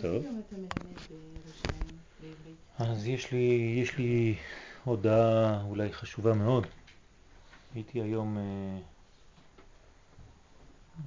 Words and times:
טוב. 0.00 0.24
אז 2.78 3.06
יש 3.06 3.32
לי, 3.32 3.76
יש 3.82 3.98
לי 3.98 4.36
הודעה 4.84 5.62
אולי 5.62 5.92
חשובה 5.92 6.34
מאוד. 6.34 6.66
הייתי 7.74 8.00
היום, 8.02 8.38
אה, 8.38 8.78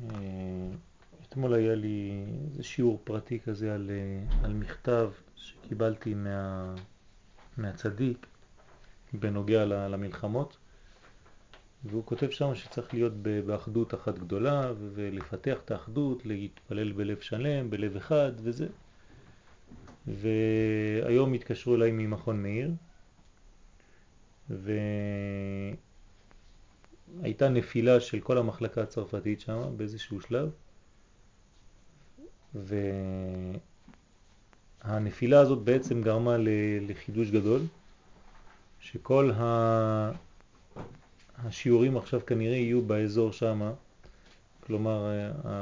אה, 0.04 0.72
אתמול 1.28 1.54
היה 1.54 1.76
לי 1.76 2.26
איזה 2.52 2.64
שיעור 2.64 3.02
פרטי 3.04 3.40
כזה 3.40 3.74
על, 3.74 3.92
אה, 3.92 4.46
על 4.46 4.54
מכתב 4.54 5.12
שקיבלתי 5.36 6.14
מה, 6.14 6.76
מהצדיק 7.58 8.28
בנוגע 9.14 9.66
למלחמות. 9.66 10.58
והוא 11.84 12.06
כותב 12.06 12.30
שם 12.30 12.56
שצריך 12.56 12.94
להיות 12.94 13.14
באחדות 13.46 13.94
אחת 13.94 14.20
גדולה 14.20 14.72
ולפתח 14.96 15.58
את 15.66 15.72
האחדות, 15.72 16.26
להתפלל 16.26 16.92
בלב 16.92 17.20
שלם, 17.20 17.70
בלב 17.70 17.96
אחד 17.96 18.32
וזה. 18.36 18.68
והיום 20.08 21.34
התקשרו 21.34 21.76
אליי 21.76 21.92
ממכון 21.92 22.44
מאיר 22.44 22.72
והייתה 27.22 27.50
נפילה 27.50 28.00
של 28.00 28.20
כל 28.20 28.38
המחלקה 28.38 28.82
הצרפתית 28.82 29.40
שם 29.40 29.78
באיזשהו 29.78 30.22
שלב 30.22 30.50
והנפילה 34.84 35.40
הזאת 35.40 35.64
בעצם 35.64 36.02
גרמה 36.02 36.36
לחידוש 36.88 37.32
גדול 37.32 37.62
שכל 38.80 39.32
ה... 39.32 40.12
השיעורים 41.46 41.98
עכשיו 41.98 42.26
כנראה 42.26 42.56
יהיו 42.56 42.82
באזור 42.82 43.32
שם, 43.32 43.72
כלומר 44.66 45.12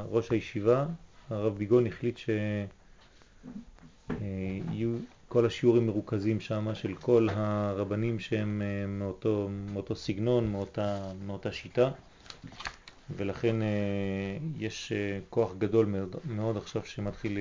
ראש 0.10 0.32
הישיבה, 0.32 0.86
הרב 1.30 1.58
ביגון 1.58 1.88
החליט 1.88 2.20
שיהיו 4.20 4.98
כל 5.28 5.46
השיעורים 5.46 5.88
מרוכזים 5.88 6.40
שם 6.40 6.76
של 6.76 6.96
כל 6.96 7.28
הרבנים 7.32 8.20
שהם 8.20 8.62
אה, 8.62 8.88
מאותו, 8.88 9.50
מאותו 9.74 9.96
סגנון, 9.96 10.52
מאותה, 10.52 11.12
מאותה 11.26 11.52
שיטה. 11.52 11.92
ולכן 13.18 13.62
אה, 13.62 13.68
יש 14.58 14.92
אה, 14.92 15.20
כוח 15.30 15.56
גדול 15.58 15.86
מאוד, 15.86 16.16
מאוד 16.26 16.58
עכשיו 16.58 16.86
שמתחיל, 16.86 17.38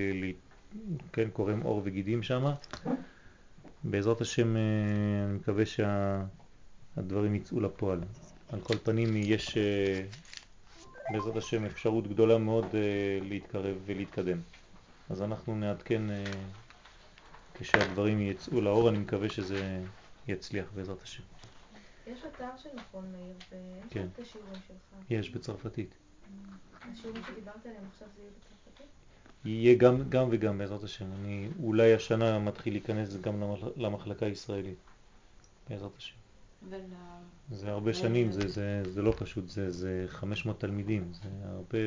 כן, 1.12 1.28
קורם 1.32 1.62
אור 1.62 1.82
וגידים 1.84 2.22
שם 2.22 2.52
בעזרת 3.84 4.20
השם 4.20 4.56
אני 5.26 5.34
מקווה 5.34 5.64
שהדברים 5.66 7.34
יצאו 7.34 7.60
לפועל. 7.60 8.00
על 8.52 8.60
כל 8.60 8.78
פנים 8.78 9.16
יש 9.16 9.56
אה, 9.56 10.02
בעזרת 11.12 11.36
השם 11.36 11.64
אפשרות 11.64 12.08
גדולה 12.08 12.38
מאוד 12.38 12.64
אה, 12.74 13.18
להתקרב 13.22 13.76
ולהתקדם. 13.86 14.38
אז 15.10 15.22
אנחנו 15.22 15.56
נעדכן 15.56 16.10
אה, 16.10 16.24
כשהדברים 17.54 18.20
יצאו 18.20 18.60
לאור, 18.60 18.88
אני 18.88 18.98
מקווה 18.98 19.30
שזה 19.30 19.82
יצליח 20.28 20.66
בעזרת 20.74 21.02
השם. 21.02 21.22
יש 22.06 22.20
אתר 22.24 22.56
של 22.56 22.68
מכון 22.74 23.12
מאיר, 23.12 23.36
ויש 23.50 23.92
כן. 23.92 24.06
את 24.14 24.18
השיעורים 24.18 24.60
שלך. 24.68 25.10
יש 25.10 25.30
בצרפתית. 25.30 25.94
השיעורים 26.80 27.22
שדיברת 27.26 27.66
עליהם 27.66 27.84
עכשיו 27.92 28.08
זה 28.16 28.22
יהיה 28.22 28.30
בצרפתית? 28.38 28.86
יהיה 29.44 29.74
גם, 29.74 30.10
גם 30.10 30.28
וגם 30.30 30.58
בעזרת 30.58 30.82
השם. 30.84 31.12
אני 31.12 31.48
אולי 31.62 31.94
השנה 31.94 32.38
מתחיל 32.38 32.72
להיכנס 32.72 33.16
גם 33.16 33.42
למחלקה 33.76 34.26
הישראלית, 34.26 34.78
בעזרת 35.68 35.96
השם. 35.96 36.25
זה 37.50 37.70
הרבה 37.70 37.94
שנים, 37.94 38.32
זה, 38.32 38.48
זה, 38.48 38.82
זה 38.90 39.02
לא 39.02 39.14
פשוט, 39.18 39.48
זה, 39.48 39.70
זה 39.70 40.04
500 40.08 40.60
תלמידים, 40.60 41.12
זה 41.12 41.28
הרבה... 41.44 41.78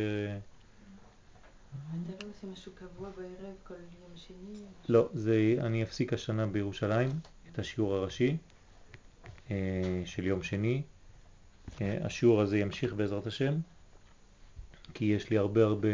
אתה 1.70 2.26
לא 2.26 2.30
עושה 2.30 2.48
משהו 2.48 2.72
קבוע 2.76 3.10
בערב 3.10 3.56
כל 3.64 3.74
יום 3.74 4.12
שני? 4.16 4.66
לא, 4.90 5.10
זה, 5.14 5.56
אני 5.60 5.84
אפסיק 5.84 6.14
השנה 6.14 6.48
בירושלים 6.48 7.10
את 7.52 7.60
השיעור 7.60 7.94
הראשי 7.94 8.38
אה, 9.52 10.02
של 10.06 10.28
יום 10.28 10.44
שני. 10.44 10.82
אה, 11.82 11.98
השיעור 12.06 12.42
הזה 12.42 12.60
ימשיך 12.60 12.94
בעזרת 12.94 13.28
השם, 13.28 13.54
כי 14.94 15.06
יש 15.06 15.30
לי 15.30 15.38
הרבה 15.38 15.64
הרבה 15.64 15.90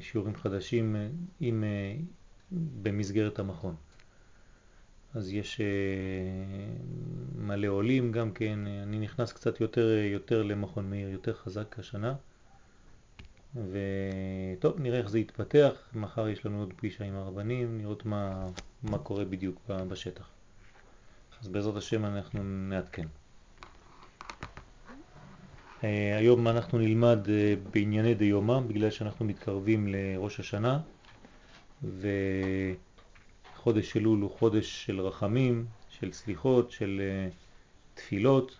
שיעורים 0.00 0.34
חדשים 0.34 0.96
אה, 0.96 1.08
עם, 1.40 1.64
במסגרת 2.82 3.38
המכון. 3.38 3.74
אז 5.16 5.32
יש 5.32 5.60
אה, 5.60 5.66
מלא 7.38 7.68
עולים 7.68 8.12
גם 8.12 8.32
כן, 8.32 8.58
אני 8.82 8.98
נכנס 8.98 9.32
קצת 9.32 9.60
יותר, 9.60 9.88
יותר 10.12 10.42
למכון 10.42 10.90
מאיר, 10.90 11.08
יותר 11.08 11.34
חזק 11.34 11.78
השנה. 11.78 12.14
וטוב, 13.54 14.80
נראה 14.80 14.98
איך 14.98 15.08
זה 15.08 15.18
יתפתח, 15.18 15.72
מחר 15.94 16.28
יש 16.28 16.46
לנו 16.46 16.60
עוד 16.60 16.72
פגישה 16.76 17.04
עם 17.04 17.14
הרבנים, 17.14 17.78
נראות 17.78 18.06
מה, 18.06 18.46
מה 18.82 18.98
קורה 18.98 19.24
בדיוק 19.24 19.60
בשטח. 19.68 20.28
אז 21.40 21.48
בעזרת 21.48 21.76
השם 21.76 22.04
אנחנו 22.04 22.44
נעדכן. 22.44 23.06
אה, 25.84 26.16
היום 26.16 26.48
אנחנו 26.48 26.78
נלמד 26.78 27.18
אה, 27.28 27.54
בענייני 27.72 28.14
דיומם, 28.14 28.64
בגלל 28.68 28.90
שאנחנו 28.90 29.24
מתקרבים 29.24 29.88
לראש 29.88 30.40
השנה, 30.40 30.80
ו... 31.82 32.08
חודש 33.66 33.96
אלול 33.96 34.20
הוא 34.20 34.30
חודש 34.30 34.86
של 34.86 35.00
רחמים, 35.00 35.66
של 35.88 36.12
סליחות, 36.12 36.70
של 36.70 37.00
uh, 37.00 37.34
תפילות 37.94 38.58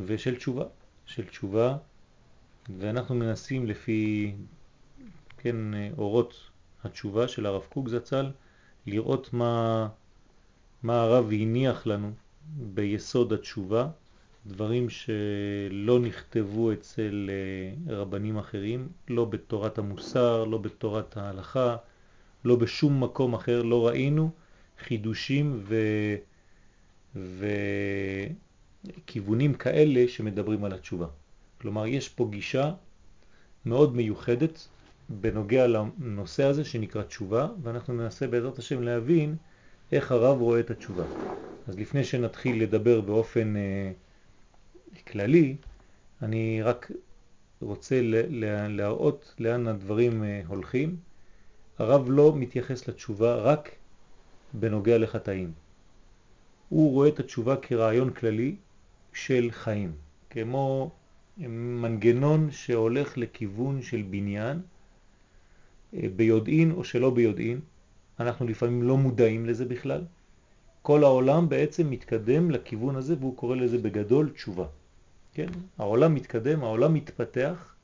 ושל 0.00 0.36
תשובה, 0.36 0.64
של 1.06 1.26
תשובה, 1.26 1.76
ואנחנו 2.78 3.14
מנסים 3.14 3.66
לפי 3.66 4.32
כן 5.38 5.56
אורות 5.98 6.34
התשובה 6.84 7.28
של 7.28 7.46
הרב 7.46 7.62
קוק 7.68 7.88
זצ"ל 7.88 8.30
לראות 8.86 9.32
מה, 9.32 9.88
מה 10.82 11.02
הרב 11.02 11.32
הניח 11.32 11.86
לנו 11.86 12.12
ביסוד 12.56 13.32
התשובה, 13.32 13.88
דברים 14.46 14.90
שלא 14.90 15.98
נכתבו 15.98 16.72
אצל 16.72 17.30
אה, 17.30 17.96
רבנים 17.96 18.38
אחרים, 18.38 18.88
לא 19.08 19.24
בתורת 19.24 19.78
המוסר, 19.78 20.44
לא 20.44 20.58
בתורת 20.58 21.16
ההלכה, 21.16 21.76
לא 22.46 22.56
בשום 22.56 23.04
מקום 23.04 23.34
אחר 23.34 23.62
לא 23.62 23.86
ראינו 23.86 24.30
חידושים 24.78 25.62
ו... 25.62 25.76
וכיוונים 28.86 29.54
כאלה 29.54 30.08
שמדברים 30.08 30.64
על 30.64 30.72
התשובה. 30.72 31.06
כלומר, 31.60 31.86
יש 31.86 32.08
פה 32.08 32.28
גישה 32.30 32.72
מאוד 33.66 33.96
מיוחדת 33.96 34.68
בנוגע 35.08 35.66
לנושא 35.66 36.44
הזה 36.44 36.64
שנקרא 36.64 37.02
תשובה, 37.02 37.48
ואנחנו 37.62 37.94
ננסה 37.94 38.26
בעזרת 38.26 38.58
השם 38.58 38.82
להבין 38.82 39.36
איך 39.92 40.12
הרב 40.12 40.40
רואה 40.40 40.60
את 40.60 40.70
התשובה. 40.70 41.04
אז 41.68 41.78
לפני 41.78 42.04
שנתחיל 42.04 42.62
לדבר 42.62 43.00
באופן 43.00 43.56
אה, 43.56 43.92
כללי, 45.06 45.56
אני 46.22 46.62
רק 46.62 46.90
רוצה 47.60 48.00
להראות 48.68 49.34
לאן 49.38 49.66
הדברים 49.66 50.24
אה, 50.24 50.42
הולכים 50.46 50.96
הרב 51.78 52.10
לא 52.10 52.32
מתייחס 52.36 52.88
לתשובה 52.88 53.34
רק 53.34 53.70
בנוגע 54.54 54.98
לחטאים. 54.98 55.52
הוא 56.68 56.92
רואה 56.92 57.08
את 57.08 57.20
התשובה 57.20 57.56
כרעיון 57.56 58.10
כללי 58.10 58.56
של 59.12 59.48
חיים, 59.50 59.92
כמו 60.30 60.90
מנגנון 61.38 62.50
שהולך 62.50 63.18
לכיוון 63.18 63.82
של 63.82 64.02
בניין, 64.10 64.60
אה, 65.94 66.08
ביודעין 66.16 66.72
או 66.72 66.84
שלא 66.84 67.10
ביודעין, 67.10 67.60
אנחנו 68.20 68.46
לפעמים 68.46 68.82
לא 68.82 68.96
מודעים 68.96 69.46
לזה 69.46 69.64
בכלל. 69.64 70.04
כל 70.82 71.04
העולם 71.04 71.48
בעצם 71.48 71.90
מתקדם 71.90 72.50
לכיוון 72.50 72.96
הזה 72.96 73.14
והוא 73.20 73.36
קורא 73.36 73.56
לזה 73.56 73.78
בגדול 73.78 74.30
תשובה. 74.30 74.66
כן? 75.32 75.48
העולם 75.78 76.14
מתקדם, 76.14 76.64
העולם 76.64 76.94
מתפתח, 76.94 77.74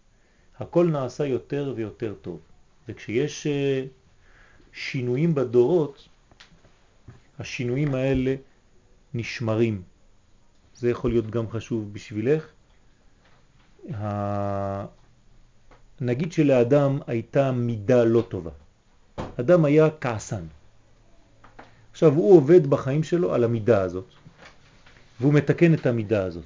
הכל 0.59 0.87
נעשה 0.87 1.27
יותר 1.27 1.73
ויותר 1.77 2.15
טוב. 2.23 2.41
וכשיש 2.89 3.47
אה, 3.47 3.85
שינויים 4.73 5.35
בדורות, 5.35 6.09
השינויים 7.39 7.95
האלה 7.95 8.35
נשמרים. 9.15 9.83
זה 10.75 10.91
יכול 10.91 11.11
להיות 11.11 11.31
גם 11.31 11.51
חשוב 11.51 11.93
בשבילך. 11.93 12.47
נגיד 16.01 16.33
שלאדם 16.33 16.99
הייתה 17.07 17.53
מידה 17.53 18.05
לא 18.05 18.23
טובה. 18.29 18.51
אדם 19.41 19.65
היה 19.65 19.89
כעסן. 20.01 20.45
עכשיו 21.91 22.13
הוא 22.13 22.37
עובד 22.37 22.67
בחיים 22.67 23.03
שלו 23.03 23.35
על 23.35 23.45
המידה 23.45 23.83
הזאת, 23.83 24.07
והוא 25.21 25.35
מתקן 25.35 25.75
את 25.75 25.87
המידה 25.87 26.25
הזאת. 26.25 26.45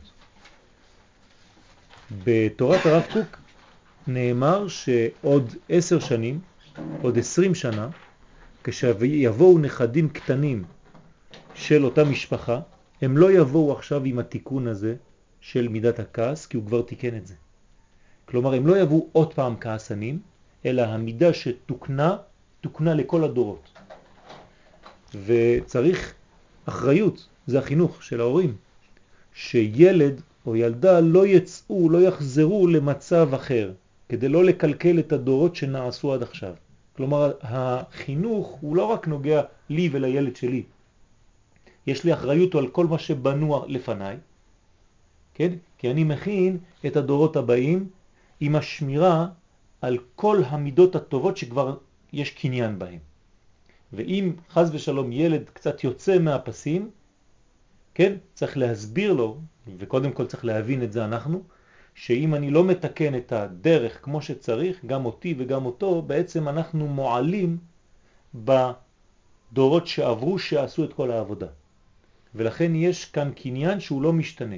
בתורת 2.24 2.86
הרב 2.86 3.02
קוק 3.12 3.45
נאמר 4.06 4.68
שעוד 4.68 5.54
עשר 5.68 5.98
שנים, 5.98 6.40
עוד 7.02 7.18
עשרים 7.18 7.54
שנה, 7.54 7.88
כשיבואו 8.64 9.58
נכדים 9.58 10.08
קטנים 10.08 10.64
של 11.54 11.84
אותה 11.84 12.04
משפחה, 12.04 12.60
הם 13.02 13.18
לא 13.18 13.32
יבואו 13.32 13.72
עכשיו 13.72 14.04
עם 14.04 14.18
התיקון 14.18 14.66
הזה 14.66 14.94
של 15.40 15.68
מידת 15.68 15.98
הכעס, 15.98 16.46
כי 16.46 16.56
הוא 16.56 16.66
כבר 16.66 16.82
תיקן 16.82 17.16
את 17.16 17.26
זה. 17.26 17.34
כלומר, 18.24 18.54
הם 18.54 18.66
לא 18.66 18.78
יבואו 18.78 19.08
עוד 19.12 19.34
פעם 19.34 19.56
כעסנים, 19.60 20.20
אלא 20.66 20.82
המידה 20.82 21.32
שתוקנה, 21.32 22.16
תוקנה 22.60 22.94
לכל 22.94 23.24
הדורות. 23.24 23.68
וצריך 25.26 26.14
אחריות, 26.64 27.28
זה 27.46 27.58
החינוך 27.58 28.02
של 28.02 28.20
ההורים, 28.20 28.56
שילד 29.34 30.20
או 30.46 30.56
ילדה 30.56 31.00
לא 31.00 31.26
יצאו, 31.26 31.90
לא 31.90 32.02
יחזרו 32.02 32.66
למצב 32.66 33.34
אחר, 33.34 33.72
כדי 34.08 34.28
לא 34.28 34.44
לקלקל 34.44 34.98
את 34.98 35.12
הדורות 35.12 35.56
שנעשו 35.56 36.14
עד 36.14 36.22
עכשיו. 36.22 36.54
כלומר, 36.96 37.32
החינוך 37.40 38.48
הוא 38.60 38.76
לא 38.76 38.84
רק 38.84 39.08
נוגע 39.08 39.42
לי 39.68 39.88
ולילד 39.92 40.36
שלי. 40.36 40.62
יש 41.86 42.04
לי 42.04 42.14
אחריות 42.14 42.54
על 42.54 42.68
כל 42.68 42.86
מה 42.86 42.98
שבנו 42.98 43.64
לפניי, 43.68 44.16
כן? 45.34 45.52
כי 45.78 45.90
אני 45.90 46.04
מכין 46.04 46.58
את 46.86 46.96
הדורות 46.96 47.36
הבאים 47.36 47.88
עם 48.40 48.56
השמירה 48.56 49.26
על 49.80 49.98
כל 50.14 50.42
המידות 50.46 50.96
הטובות 50.96 51.36
שכבר 51.36 51.76
יש 52.12 52.30
קניין 52.30 52.78
בהם. 52.78 52.98
ואם 53.92 54.32
חז 54.50 54.74
ושלום 54.74 55.12
ילד 55.12 55.50
קצת 55.52 55.84
יוצא 55.84 56.18
מהפסים, 56.18 56.90
כן, 57.94 58.16
צריך 58.34 58.56
להסביר 58.56 59.12
לו, 59.12 59.38
וקודם 59.78 60.12
כל 60.12 60.26
צריך 60.26 60.44
להבין 60.44 60.82
את 60.82 60.92
זה 60.92 61.04
אנחנו, 61.04 61.42
שאם 61.96 62.34
אני 62.34 62.50
לא 62.50 62.64
מתקן 62.64 63.14
את 63.14 63.32
הדרך 63.32 64.04
כמו 64.04 64.22
שצריך, 64.22 64.84
גם 64.84 65.06
אותי 65.06 65.34
וגם 65.38 65.66
אותו, 65.66 66.02
בעצם 66.02 66.48
אנחנו 66.48 66.86
מועלים 66.86 67.58
בדורות 68.34 69.86
שעברו 69.86 70.38
שעשו 70.38 70.84
את 70.84 70.92
כל 70.92 71.10
העבודה. 71.10 71.46
ולכן 72.34 72.74
יש 72.74 73.04
כאן 73.04 73.30
קניין 73.36 73.80
שהוא 73.80 74.02
לא 74.02 74.12
משתנה. 74.12 74.56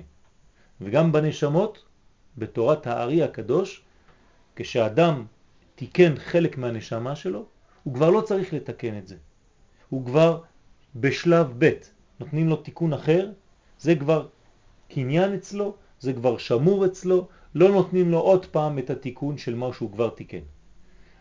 וגם 0.80 1.12
בנשמות, 1.12 1.84
בתורת 2.38 2.86
הארי 2.86 3.22
הקדוש, 3.22 3.82
כשאדם 4.56 5.24
תיקן 5.74 6.14
חלק 6.16 6.58
מהנשמה 6.58 7.16
שלו, 7.16 7.46
הוא 7.84 7.94
כבר 7.94 8.10
לא 8.10 8.20
צריך 8.20 8.52
לתקן 8.52 8.98
את 8.98 9.06
זה. 9.08 9.16
הוא 9.88 10.06
כבר 10.06 10.42
בשלב 10.96 11.54
ב', 11.58 11.70
נותנים 12.20 12.48
לו 12.48 12.56
תיקון 12.56 12.92
אחר, 12.92 13.30
זה 13.78 13.94
כבר 13.96 14.28
קניין 14.88 15.34
אצלו, 15.34 15.76
זה 16.00 16.12
כבר 16.12 16.38
שמור 16.38 16.86
אצלו, 16.86 17.28
לא 17.54 17.68
נותנים 17.68 18.10
לו 18.10 18.18
עוד 18.18 18.46
פעם 18.46 18.78
את 18.78 18.90
התיקון 18.90 19.38
של 19.38 19.54
מה 19.54 19.72
שהוא 19.72 19.92
כבר 19.92 20.08
תיקן. 20.08 20.44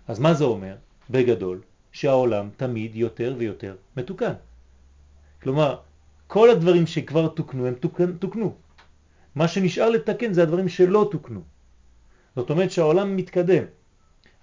אז 0.08 0.20
מה 0.20 0.34
זה 0.34 0.44
אומר? 0.44 0.76
בגדול, 1.10 1.62
שהעולם 1.92 2.50
תמיד 2.58 2.96
יותר 2.96 3.36
ויותר 3.38 3.76
מתוקן. 3.98 4.34
כלומר, 5.42 5.78
כל 6.28 6.50
הדברים 6.50 6.88
שכבר 6.88 7.28
תוקנו 7.28 7.68
הם 7.68 7.74
תוקנו. 7.74 8.14
תוקנו. 8.20 8.56
מה 9.36 9.48
שנשאר 9.48 9.90
לתקן 9.90 10.34
זה 10.34 10.44
הדברים 10.44 10.70
שלא 10.70 11.08
תוקנו. 11.12 11.42
זאת 12.36 12.50
אומרת 12.50 12.72
שהעולם 12.72 13.16
מתקדם. 13.16 13.64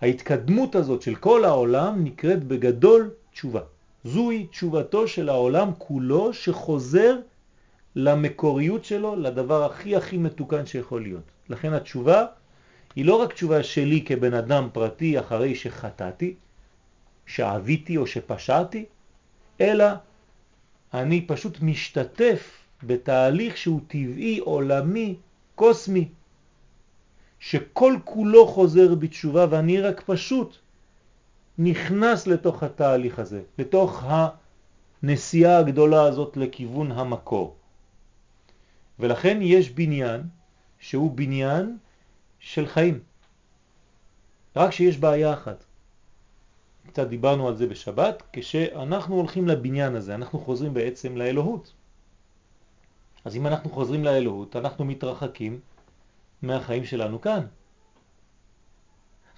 ההתקדמות 0.01 0.75
הזאת 0.75 1.03
של 1.03 1.15
כל 1.15 1.45
העולם 1.45 2.05
נקראת 2.05 2.45
בגדול 2.45 3.11
תשובה. 3.33 3.61
זוהי 4.05 4.47
תשובתו 4.47 5.09
של 5.09 5.29
העולם 5.29 5.71
כולו 5.79 6.33
שחוזר 6.33 7.19
למקוריות 7.97 8.85
שלו, 8.85 9.17
לדבר 9.17 9.65
הכי 9.65 9.97
הכי 9.97 10.19
מתוקן 10.19 10.67
שיכול 10.67 11.03
להיות. 11.03 11.23
לכן 11.49 11.73
התשובה 11.73 12.27
היא 12.97 13.05
לא 13.05 13.15
רק 13.15 13.33
תשובה 13.33 13.63
שלי 13.63 14.05
כבן 14.07 14.35
אדם 14.35 14.69
פרטי 14.73 15.21
אחרי 15.21 15.55
שחטאתי, 15.55 16.35
שעביתי 17.27 17.97
או 17.97 18.07
שפשעתי, 18.07 18.85
אלא 19.61 19.87
אני 20.95 21.27
פשוט 21.27 21.59
משתתף 21.63 22.51
בתהליך 22.83 23.57
שהוא 23.57 23.81
טבעי, 23.89 24.39
עולמי, 24.39 25.15
קוסמי, 25.55 26.09
שכל 27.39 27.97
כולו 28.05 28.47
חוזר 28.47 28.95
בתשובה 28.95 29.47
ואני 29.51 29.81
רק 29.81 30.03
פשוט 30.07 30.57
נכנס 31.59 32.27
לתוך 32.27 32.63
התהליך 32.63 33.19
הזה, 33.19 33.43
לתוך 33.59 34.05
הנסיעה 35.03 35.59
הגדולה 35.59 36.03
הזאת 36.03 36.37
לכיוון 36.37 36.93
המקור. 36.93 37.57
ולכן 38.99 39.39
יש 39.43 39.71
בניין 39.71 40.23
שהוא 40.79 41.13
בניין 41.17 41.77
של 42.39 42.67
חיים. 42.67 43.01
רק 44.57 44.71
שיש 44.71 44.99
בעיה 44.99 45.33
אחת. 45.33 45.65
קצת 46.87 47.07
דיברנו 47.09 47.49
על 47.49 47.57
זה 47.57 47.67
בשבת, 47.67 48.23
כשאנחנו 48.33 49.15
הולכים 49.15 49.49
לבניין 49.49 49.97
הזה, 49.97 50.15
אנחנו 50.15 50.39
חוזרים 50.39 50.75
בעצם 50.75 51.17
לאלוהות. 51.17 51.73
אז 53.25 53.37
אם 53.37 53.47
אנחנו 53.47 53.71
חוזרים 53.71 54.05
לאלוהות, 54.05 54.57
אנחנו 54.57 54.85
מתרחקים 54.85 55.61
מהחיים 56.43 56.85
שלנו 56.85 57.21
כאן. 57.21 57.47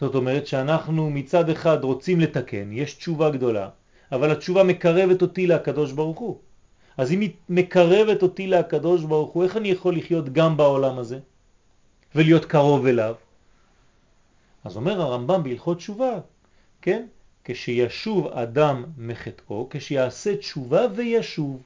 זאת 0.00 0.14
אומרת 0.14 0.46
שאנחנו 0.46 1.10
מצד 1.10 1.50
אחד 1.50 1.84
רוצים 1.84 2.20
לתקן, 2.20 2.72
יש 2.72 2.94
תשובה 2.94 3.30
גדולה, 3.30 3.68
אבל 4.12 4.30
התשובה 4.30 4.62
מקרבת 4.62 5.22
אותי 5.22 5.46
לקדוש 5.46 5.92
ברוך 5.92 6.18
הוא. 6.18 6.38
אז 6.96 7.12
אם 7.12 7.20
היא 7.20 7.30
מקרבת 7.48 8.22
אותי 8.22 8.46
לקדוש 8.46 9.04
ברוך 9.04 9.30
הוא, 9.30 9.44
איך 9.44 9.56
אני 9.56 9.68
יכול 9.68 9.96
לחיות 9.96 10.32
גם 10.32 10.56
בעולם 10.56 10.98
הזה 10.98 11.18
ולהיות 12.14 12.44
קרוב 12.44 12.86
אליו? 12.86 13.14
אז 14.64 14.76
אומר 14.76 15.00
הרמב"ם 15.00 15.42
בהלכות 15.42 15.76
תשובה, 15.76 16.18
כן? 16.82 17.06
כשישוב 17.44 18.26
אדם 18.26 18.84
מחטאו, 18.98 19.66
כשיעשה 19.70 20.36
תשובה 20.36 20.80
וישוב. 20.94 21.62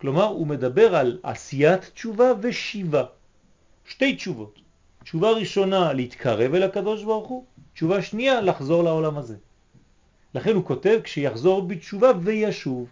כלומר, 0.00 0.24
הוא 0.24 0.46
מדבר 0.46 0.96
על 0.96 1.18
עשיית 1.22 1.90
תשובה 1.94 2.32
ושיבה. 2.42 3.04
שתי 3.84 4.16
תשובות. 4.16 4.58
תשובה 5.04 5.30
ראשונה, 5.30 5.92
להתקרב 5.92 6.54
אל 6.54 6.62
הקדוש 6.62 7.04
ברוך 7.04 7.28
הוא, 7.28 7.44
תשובה 7.74 8.02
שנייה, 8.02 8.40
לחזור 8.40 8.84
לעולם 8.84 9.18
הזה. 9.18 9.36
לכן 10.34 10.54
הוא 10.54 10.64
כותב, 10.64 11.00
כשיחזור 11.04 11.62
בתשובה 11.62 12.10
וישוב. 12.22 12.88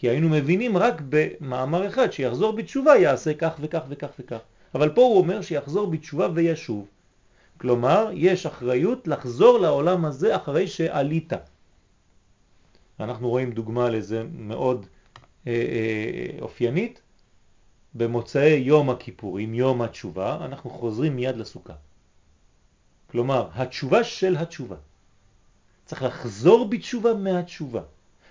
כי 0.00 0.08
היינו 0.08 0.28
מבינים 0.28 0.76
רק 0.76 1.02
במאמר 1.08 1.86
אחד, 1.86 2.12
שיחזור 2.12 2.52
בתשובה 2.52 2.96
יעשה 2.96 3.34
כך 3.34 3.56
וכך 3.60 3.80
וכך 3.88 4.08
וכך. 4.18 4.38
אבל 4.74 4.88
פה 4.88 5.00
הוא 5.00 5.18
אומר 5.18 5.42
שיחזור 5.42 5.90
בתשובה 5.90 6.28
וישוב. 6.34 6.86
כלומר, 7.58 8.10
יש 8.14 8.46
אחריות 8.46 9.08
לחזור 9.08 9.58
לעולם 9.58 10.04
הזה 10.04 10.36
אחרי 10.36 10.66
שעלית. 10.66 11.32
אנחנו 13.00 13.28
רואים 13.28 13.52
דוגמה 13.52 13.90
לזה 13.90 14.24
מאוד 14.32 14.86
אה, 15.46 15.52
אה, 15.52 16.40
אופיינית. 16.40 17.02
במוצאי 17.94 18.54
יום 18.54 18.90
הכיפורים, 18.90 19.54
יום 19.54 19.82
התשובה, 19.82 20.38
אנחנו 20.44 20.70
חוזרים 20.70 21.16
מיד 21.16 21.36
לסוכה. 21.36 21.74
כלומר, 23.10 23.48
התשובה 23.54 24.04
של 24.04 24.36
התשובה. 24.36 24.76
צריך 25.84 26.02
לחזור 26.02 26.68
בתשובה 26.68 27.14
מהתשובה, 27.14 27.82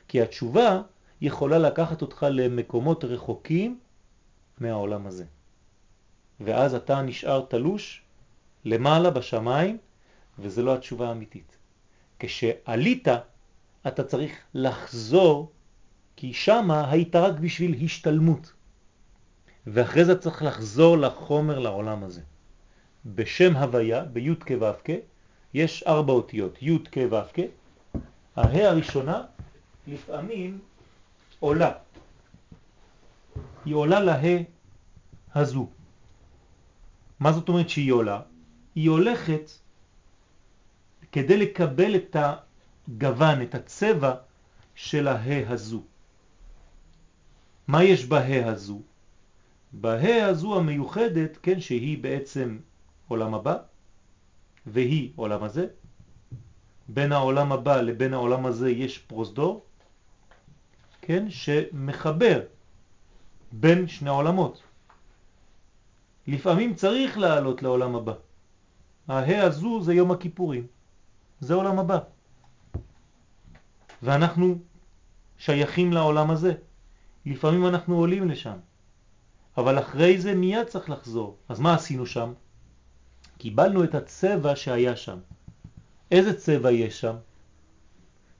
כי 0.08 0.22
התשובה 0.22 0.82
יכולה 1.22 1.58
לקחת 1.58 2.02
אותך 2.02 2.26
למקומות 2.30 3.04
רחוקים 3.04 3.80
מהעולם 4.60 5.08
הזה. 5.08 5.26
ואז 6.40 6.76
אתה 6.76 7.02
נשאר 7.02 7.46
תלוש 7.50 8.02
למעלה 8.66 9.10
בשמיים, 9.10 9.78
וזה 10.40 10.64
לא 10.64 10.76
התשובה 10.76 11.10
האמיתית. 11.10 11.58
כשעלית, 12.20 13.08
אתה 13.88 14.04
צריך 14.04 14.32
לחזור, 14.54 15.52
כי 16.16 16.34
שמה 16.34 16.92
היית 16.92 17.16
רק 17.16 17.34
בשביל 17.40 17.84
השתלמות. 17.84 18.54
ואחרי 19.68 20.06
זה 20.06 20.20
צריך 20.20 20.44
לחזור 20.44 20.98
לחומר 20.98 21.60
לעולם 21.60 22.04
הזה. 22.04 22.22
בשם 23.06 23.56
הוויה, 23.56 24.04
בי' 24.04 24.36
כו' 24.36 24.74
כ', 24.84 24.90
יש 25.54 25.84
ארבע 25.84 26.14
אותיות, 26.14 26.62
י' 26.62 26.78
כ' 26.92 26.98
ו' 27.12 27.16
כ', 27.34 27.40
הה 28.36 28.70
הראשונה 28.70 29.24
לפעמים 29.88 30.60
עולה. 31.40 31.72
היא 33.66 33.76
עולה 33.76 34.00
לה 34.00 34.22
הזו. 35.36 35.70
מה 37.20 37.32
זאת 37.32 37.50
אומרת 37.50 37.70
שהיא 37.70 37.92
עולה? 37.92 38.22
היא 38.76 38.90
הולכת 38.90 39.52
כדי 41.12 41.38
לקבל 41.38 41.96
את 41.96 42.16
הגוון, 42.16 43.42
את 43.42 43.56
הצבע 43.56 44.16
של 44.76 45.08
הה 45.08 45.52
הזו. 45.54 45.84
מה 47.68 47.84
יש 47.84 48.06
בה 48.06 48.50
הזו? 48.50 48.82
בה 49.74 50.26
הזו 50.26 50.58
המיוחדת, 50.58 51.38
כן, 51.42 51.60
שהיא 51.60 52.04
בעצם 52.04 52.60
עולם 53.08 53.34
הבא, 53.34 53.58
והיא 54.66 55.12
עולם 55.16 55.44
הזה. 55.44 55.68
בין 56.88 57.12
העולם 57.12 57.52
הבא 57.52 57.82
לבין 57.82 58.14
העולם 58.14 58.46
הזה 58.46 58.70
יש 58.70 58.98
פרוסדור, 58.98 59.66
כן, 61.10 61.30
שמחבר 61.30 62.42
בין 63.52 63.88
שני 63.88 64.10
עולמות. 64.10 64.64
לפעמים 66.28 66.76
צריך 66.76 67.18
לעלות 67.18 67.64
לעולם 67.64 67.96
הבא. 67.96 68.14
הה 69.08 69.44
הזו 69.44 69.82
זה 69.82 69.94
יום 69.94 70.12
הכיפורים, 70.12 70.68
זה 71.40 71.54
עולם 71.54 71.80
הבא. 71.80 72.00
ואנחנו 74.04 74.58
שייכים 75.38 75.94
לעולם 75.94 76.32
הזה. 76.32 76.54
לפעמים 77.26 77.66
אנחנו 77.66 77.96
עולים 77.96 78.30
לשם, 78.30 78.58
אבל 79.58 79.80
אחרי 79.80 80.22
זה 80.22 80.36
מיד 80.36 80.68
צריך 80.68 80.90
לחזור. 80.90 81.38
אז 81.50 81.60
מה 81.60 81.74
עשינו 81.74 82.06
שם? 82.06 82.34
קיבלנו 83.38 83.84
את 83.84 83.96
הצבע 83.96 84.56
שהיה 84.56 84.96
שם. 84.96 85.18
איזה 86.12 86.38
צבע 86.38 86.72
יש 86.72 87.02
שם? 87.02 87.16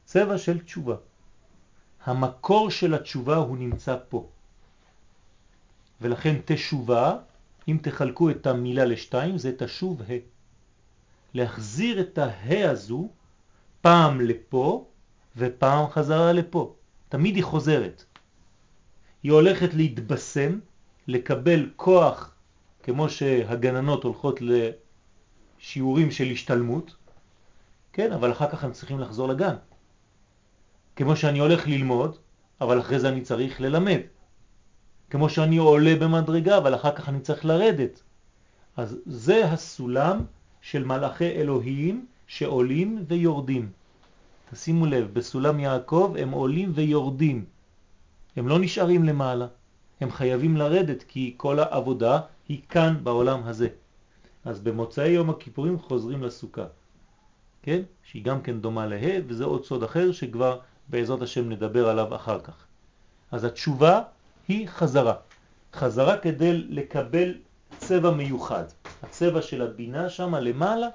צבע 0.06 0.38
של 0.38 0.60
תשובה. 0.60 1.09
המקור 2.04 2.72
של 2.72 2.94
התשובה 2.94 3.36
הוא 3.36 3.58
נמצא 3.58 3.96
פה. 4.10 4.30
ולכן 6.02 6.36
תשובה, 6.46 7.18
אם 7.68 7.78
תחלקו 7.82 8.30
את 8.30 8.48
המילה 8.48 8.86
לשתיים, 8.86 9.38
זה 9.38 9.52
תשוב 9.58 10.02
ה. 10.02 10.06
להחזיר 11.34 12.00
את 12.00 12.18
הה 12.18 12.72
הזו 12.72 13.10
פעם 13.82 14.22
לפה 14.22 14.88
ופעם 15.38 15.90
חזרה 15.90 16.34
לפה. 16.34 16.76
תמיד 17.10 17.36
היא 17.36 17.44
חוזרת. 17.44 18.04
היא 19.24 19.32
הולכת 19.32 19.74
להתבשם, 19.74 20.60
לקבל 21.08 21.70
כוח, 21.76 22.36
כמו 22.84 23.10
שהגננות 23.10 24.04
הולכות 24.04 24.40
לשיעורים 24.42 26.12
של 26.12 26.32
השתלמות, 26.32 26.96
כן, 27.94 28.12
אבל 28.12 28.32
אחר 28.32 28.50
כך 28.52 28.64
הם 28.64 28.72
צריכים 28.72 29.00
לחזור 29.00 29.28
לגן. 29.28 29.56
כמו 31.00 31.16
שאני 31.16 31.40
הולך 31.40 31.68
ללמוד, 31.68 32.18
אבל 32.62 32.80
אחרי 32.80 33.00
זה 33.00 33.10
אני 33.10 33.22
צריך 33.22 33.62
ללמד. 33.62 34.00
כמו 35.10 35.30
שאני 35.30 35.58
עולה 35.58 35.96
במדרגה, 35.96 36.58
אבל 36.58 36.76
אחר 36.76 36.96
כך 36.96 37.10
אני 37.10 37.20
צריך 37.20 37.46
לרדת. 37.46 38.04
אז 38.78 38.98
זה 39.06 39.46
הסולם 39.46 40.20
של 40.62 40.84
מלאכי 40.84 41.32
אלוהים 41.32 42.06
שעולים 42.28 43.06
ויורדים. 43.08 43.72
תשימו 44.52 44.86
לב, 44.86 45.14
בסולם 45.14 45.60
יעקב 45.60 46.16
הם 46.20 46.32
עולים 46.32 46.72
ויורדים. 46.76 47.46
הם 48.36 48.48
לא 48.48 48.60
נשארים 48.60 49.04
למעלה, 49.04 49.48
הם 50.02 50.12
חייבים 50.12 50.58
לרדת 50.58 51.04
כי 51.08 51.34
כל 51.38 51.60
העבודה 51.60 52.20
היא 52.50 52.62
כאן 52.70 52.98
בעולם 53.04 53.44
הזה. 53.44 53.68
אז 54.46 54.60
במוצאי 54.60 55.10
יום 55.10 55.30
הכיפורים 55.30 55.80
חוזרים 55.80 56.24
לסוכה, 56.24 56.66
כן? 57.62 57.82
שהיא 58.04 58.24
גם 58.24 58.42
כן 58.42 58.62
דומה 58.62 58.88
לה, 58.88 59.02
וזה 59.28 59.44
עוד 59.44 59.66
סוד 59.66 59.84
אחר 59.84 60.12
שכבר 60.12 60.60
בעזרת 60.90 61.22
השם 61.22 61.50
נדבר 61.50 61.90
עליו 61.90 62.16
אחר 62.16 62.40
כך. 62.40 62.66
אז 63.32 63.44
התשובה 63.44 64.02
היא 64.48 64.68
חזרה. 64.68 65.14
חזרה 65.74 66.18
כדי 66.18 66.54
לקבל 66.54 67.34
צבע 67.78 68.12
מיוחד. 68.12 68.64
הצבע 69.04 69.42
של 69.42 69.62
הבינה 69.62 70.10
שם 70.10 70.36
למעלה, 70.36 70.88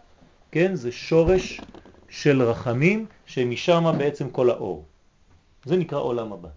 כן, 0.51 0.75
זה 0.75 0.93
שורש 0.93 1.61
של 2.09 2.43
רחמים 2.43 3.07
שמשם 3.27 3.95
בעצם 3.99 4.31
כל 4.31 4.51
האור. 4.51 4.85
זה 5.65 5.77
נקרא 5.77 5.99
עולם 5.99 6.33
הבא. 6.33 6.49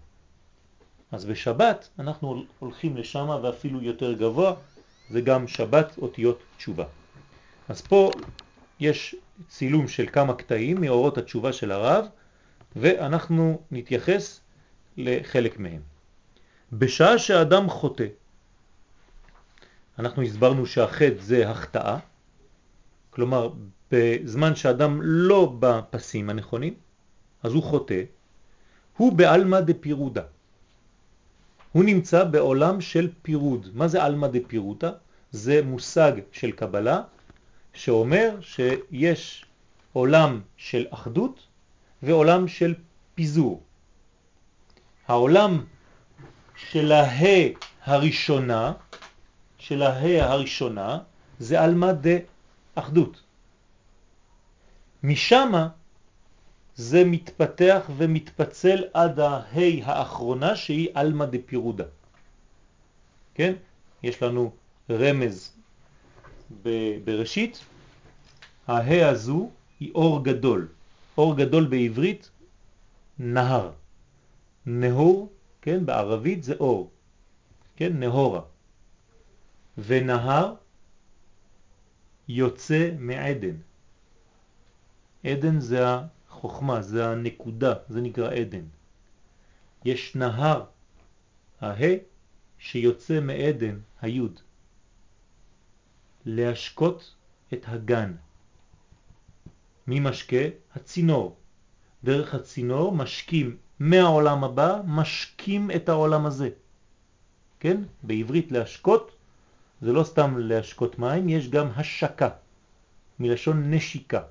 אז 1.12 1.24
בשבת 1.24 1.88
אנחנו 1.98 2.44
הולכים 2.58 2.96
לשם 2.96 3.28
ואפילו 3.42 3.82
יותר 3.82 4.12
גבוה, 4.12 4.54
זה 5.10 5.20
גם 5.20 5.48
שבת 5.48 5.98
אותיות 5.98 6.38
תשובה. 6.56 6.84
אז 7.68 7.80
פה 7.80 8.10
יש 8.80 9.14
צילום 9.48 9.88
של 9.88 10.06
כמה 10.12 10.34
קטעים 10.34 10.80
מאורות 10.80 11.18
התשובה 11.18 11.52
של 11.52 11.72
הרב, 11.72 12.06
ואנחנו 12.76 13.60
נתייחס 13.70 14.40
לחלק 14.96 15.58
מהם. 15.58 15.80
בשעה 16.72 17.18
שאדם 17.18 17.68
חוטא, 17.68 18.06
אנחנו 19.98 20.22
הסברנו 20.22 20.66
שהחטא 20.66 21.20
זה 21.20 21.50
החטאה, 21.50 21.98
כלומר 23.10 23.50
בזמן 23.90 24.56
שאדם 24.56 25.00
לא 25.02 25.56
בפסים 25.60 26.30
הנכונים, 26.30 26.74
אז 27.42 27.52
הוא 27.52 27.62
חוטא, 27.62 28.02
הוא 28.96 29.12
בעלמא 29.12 29.60
דפירודה. 29.60 30.22
הוא 31.72 31.84
נמצא 31.84 32.24
בעולם 32.24 32.80
של 32.80 33.10
פירוד. 33.22 33.68
מה 33.74 33.88
זה 33.88 34.06
אלמא 34.06 34.26
דפירודה? 34.26 34.90
זה 35.32 35.62
מושג 35.64 36.12
של 36.32 36.52
קבלה 36.52 37.02
שאומר 37.72 38.38
שיש 38.40 39.44
עולם 39.92 40.40
של 40.56 40.86
אחדות 40.90 41.47
ועולם 42.02 42.48
של 42.48 42.74
פיזור. 43.14 43.62
העולם 45.08 45.64
של 46.56 46.92
ההא 46.92 47.48
הראשונה, 47.84 48.72
של 49.58 49.82
ההא 49.82 50.32
הראשונה, 50.32 50.98
זה 51.38 51.64
אלמא 51.64 51.92
דאחדות. 52.76 53.22
משם 55.02 55.52
זה 56.74 57.04
מתפתח 57.04 57.90
ומתפצל 57.96 58.84
עד 58.94 59.20
ההי 59.20 59.82
האחרונה 59.84 60.56
שהיא 60.56 60.88
אלמא 60.96 61.24
דפירודה. 61.24 61.84
כן? 63.34 63.54
יש 64.02 64.22
לנו 64.22 64.52
רמז 64.90 65.52
בראשית, 67.04 67.64
ההי 68.66 69.04
הזו 69.04 69.50
היא 69.80 69.92
אור 69.94 70.24
גדול. 70.24 70.68
אור 71.18 71.36
גדול 71.36 71.66
בעברית, 71.66 72.30
נהר. 73.18 73.72
נהור, 74.66 75.32
כן, 75.62 75.86
בערבית 75.86 76.44
זה 76.44 76.54
אור. 76.60 76.90
כן, 77.76 77.98
נהורה. 77.98 78.42
ונהר 79.78 80.54
יוצא 82.28 82.90
מעדן. 82.98 83.56
עדן 85.24 85.60
זה 85.60 85.78
החוכמה, 86.28 86.82
זה 86.82 87.08
הנקודה, 87.08 87.74
זה 87.88 88.00
נקרא 88.00 88.30
עדן. 88.30 88.64
יש 89.84 90.16
נהר, 90.16 90.64
הה, 91.60 91.84
שיוצא 92.58 93.20
מעדן, 93.20 93.78
היוד, 94.00 94.40
להשקות 96.24 97.14
את 97.52 97.62
הגן. 97.66 98.14
מי 99.88 100.00
משקה? 100.00 100.44
הצינור. 100.74 101.36
דרך 102.04 102.34
הצינור 102.34 102.92
משקים 102.92 103.56
מהעולם 103.80 104.44
הבא, 104.44 104.80
משקים 104.86 105.70
את 105.70 105.88
העולם 105.88 106.26
הזה. 106.26 106.48
כן? 107.60 107.80
בעברית 108.02 108.52
להשקות 108.52 109.10
זה 109.80 109.92
לא 109.92 110.04
סתם 110.04 110.38
להשקות 110.38 110.98
מים, 110.98 111.28
יש 111.28 111.50
גם 111.50 111.68
השקה, 111.76 112.28
מלשון 113.20 113.74
נשיקה. 113.74 114.22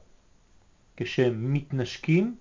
כשמתנשקים 0.98 2.36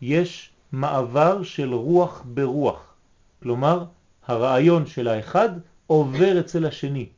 יש 0.00 0.50
מעבר 0.72 1.42
של 1.42 1.74
רוח 1.74 2.22
ברוח, 2.24 2.94
כלומר 3.42 3.84
הרעיון 4.26 4.86
של 4.86 5.08
האחד 5.08 5.48
עובר 5.86 6.40
אצל 6.40 6.66
השני. 6.66 7.08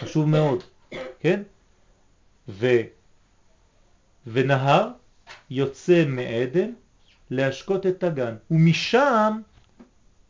חשוב 0.00 0.28
מאוד, 0.28 0.62
כן? 1.20 1.42
ו... 2.48 2.66
ונהר 4.32 4.88
יוצא 5.50 6.04
מעדן 6.06 6.70
להשקות 7.30 7.86
את 7.86 8.02
הגן, 8.02 8.34
ומשם, 8.50 9.40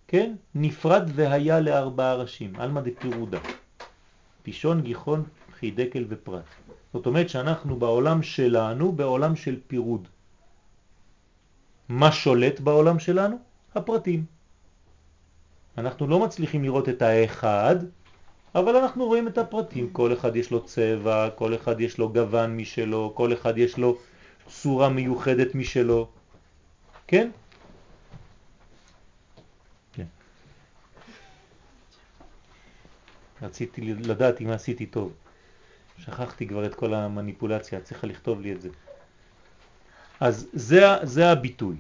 כן, 0.08 0.34
נפרד 0.54 1.10
והיה 1.14 1.60
לארבעה 1.60 2.14
ראשים, 2.14 2.60
אלמא 2.60 2.80
דפירודה, 2.80 3.38
פישון, 4.42 4.80
גיחון, 4.80 5.24
חידקל 5.60 6.04
ופרט. 6.08 6.44
זאת 6.92 7.06
אומרת 7.06 7.28
שאנחנו 7.28 7.76
בעולם 7.76 8.22
שלנו, 8.22 8.92
בעולם 8.92 9.36
של 9.36 9.60
פירוד. 9.66 10.08
מה 11.88 12.12
שולט 12.12 12.60
בעולם 12.60 12.98
שלנו? 12.98 13.38
הפרטים. 13.74 14.24
אנחנו 15.78 16.06
לא 16.06 16.18
מצליחים 16.24 16.64
לראות 16.64 16.88
את 16.88 17.02
האחד, 17.02 17.76
אבל 18.54 18.76
אנחנו 18.76 19.06
רואים 19.06 19.28
את 19.28 19.38
הפרטים. 19.38 19.90
כל 19.92 20.12
אחד 20.12 20.36
יש 20.36 20.50
לו 20.50 20.64
צבע, 20.64 21.30
כל 21.30 21.54
אחד 21.54 21.80
יש 21.80 21.98
לו 21.98 22.12
גוון 22.12 22.56
משלו, 22.56 23.12
כל 23.14 23.32
אחד 23.32 23.58
יש 23.58 23.78
לו 23.78 23.98
צורה 24.48 24.88
מיוחדת 24.88 25.54
משלו. 25.54 26.08
כן? 27.06 27.30
כן. 29.92 30.04
רציתי 33.42 33.94
לדעת 33.94 34.40
אם 34.40 34.50
עשיתי 34.50 34.86
טוב. 34.86 35.12
שכחתי 35.98 36.46
כבר 36.46 36.66
את 36.66 36.74
כל 36.74 36.94
המניפולציה, 36.94 37.80
צריכה 37.80 38.06
לכתוב 38.06 38.40
לי 38.40 38.52
את 38.52 38.60
זה. 38.60 38.68
אז 40.20 40.48
זה, 40.52 40.80
זה 41.02 41.30
הביטוי. 41.30 41.76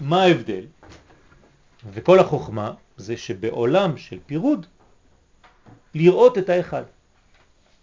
מה 0.00 0.22
ההבדל? 0.22 0.66
וכל 1.92 2.18
החוכמה 2.18 2.74
זה 3.00 3.16
שבעולם 3.16 3.96
של 3.96 4.18
פירוד, 4.26 4.66
לראות 5.94 6.38
את 6.38 6.48
האחד, 6.48 6.82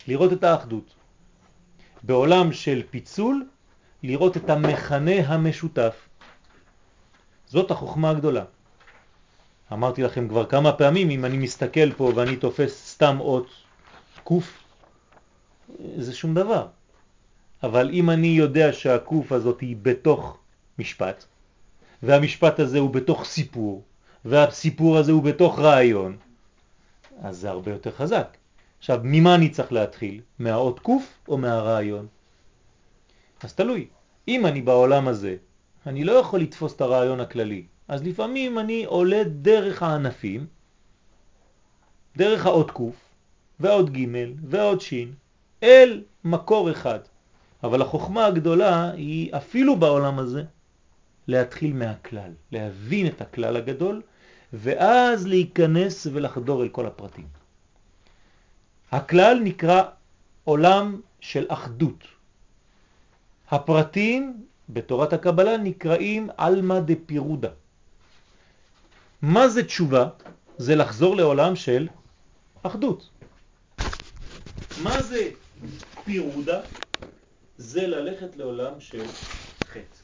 לראות 0.08 0.34
את 0.34 0.44
האחדות. 0.44 0.94
בעולם 2.04 2.54
של 2.54 2.84
פיצול, 2.90 3.48
לראות 4.04 4.38
את 4.38 4.50
המכנה 4.50 5.28
המשותף. 5.28 5.96
זאת 7.48 7.72
החוכמה 7.72 8.10
הגדולה. 8.10 8.44
אמרתי 9.74 10.04
לכם 10.04 10.28
כבר 10.28 10.46
כמה 10.46 10.72
פעמים, 10.72 11.10
אם 11.10 11.26
אני 11.26 11.38
מסתכל 11.38 11.94
פה 11.94 12.12
ואני 12.16 12.36
תופס 12.36 12.92
סתם 12.94 13.20
אות 13.20 13.50
קוף, 14.24 14.64
זה 15.98 16.14
שום 16.14 16.34
דבר. 16.34 16.68
אבל 17.64 17.90
אם 17.94 18.10
אני 18.10 18.28
יודע 18.28 18.74
שהקוף 18.74 19.32
הזאת 19.32 19.62
היא 19.62 19.76
בתוך 19.82 20.38
משפט, 20.80 21.26
והמשפט 22.04 22.60
הזה 22.60 22.80
הוא 22.80 22.90
בתוך 22.90 23.26
סיפור, 23.26 23.84
והסיפור 24.30 24.98
הזה 24.98 25.12
הוא 25.12 25.24
בתוך 25.24 25.60
רעיון, 25.60 26.18
אז 27.22 27.38
זה 27.38 27.50
הרבה 27.50 27.72
יותר 27.72 27.92
חזק. 27.92 28.38
עכשיו, 28.80 29.00
ממה 29.04 29.36
אני 29.36 29.50
צריך 29.50 29.72
להתחיל? 29.72 30.22
מהאות 30.40 30.80
קוף 30.80 31.20
או 31.28 31.38
מהרעיון? 31.38 32.08
אז 33.44 33.54
תלוי. 33.54 33.88
אם 34.28 34.46
אני 34.46 34.62
בעולם 34.62 35.08
הזה, 35.08 35.36
אני 35.88 36.04
לא 36.04 36.12
יכול 36.12 36.40
לתפוס 36.40 36.76
את 36.76 36.82
הרעיון 36.82 37.20
הכללי. 37.20 37.64
אז 37.88 38.04
לפעמים 38.04 38.60
אני 38.60 38.86
עולה 38.86 39.24
דרך 39.24 39.84
הענפים, 39.84 40.46
דרך 42.18 42.46
האות 42.46 42.72
קוף, 42.72 42.96
ועוד 43.60 43.98
ג' 43.98 44.06
ועוד 44.50 44.82
ש', 44.82 44.94
אל 45.64 46.04
מקור 46.24 46.72
אחד. 46.72 47.00
אבל 47.64 47.82
החוכמה 47.82 48.26
הגדולה 48.26 48.92
היא 48.92 49.36
אפילו 49.36 49.76
בעולם 49.76 50.20
הזה 50.20 50.44
להתחיל 51.28 51.74
מהכלל, 51.74 52.32
להבין 52.52 53.08
את 53.08 53.22
הכלל 53.22 53.58
הגדול, 53.58 54.02
ואז 54.54 55.28
להיכנס 55.28 56.08
ולחדור 56.14 56.64
אל 56.64 56.70
כל 56.70 56.86
הפרטים. 56.86 57.28
הכלל 58.92 59.40
נקרא 59.44 59.84
עולם 60.44 61.02
של 61.20 61.46
אחדות. 61.50 62.04
הפרטים 63.50 64.46
בתורת 64.70 65.14
הקבלה 65.14 65.58
נקראים 65.58 66.30
אלמה 66.40 66.80
דפירודה. 66.80 67.50
מה 69.22 69.48
זה 69.50 69.64
תשובה? 69.64 70.10
זה 70.58 70.76
לחזור 70.76 71.16
לעולם 71.16 71.56
של 71.56 71.88
אחדות. 72.64 73.10
מה 74.84 75.04
זה 75.04 75.30
פירודה? 76.04 76.62
זה 77.58 77.88
ללכת 77.88 78.36
לעולם 78.36 78.80
של 78.80 79.04
חטא. 79.72 80.00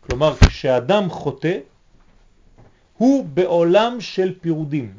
כלומר, 0.00 0.36
כשאדם 0.46 1.10
חוטא, 1.10 1.58
הוא 2.98 3.24
בעולם 3.24 4.00
של 4.00 4.34
פירודים. 4.40 4.96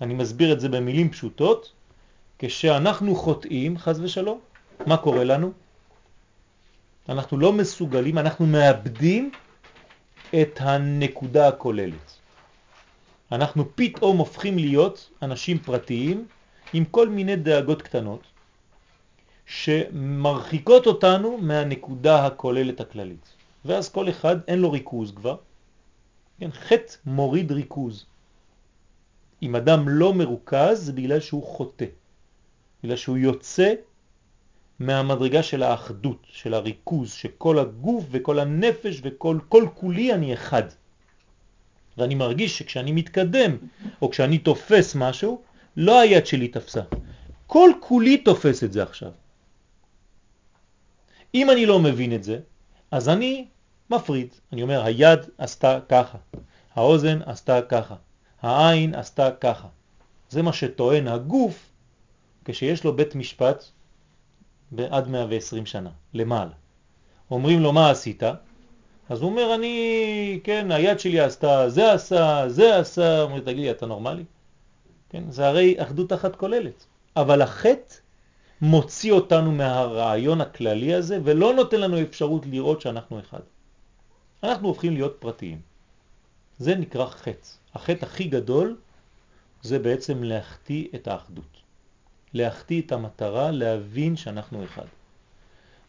אני 0.00 0.14
מסביר 0.14 0.52
את 0.52 0.60
זה 0.60 0.68
במילים 0.68 1.10
פשוטות. 1.10 1.72
כשאנחנו 2.38 3.14
חוטאים, 3.14 3.78
חז 3.78 4.00
ושלום, 4.00 4.40
מה 4.86 4.96
קורה 4.96 5.24
לנו? 5.24 5.52
אנחנו 7.08 7.38
לא 7.38 7.52
מסוגלים, 7.52 8.18
אנחנו 8.18 8.46
מאבדים 8.46 9.30
את 10.34 10.60
הנקודה 10.60 11.48
הכוללת. 11.48 12.16
אנחנו 13.32 13.64
פתאום 13.74 14.18
הופכים 14.18 14.58
להיות 14.58 15.10
אנשים 15.22 15.58
פרטיים 15.58 16.26
עם 16.72 16.84
כל 16.84 17.08
מיני 17.08 17.36
דאגות 17.36 17.82
קטנות 17.82 18.22
שמרחיקות 19.46 20.86
אותנו 20.86 21.38
מהנקודה 21.38 22.26
הכוללת 22.26 22.80
הכללית. 22.80 23.34
ואז 23.64 23.88
כל 23.88 24.08
אחד 24.08 24.36
אין 24.48 24.58
לו 24.58 24.72
ריכוז 24.72 25.12
כבר. 25.12 25.36
כן, 26.40 26.50
חטא 26.52 26.92
מוריד 27.06 27.52
ריכוז. 27.52 28.06
אם 29.42 29.56
אדם 29.56 29.88
לא 29.88 30.14
מרוכז 30.14 30.78
זה 30.86 30.92
בגלל 30.92 31.20
שהוא 31.20 31.42
חוטא, 31.42 31.84
בגלל 32.82 32.96
שהוא 32.96 33.16
יוצא 33.16 33.74
מהמדרגה 34.78 35.42
של 35.42 35.62
האחדות, 35.62 36.26
של 36.30 36.54
הריכוז, 36.54 37.12
שכל 37.12 37.58
הגוף 37.58 38.04
וכל 38.10 38.38
הנפש 38.38 39.00
וכל 39.02 39.38
כל 39.48 39.66
כולי 39.74 40.14
אני 40.14 40.34
אחד. 40.34 40.62
ואני 41.98 42.14
מרגיש 42.14 42.58
שכשאני 42.58 42.92
מתקדם 42.92 43.56
או 44.02 44.10
כשאני 44.10 44.38
תופס 44.38 44.94
משהו, 44.94 45.42
לא 45.76 46.00
היד 46.00 46.26
שלי 46.26 46.48
תפסה. 46.48 46.82
כל 47.46 47.70
כולי 47.80 48.18
תופס 48.18 48.64
את 48.64 48.72
זה 48.72 48.82
עכשיו. 48.82 49.10
אם 51.34 51.50
אני 51.50 51.66
לא 51.66 51.78
מבין 51.78 52.14
את 52.14 52.24
זה, 52.24 52.40
אז 52.90 53.08
אני 53.08 53.46
מפריד. 53.90 54.34
אני 54.52 54.62
אומר, 54.62 54.84
היד 54.84 55.20
עשתה 55.38 55.78
ככה, 55.88 56.18
האוזן 56.74 57.22
עשתה 57.26 57.62
ככה, 57.62 57.94
העין 58.42 58.94
עשתה 58.94 59.30
ככה. 59.40 59.68
זה 60.30 60.42
מה 60.42 60.52
שטוען 60.52 61.08
הגוף 61.08 61.70
כשיש 62.44 62.84
לו 62.84 62.96
בית 62.96 63.14
משפט 63.14 63.64
עד 64.90 65.08
120 65.08 65.66
שנה, 65.66 65.90
למעלה. 66.14 66.52
אומרים 67.30 67.60
לו, 67.60 67.72
מה 67.72 67.90
עשית? 67.90 68.22
אז 69.08 69.20
הוא 69.20 69.30
אומר, 69.30 69.54
אני, 69.54 70.40
כן, 70.44 70.70
היד 70.70 71.00
שלי 71.00 71.20
עשתה, 71.20 71.68
זה 71.68 71.92
עשה, 71.92 72.44
זה 72.48 72.76
עשה. 72.76 73.22
אומר, 73.22 73.40
תגיד 73.40 73.56
לי, 73.56 73.70
אתה 73.70 73.86
נורמלי? 73.86 74.24
כן, 75.08 75.30
זה 75.30 75.48
הרי 75.48 75.74
אחדות 75.78 76.12
אחת 76.12 76.36
כוללת. 76.36 76.86
אבל 77.16 77.42
החטא 77.42 77.94
מוציא 78.60 79.12
אותנו 79.12 79.52
מהרעיון 79.52 80.40
הכללי 80.40 80.94
הזה 80.94 81.18
ולא 81.24 81.54
נותן 81.54 81.80
לנו 81.80 82.02
אפשרות 82.02 82.46
לראות 82.46 82.80
שאנחנו 82.80 83.20
אחד. 83.20 83.40
אנחנו 84.42 84.68
הופכים 84.68 84.92
להיות 84.92 85.16
פרטיים. 85.18 85.60
זה 86.58 86.74
נקרא 86.74 87.06
חטא. 87.06 87.48
החטא 87.74 88.04
הכי 88.04 88.24
גדול 88.24 88.76
זה 89.62 89.78
בעצם 89.78 90.22
להחטיא 90.22 90.88
את 90.94 91.08
האחדות. 91.08 91.56
להחטיא 92.34 92.82
את 92.82 92.92
המטרה, 92.92 93.50
להבין 93.50 94.16
שאנחנו 94.16 94.64
אחד. 94.64 94.86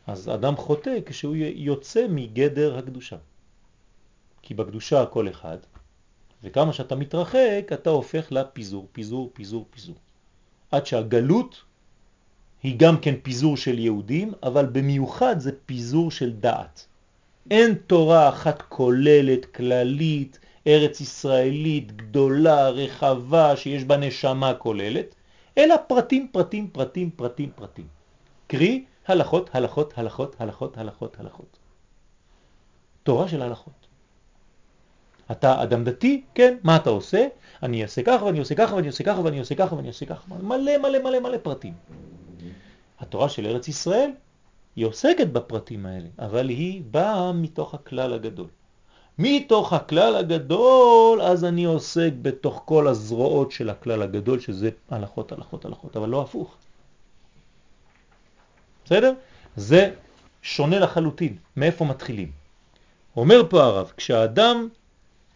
אז 0.08 0.30
אדם 0.30 0.56
חוטא 0.56 0.98
כשהוא 1.06 1.36
יוצא 1.56 2.06
מגדר 2.10 2.78
הקדושה. 2.78 3.18
כי 4.42 4.54
בקדושה 4.54 5.02
הכל 5.02 5.30
אחד, 5.30 5.58
וכמה 6.44 6.74
שאתה 6.74 6.96
מתרחק 6.96 7.66
אתה 7.74 7.90
הופך 7.90 8.32
לפיזור, 8.32 8.88
פיזור, 8.92 9.30
פיזור, 9.34 9.66
פיזור. 9.72 9.96
עד 10.72 10.86
שהגלות 10.86 11.64
היא 12.64 12.80
גם 12.80 13.00
כן 13.02 13.16
פיזור 13.24 13.58
של 13.58 13.80
יהודים, 13.80 14.34
אבל 14.44 14.66
במיוחד 14.66 15.40
זה 15.40 15.52
פיזור 15.66 16.12
של 16.12 16.34
דעת. 16.34 16.88
אין 17.52 17.74
תורה 17.74 18.30
אחת 18.30 18.62
כוללת, 18.70 19.46
כללית, 19.46 20.40
ארץ 20.68 21.02
ישראלית, 21.02 21.92
גדולה, 21.92 22.70
רחבה, 22.70 23.56
שיש 23.56 23.84
בה 23.84 23.98
נשמה 23.98 24.54
כוללת, 24.54 25.16
אלא 25.58 25.76
פרטים, 25.88 26.28
פרטים, 26.32 26.68
פרטים, 26.68 27.10
פרטים, 27.10 27.52
פרטים. 27.56 27.88
קרי, 28.48 28.84
הלכות, 29.08 29.50
הלכות, 29.54 29.94
הלכות, 29.98 30.36
הלכות, 30.40 30.78
הלכות, 30.78 31.20
הלכות. 31.20 31.58
תורה 33.04 33.28
של 33.28 33.42
הלכות. 33.42 33.88
אתה 35.32 35.64
אדם 35.64 35.84
דתי, 35.84 36.22
כן, 36.36 36.58
מה 36.64 36.76
אתה 36.76 36.90
עושה? 36.90 37.28
אני 37.64 37.84
אעשה 37.84 38.04
ככה 38.04 38.26
ואני 38.26 38.40
עושה 38.40 38.56
ככה 38.56 38.76
ואני 38.76 38.88
עושה 38.88 39.04
ככה 39.04 39.22
ואני 39.22 39.40
עושה 39.40 39.56
ככה 39.56 39.76
ואני 39.76 39.88
עושה 39.88 40.06
ככה. 40.06 40.36
מלא 40.36 40.78
מלא 40.78 41.04
מלא 41.04 41.20
מלא 41.20 41.38
פרטים. 41.38 41.74
התורה 43.00 43.30
של 43.30 43.46
ארץ 43.46 43.68
ישראל 43.68 44.12
היא 44.76 44.86
עוסקת 44.86 45.28
בפרטים 45.28 45.86
האלה, 45.86 46.08
אבל 46.20 46.50
היא 46.50 46.84
באה 46.92 47.32
מתוך 47.32 47.74
הכלל 47.74 48.14
הגדול. 48.14 48.48
מתוך 49.18 49.74
הכלל 49.74 50.16
הגדול, 50.16 51.22
אז 51.22 51.46
אני 51.46 51.64
עוסק 51.64 52.12
בתוך 52.22 52.62
כל 52.66 52.88
הזרועות 52.88 53.52
של 53.52 53.70
הכלל 53.70 54.02
הגדול, 54.02 54.40
שזה 54.40 54.70
הלכות, 54.90 55.32
הלכות, 55.32 55.66
הלכות, 55.66 55.98
אבל 55.98 56.10
לא 56.10 56.22
הפוך. 56.22 56.56
בסדר? 58.86 59.14
זה 59.56 59.92
שונה 60.42 60.80
לחלוטין. 60.80 61.36
מאיפה 61.58 61.86
מתחילים? 61.86 62.32
אומר 63.18 63.42
פה 63.50 63.64
הרב, 63.64 63.92
כשהאדם, 63.98 64.68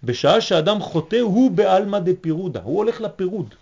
בשעה 0.03 0.41
שהאדם 0.41 0.79
חוטא, 0.79 1.15
הוא 1.15 1.51
בעלמא 1.51 1.99
דפירודה, 1.99 2.61
הוא 2.63 2.77
הולך 2.77 3.01
לפירוד. 3.01 3.55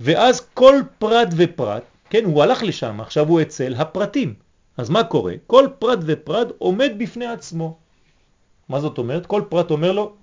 ואז 0.00 0.40
כל 0.54 0.74
פרט 0.98 1.28
ופרט, 1.36 1.82
כן, 2.10 2.24
הוא 2.24 2.42
הלך 2.42 2.62
לשם, 2.62 3.00
עכשיו 3.00 3.28
הוא 3.28 3.42
אצל 3.42 3.74
הפרטים. 3.74 4.34
אז 4.80 4.90
מה 4.90 5.04
קורה? 5.04 5.34
כל 5.46 5.68
פרט 5.78 5.98
ופרט 6.06 6.48
עומד 6.58 6.90
בפני 6.98 7.26
עצמו. 7.26 7.78
מה 8.68 8.80
זאת 8.80 8.98
אומרת? 8.98 9.26
כל 9.26 9.42
פרט 9.48 9.70
אומר 9.70 9.92
לו, 9.92 10.16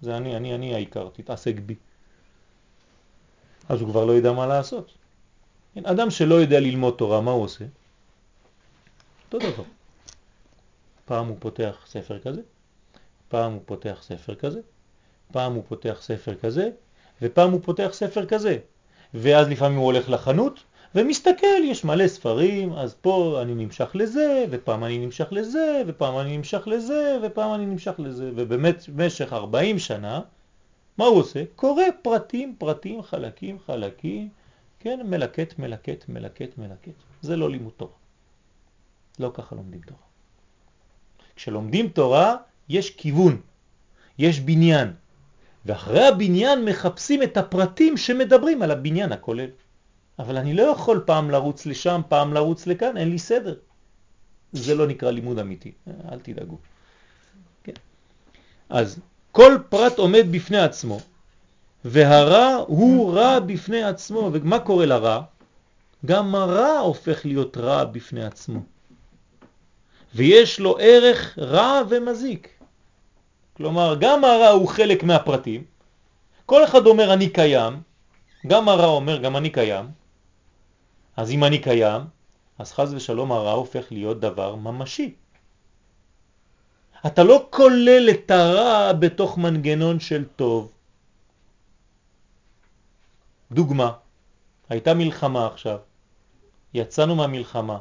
זה 0.00 0.16
אני, 0.16 0.36
אני, 0.36 0.54
אני 0.54 0.74
העיקר, 0.74 1.08
תתעסק 1.12 1.54
בי. 1.66 1.74
אז 3.68 3.80
הוא 3.80 3.90
כבר 3.90 4.04
לא 4.04 4.12
יודע 4.12 4.32
מה 4.32 4.46
לעשות. 4.46 4.94
כן, 5.74 5.86
אדם 5.86 6.10
שלא 6.10 6.34
יודע 6.34 6.60
ללמוד 6.60 6.94
תורה, 6.98 7.20
מה 7.20 7.30
הוא 7.30 7.42
עושה? 7.44 7.64
אותו 9.24 9.38
דבר. 9.38 9.64
פעם 11.04 11.26
הוא 11.26 11.36
פותח 11.40 11.76
ספר 11.86 12.18
כזה, 12.18 12.40
פעם 13.28 13.52
הוא 13.52 13.62
פותח 13.66 13.98
ספר 14.02 14.34
כזה, 14.34 14.60
פעם 15.32 15.52
הוא 15.52 15.62
פותח 15.68 15.98
ספר 16.00 16.34
כזה, 16.34 16.70
ופעם 17.22 17.50
הוא 17.50 17.60
פותח 17.62 17.88
ספר 17.92 18.26
כזה. 18.26 18.58
ואז 19.14 19.48
לפעמים 19.48 19.78
הוא 19.78 19.84
הולך 19.84 20.10
לחנות, 20.10 20.60
ומסתכל, 20.94 21.64
יש 21.64 21.84
מלא 21.84 22.08
ספרים, 22.08 22.72
אז 22.72 22.94
פה 22.94 23.38
אני 23.42 23.54
נמשך 23.54 23.90
לזה, 23.94 24.44
ופעם 24.50 24.84
אני 24.84 24.98
נמשך 24.98 25.28
לזה, 25.30 25.82
ופעם 25.86 26.18
אני 26.18 26.36
נמשך 26.36 26.66
לזה, 26.66 27.18
ופעם 27.22 27.54
אני 27.54 27.66
נמשך 27.66 27.94
לזה, 27.98 28.30
ובאמת 28.36 28.88
במשך 28.88 29.32
40 29.32 29.78
שנה, 29.78 30.20
מה 30.98 31.04
הוא 31.04 31.18
עושה? 31.18 31.44
קורא 31.56 31.82
פרטים, 32.02 32.54
פרטים, 32.58 33.02
חלקים, 33.02 33.58
חלקים, 33.66 34.28
כן, 34.80 35.00
מלקט, 35.04 35.58
מלקט, 35.58 36.08
מלקט, 36.08 36.58
מלקט. 36.58 36.92
זה 37.22 37.36
לא 37.36 37.50
לימוד 37.50 37.72
תורה. 37.76 37.92
לא 39.18 39.30
ככה 39.34 39.56
לומדים 39.56 39.80
תורה. 39.80 40.00
כשלומדים 41.36 41.88
תורה 41.88 42.36
יש 42.68 42.90
כיוון, 42.90 43.40
יש 44.18 44.40
בניין, 44.40 44.92
ואחרי 45.66 46.08
הבניין 46.08 46.64
מחפשים 46.64 47.22
את 47.22 47.36
הפרטים 47.36 47.96
שמדברים 47.96 48.62
על 48.62 48.70
הבניין 48.70 49.12
הכולל. 49.12 49.50
אבל 50.20 50.36
אני 50.36 50.54
לא 50.54 50.62
יכול 50.62 51.02
פעם 51.06 51.30
לרוץ 51.30 51.66
לשם, 51.66 52.00
פעם 52.08 52.34
לרוץ 52.34 52.66
לכאן, 52.66 52.96
אין 52.96 53.10
לי 53.10 53.18
סדר. 53.18 53.54
זה 54.52 54.74
לא 54.74 54.86
נקרא 54.86 55.10
לימוד 55.10 55.38
אמיתי, 55.38 55.72
אל 56.12 56.18
תדאגו. 56.20 56.58
כן. 57.64 57.72
אז 58.68 58.98
כל 59.32 59.58
פרט 59.68 59.98
עומד 59.98 60.26
בפני 60.30 60.58
עצמו, 60.58 61.00
והרע 61.84 62.64
הוא 62.66 63.14
רע 63.14 63.40
בפני 63.40 63.82
עצמו. 63.82 64.30
ומה 64.32 64.58
קורה 64.58 64.86
לרע? 64.86 65.22
גם 66.06 66.34
הרע 66.34 66.78
הופך 66.78 67.26
להיות 67.26 67.56
רע 67.56 67.84
בפני 67.84 68.24
עצמו. 68.24 68.60
ויש 70.14 70.60
לו 70.60 70.76
ערך 70.80 71.38
רע 71.38 71.82
ומזיק. 71.88 72.48
כלומר, 73.56 73.96
גם 74.00 74.24
הרע 74.24 74.48
הוא 74.48 74.68
חלק 74.68 75.02
מהפרטים. 75.02 75.64
כל 76.46 76.64
אחד 76.64 76.86
אומר 76.86 77.12
אני 77.12 77.28
קיים, 77.28 77.80
גם 78.46 78.68
הרע 78.68 78.86
אומר 78.86 79.16
גם 79.16 79.36
אני 79.36 79.50
קיים. 79.50 79.99
אז 81.20 81.30
אם 81.30 81.44
אני 81.44 81.58
קיים, 81.58 82.02
אז 82.58 82.72
חז 82.72 82.94
ושלום 82.94 83.32
הרע 83.32 83.52
הופך 83.52 83.92
להיות 83.92 84.20
דבר 84.20 84.54
ממשי. 84.54 85.14
אתה 87.06 87.22
לא 87.24 87.46
כולל 87.50 88.08
את 88.10 88.30
הרע 88.30 88.92
בתוך 88.92 89.38
מנגנון 89.38 90.00
של 90.00 90.24
טוב. 90.36 90.72
דוגמה, 93.52 93.92
הייתה 94.68 94.94
מלחמה 94.94 95.46
עכשיו, 95.46 95.78
יצאנו 96.74 97.16
מהמלחמה. 97.16 97.78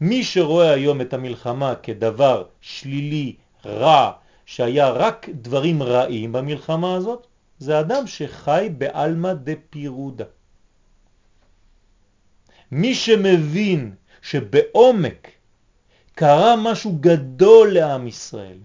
מי 0.00 0.24
שרואה 0.24 0.70
היום 0.70 1.00
את 1.00 1.14
המלחמה 1.14 1.74
כדבר 1.74 2.44
שלילי, 2.60 3.36
רע, 3.64 4.12
שהיה 4.46 4.90
רק 4.90 5.28
דברים 5.28 5.82
רעים 5.82 6.32
במלחמה 6.32 6.94
הזאת, 6.94 7.26
זה 7.58 7.80
אדם 7.80 8.06
שחי 8.06 8.68
באלמה 8.78 9.34
דה 9.34 9.52
פירודה. 9.70 10.41
מי 12.72 12.94
שמבין 12.94 13.94
שבעומק 14.22 15.30
קרה 16.14 16.54
משהו 16.56 16.96
גדול 17.00 17.72
לעם 17.72 18.06
ישראל 18.06 18.58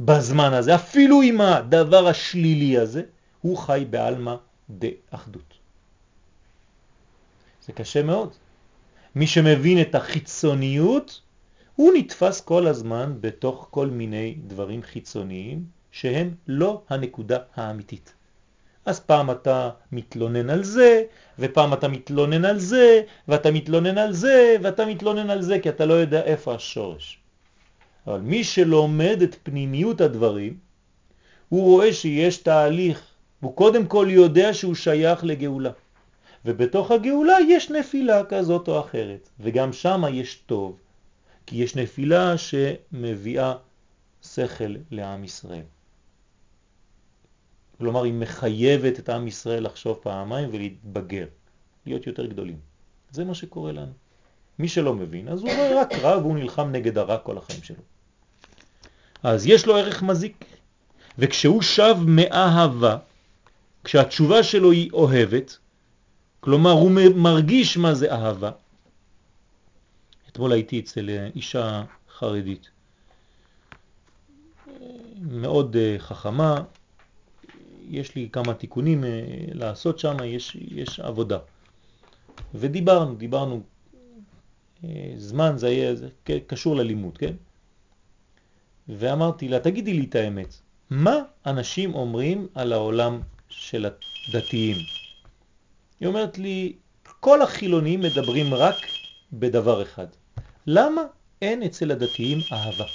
בזמן 0.00 0.52
הזה, 0.52 0.74
אפילו 0.74 1.22
עם 1.22 1.40
הדבר 1.40 2.06
השלילי 2.06 2.78
הזה, 2.78 3.02
הוא 3.40 3.58
חי 3.58 3.86
באלמה 3.90 4.36
דה 4.70 4.88
אחדות. 5.10 5.54
זה 7.66 7.72
קשה 7.72 8.02
מאוד. 8.02 8.32
מי 9.14 9.26
שמבין 9.26 9.80
את 9.80 9.94
החיצוניות, 9.94 11.20
הוא 11.76 11.92
נתפס 11.96 12.40
כל 12.40 12.66
הזמן 12.66 13.16
בתוך 13.20 13.68
כל 13.70 13.86
מיני 13.86 14.34
דברים 14.46 14.82
חיצוניים 14.82 15.64
שהם 15.90 16.34
לא 16.46 16.82
הנקודה 16.88 17.38
האמיתית. 17.54 18.15
אז 18.86 19.00
פעם 19.00 19.30
אתה 19.30 19.70
מתלונן 19.92 20.50
על 20.50 20.64
זה, 20.64 21.02
ופעם 21.38 21.72
אתה 21.72 21.88
מתלונן 21.88 22.44
על 22.44 22.58
זה, 22.58 23.02
ואתה 23.28 23.50
מתלונן 23.50 23.98
על 23.98 24.12
זה, 24.12 24.56
ואתה 24.62 24.86
מתלונן 24.86 25.30
על 25.30 25.42
זה, 25.42 25.58
כי 25.58 25.68
אתה 25.68 25.86
לא 25.86 25.94
יודע 25.94 26.22
איפה 26.22 26.54
השורש. 26.54 27.18
אבל 28.06 28.20
מי 28.20 28.44
שלומד 28.44 29.22
את 29.22 29.36
פנימיות 29.42 30.00
הדברים, 30.00 30.56
הוא 31.48 31.62
רואה 31.62 31.92
שיש 31.92 32.36
תהליך, 32.36 33.02
הוא 33.40 33.56
קודם 33.56 33.86
כל 33.86 34.06
יודע 34.10 34.54
שהוא 34.54 34.74
שייך 34.74 35.24
לגאולה. 35.24 35.70
ובתוך 36.44 36.90
הגאולה 36.90 37.36
יש 37.48 37.70
נפילה 37.70 38.24
כזאת 38.24 38.68
או 38.68 38.80
אחרת, 38.80 39.28
וגם 39.40 39.72
שם 39.72 40.02
יש 40.12 40.34
טוב, 40.34 40.76
כי 41.46 41.56
יש 41.56 41.76
נפילה 41.76 42.34
שמביאה 42.38 43.54
שכל 44.22 44.74
לעם 44.90 45.24
ישראל. 45.24 45.75
כלומר, 47.78 48.02
היא 48.04 48.12
מחייבת 48.12 48.98
את 48.98 49.08
עם 49.08 49.26
ישראל 49.26 49.64
לחשוב 49.66 49.98
פעמיים 50.02 50.48
ולהתבגר, 50.52 51.26
להיות 51.86 52.06
יותר 52.06 52.26
גדולים. 52.26 52.58
זה 53.10 53.24
מה 53.24 53.34
שקורה 53.34 53.72
לנו. 53.72 53.92
מי 54.58 54.68
שלא 54.68 54.94
מבין, 54.94 55.28
אז 55.28 55.42
הוא 55.42 55.50
רואה 55.50 55.80
רק 55.80 55.92
רע 55.92 56.18
והוא 56.18 56.38
נלחם 56.38 56.68
נגד 56.72 56.98
הרע 56.98 57.18
כל 57.18 57.38
החיים 57.38 57.62
שלו. 57.62 57.82
אז 59.22 59.46
יש 59.46 59.66
לו 59.66 59.76
ערך 59.76 60.02
מזיק, 60.02 60.44
וכשהוא 61.18 61.62
שב 61.62 61.96
מאהבה, 62.06 62.96
כשהתשובה 63.84 64.42
שלו 64.42 64.70
היא 64.70 64.90
אוהבת, 64.92 65.58
כלומר 66.40 66.70
הוא 66.70 66.90
מרגיש 67.16 67.76
מה 67.76 67.94
זה 67.94 68.12
אהבה. 68.12 68.50
אתמול 70.28 70.52
הייתי 70.52 70.80
אצל 70.80 71.10
אישה 71.34 71.82
חרדית, 72.18 72.70
מאוד 75.30 75.76
אה, 75.76 75.96
חכמה, 75.98 76.62
יש 77.88 78.14
לי 78.14 78.28
כמה 78.32 78.54
תיקונים 78.54 79.04
אה, 79.04 79.10
לעשות 79.52 79.98
שם, 79.98 80.16
יש, 80.24 80.56
יש 80.60 81.00
עבודה. 81.00 81.38
ודיברנו, 82.54 83.14
דיברנו, 83.14 83.62
אה, 84.84 85.12
זמן 85.16 85.52
זה 85.56 85.66
היה 85.66 85.94
זה, 85.94 86.08
קשור 86.46 86.76
ללימוד, 86.76 87.18
כן? 87.18 87.34
ואמרתי 88.88 89.48
לה, 89.48 89.60
תגידי 89.60 89.94
לי 89.94 90.04
את 90.04 90.14
האמת, 90.14 90.60
מה 90.90 91.22
אנשים 91.46 91.94
אומרים 91.94 92.46
על 92.54 92.72
העולם 92.72 93.20
של 93.48 93.86
הדתיים? 94.28 94.84
היא 96.00 96.08
אומרת 96.08 96.38
לי, 96.38 96.76
כל 97.20 97.42
החילונים 97.42 98.02
מדברים 98.02 98.54
רק 98.54 98.86
בדבר 99.32 99.82
אחד. 99.82 100.06
למה 100.66 101.02
אין 101.42 101.62
אצל 101.62 101.90
הדתיים 101.90 102.42
אהבה? 102.52 102.86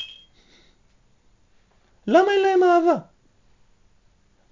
למה 2.08 2.32
אין 2.32 2.42
להם 2.42 2.64
אהבה? 2.64 3.11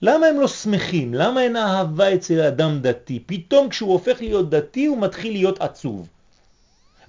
למה 0.02 0.26
הם 0.26 0.40
לא 0.40 0.48
שמחים? 0.48 1.14
למה 1.14 1.44
אין 1.44 1.56
אהבה 1.56 2.16
אצל 2.16 2.42
אדם 2.42 2.80
דתי? 2.82 3.24
פתאום 3.26 3.70
כשהוא 3.70 3.94
הופך 3.94 4.22
להיות 4.22 4.50
דתי 4.50 4.86
הוא 4.86 4.98
מתחיל 4.98 5.34
להיות 5.34 5.62
עצוב. 5.62 6.08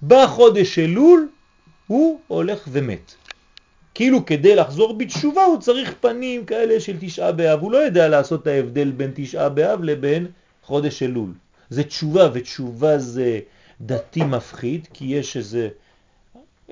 בא 0.03 0.27
חודש 0.27 0.79
אלול, 0.79 1.29
הוא 1.87 2.21
הולך 2.27 2.69
ומת. 2.73 3.15
כאילו 3.95 4.27
כדי 4.27 4.57
לחזור 4.57 4.99
בתשובה 4.99 5.45
הוא 5.45 5.61
צריך 5.61 5.95
פנים 6.01 6.45
כאלה 6.45 6.81
של 6.81 6.97
תשעה 7.01 7.33
באב. 7.33 7.61
הוא 7.61 7.73
לא 7.73 7.79
יודע 7.79 8.09
לעשות 8.09 8.43
את 8.43 8.47
ההבדל 8.47 8.91
בין 8.91 9.11
תשעה 9.15 9.49
באב 9.49 9.83
לבין 9.83 10.27
חודש 10.63 11.03
אלול. 11.03 11.33
זה 11.71 11.85
תשובה, 11.85 12.29
ותשובה 12.33 12.99
זה 12.99 13.41
דתי 13.81 14.25
מפחיד, 14.25 14.89
כי 14.93 15.05
יש 15.05 15.37
איזה 15.37 15.69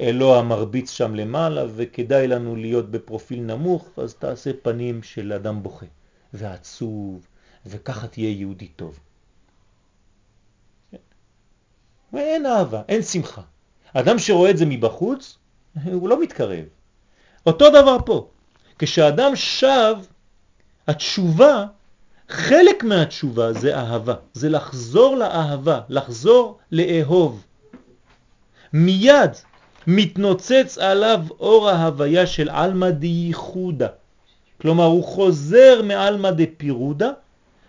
אלוה 0.00 0.42
מרביץ 0.42 0.90
שם 0.90 1.14
למעלה, 1.14 1.64
וכדאי 1.76 2.28
לנו 2.28 2.56
להיות 2.56 2.90
בפרופיל 2.90 3.40
נמוך, 3.40 3.88
אז 3.96 4.14
תעשה 4.14 4.50
פנים 4.62 5.02
של 5.02 5.32
אדם 5.32 5.62
בוכה. 5.62 5.86
ועצוב, 6.34 7.26
וככה 7.66 8.06
תהיה 8.06 8.30
יהודי 8.30 8.68
טוב. 8.68 8.98
ואין 12.12 12.46
אהבה, 12.46 12.82
אין 12.88 13.02
שמחה. 13.02 13.42
אדם 13.94 14.18
שרואה 14.18 14.50
את 14.50 14.56
זה 14.58 14.66
מבחוץ, 14.66 15.38
הוא 15.84 16.08
לא 16.08 16.22
מתקרב. 16.22 16.64
אותו 17.46 17.70
דבר 17.70 17.96
פה. 18.06 18.28
כשאדם 18.78 19.36
שב, 19.36 19.94
התשובה, 20.86 21.66
חלק 22.28 22.84
מהתשובה 22.84 23.52
זה 23.52 23.76
אהבה, 23.76 24.14
זה 24.32 24.48
לחזור 24.48 25.16
לאהבה, 25.16 25.80
לחזור 25.88 26.58
לאהוב. 26.72 27.44
מיד 28.72 29.30
מתנוצץ 29.86 30.78
עליו 30.78 31.20
אור 31.40 31.68
ההוויה 31.70 32.26
של 32.26 32.50
אלמא 32.50 32.90
דייחודה. 32.90 33.88
כלומר, 34.62 34.84
הוא 34.84 35.04
חוזר 35.04 35.82
מאלמא 35.84 36.30
דפירודה 36.30 37.10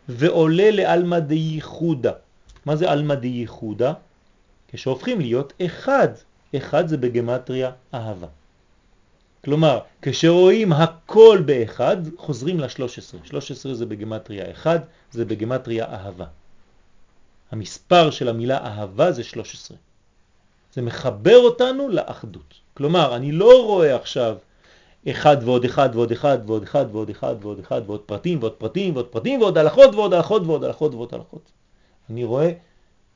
ועולה 0.10 0.72
לאלמא 0.72 1.20
דייחודה. 1.20 2.12
מה 2.66 2.76
זה 2.76 2.92
אלמא 2.92 3.16
דייחודה? 3.16 3.94
כשהופכים 4.68 5.22
להיות 5.22 5.54
אחד. 5.66 6.08
אחד 6.56 6.88
זה 6.88 6.98
בגמטריה 6.98 7.72
אהבה. 7.94 8.28
כלומר, 9.46 9.80
כשרואים 10.02 10.74
הכל 10.74 11.42
באחד, 11.46 11.98
חוזרים 12.18 12.60
ל-13. 12.60 13.26
13 13.26 13.74
זה 13.74 13.86
בגמטריה 13.86 14.52
אחד, 14.52 14.80
זה 15.12 15.26
בגמטריה 15.26 15.86
אהבה. 15.86 16.26
המספר 17.52 18.12
של 18.12 18.30
המילה 18.30 18.58
אהבה 18.58 19.12
זה 19.12 19.24
13. 19.24 19.78
זה 20.74 20.82
מחבר 20.82 21.38
אותנו 21.38 21.90
לאחדות. 21.90 22.54
כלומר, 22.74 23.16
אני 23.16 23.32
לא 23.32 23.66
רואה 23.66 23.96
עכשיו 23.96 24.38
אחד 25.12 25.38
ועוד 25.44 25.66
אחד 25.66 25.90
ועוד 25.94 26.12
אחד 26.12 26.38
ועוד 26.46 26.64
אחד 26.64 26.86
ועוד 26.92 27.10
אחד 27.10 27.36
ועוד 27.42 27.60
אחד 27.60 27.82
ועוד 27.86 28.02
פרטים 28.02 28.40
ועוד 28.40 28.54
פרטים 28.54 28.94
ועוד 28.94 29.08
פרטים 29.08 29.42
ועוד 29.42 29.58
הלכות 29.58 29.96
ועוד 29.96 30.14
הלכות 30.14 30.42
ועוד 30.46 30.64
הלכות 30.64 30.94
ועוד 30.94 31.14
הלכות. 31.14 31.52
אני 32.10 32.24
רואה 32.24 32.52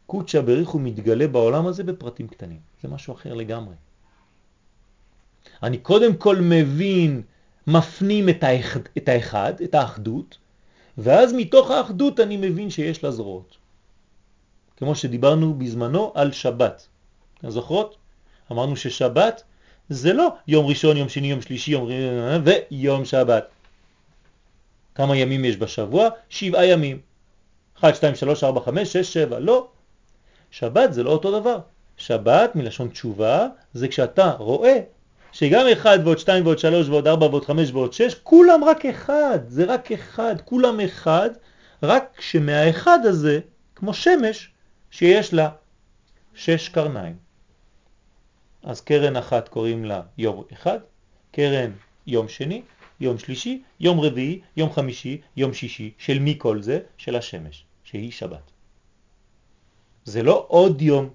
קודשא 0.05 0.41
בריך 0.41 0.75
מתגלה 0.75 1.27
בעולם 1.27 1.67
הזה 1.67 1.83
בפרטים 1.83 2.27
קטנים. 2.27 2.59
זה 2.81 2.87
משהו 2.87 3.13
אחר 3.13 3.33
לגמרי. 3.33 3.75
אני 5.63 5.77
קודם 5.77 6.15
כל 6.15 6.37
מבין, 6.41 7.21
מפנים 7.67 8.29
את, 8.29 8.43
האחד, 8.43 8.79
את 8.97 9.09
האחד, 9.09 9.53
את 9.63 9.75
האחדות, 9.75 10.37
ואז 10.97 11.33
מתוך 11.33 11.71
האחדות 11.71 12.19
אני 12.19 12.37
מבין 12.37 12.69
שיש 12.69 13.03
לה 13.03 13.11
זרועות. 13.11 13.57
כמו 14.77 14.95
שדיברנו 14.95 15.53
בזמנו 15.53 16.11
על 16.15 16.31
שבת. 16.31 16.87
זוכרות? 17.47 17.95
אמרנו 18.51 18.75
ששבת 18.75 19.43
זה 19.93 20.13
לא 20.13 20.35
יום 20.47 20.65
ראשון, 20.65 20.97
יום 20.97 21.09
שני, 21.09 21.31
יום 21.31 21.41
שלישי, 21.41 21.71
יום 21.71 21.89
ויום 22.43 23.05
שבת. 23.05 23.47
כמה 24.95 25.17
ימים 25.17 25.45
יש 25.45 25.57
בשבוע? 25.57 26.09
שבעה 26.29 26.65
ימים. 26.65 26.99
1, 27.79 27.95
2, 27.95 28.15
3, 28.15 28.43
4, 28.43 28.61
5, 28.61 28.93
6, 28.93 29.13
7. 29.13 29.39
לא. 29.39 29.67
שבת 30.51 30.93
זה 30.93 31.03
לא 31.03 31.11
אותו 31.11 31.39
דבר. 31.39 31.59
שבת 31.97 32.55
מלשון 32.55 32.89
תשובה 32.89 33.47
זה 33.73 33.87
כשאתה 33.87 34.31
רואה 34.31 34.79
שגם 35.31 35.65
1 35.73 35.99
ועוד 36.03 36.19
2 36.19 36.45
ועוד 36.45 36.59
3 36.59 36.89
ועוד 36.89 37.07
4 37.07 37.25
ועוד 37.27 37.45
5 37.45 37.71
ועוד 37.71 37.93
6 37.93 38.15
כולם 38.23 38.63
רק 38.63 38.85
אחד, 38.85 39.39
זה 39.47 39.65
רק 39.65 39.91
אחד, 39.91 40.35
כולם 40.45 40.79
אחד, 40.79 41.29
רק 41.83 42.17
שמהאחד 42.19 42.99
הזה, 43.03 43.39
כמו 43.75 43.93
שמש, 43.93 44.49
שיש 44.91 45.33
לה 45.33 45.49
שש 46.35 46.69
קרניים. 46.69 47.22
אז 48.63 48.81
קרן 48.81 49.15
אחת 49.15 49.49
קוראים 49.49 49.85
לה 49.85 50.01
יום 50.17 50.43
אחד, 50.53 50.79
קרן 51.31 51.71
יום 52.07 52.27
שני, 52.27 52.61
יום 52.99 53.17
שלישי, 53.17 53.61
יום 53.79 53.99
רביעי, 53.99 54.41
יום 54.57 54.71
חמישי, 54.71 55.21
יום 55.37 55.53
שישי. 55.53 55.91
של 55.97 56.19
מי 56.19 56.35
כל 56.37 56.61
זה? 56.61 56.79
של 56.97 57.15
השמש, 57.15 57.65
שהיא 57.83 58.11
שבת. 58.11 58.51
זה 60.05 60.23
לא 60.23 60.45
עוד 60.47 60.81
יום. 60.81 61.09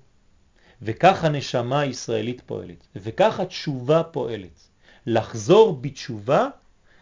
וכך 0.82 1.24
הנשמה 1.24 1.80
הישראלית 1.80 2.40
פועלת, 2.46 2.86
וכך 2.96 3.40
התשובה 3.40 4.02
פועלת. 4.02 4.68
לחזור 5.06 5.78
בתשובה 5.80 6.48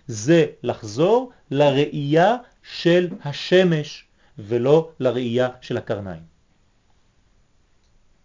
זה 0.06 0.46
לחזור 0.62 1.32
לראייה 1.50 2.36
של 2.62 3.08
השמש 3.24 4.04
ולא 4.38 4.90
לראייה 5.00 5.48
של 5.60 5.76
הקרניים. 5.76 6.22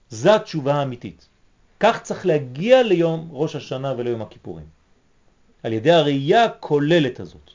זו 0.10 0.36
התשובה 0.36 0.74
האמיתית. 0.74 1.28
כך 1.82 2.02
צריך 2.02 2.26
להגיע 2.26 2.84
ליום 2.84 3.30
ראש 3.32 3.56
השנה 3.56 3.94
וליום 3.98 4.22
הכיפורים. 4.22 4.66
על 5.64 5.74
ידי 5.74 5.92
הראייה 5.92 6.46
הכוללת 6.46 7.20
הזאת. 7.20 7.52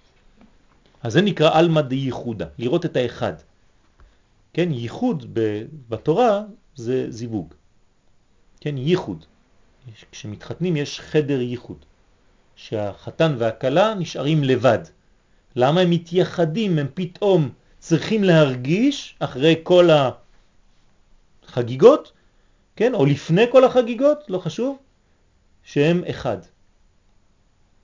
אז 1.03 1.13
זה 1.13 1.23
נקרא 1.23 1.59
אלמא 1.59 1.81
דייחודה, 1.81 2.47
לראות 2.59 2.85
את 2.85 2.97
האחד. 2.97 3.33
כן, 4.53 4.73
ייחוד 4.73 5.39
בתורה 5.89 6.43
זה 6.75 7.07
זיווג. 7.11 7.55
כן, 8.61 8.79
ייחוד. 8.79 9.25
כשמתחתנים 10.13 10.77
יש 10.77 11.01
חדר 11.01 11.41
ייחוד, 11.41 11.85
שהחתן 12.57 13.35
והכלה 13.39 13.95
נשארים 13.95 14.45
לבד. 14.45 14.79
למה 15.57 15.81
הם 15.81 15.91
מתייחדים? 15.91 16.79
הם 16.79 16.87
פתאום 16.95 17.51
צריכים 17.79 18.25
להרגיש 18.25 19.17
אחרי 19.19 19.61
כל 19.63 19.89
החגיגות, 21.47 22.13
כן, 22.77 22.95
או 22.95 23.07
לפני 23.07 23.45
כל 23.53 23.65
החגיגות, 23.65 24.25
לא 24.29 24.39
חשוב, 24.39 24.79
שהם 25.63 26.03
אחד. 26.11 26.39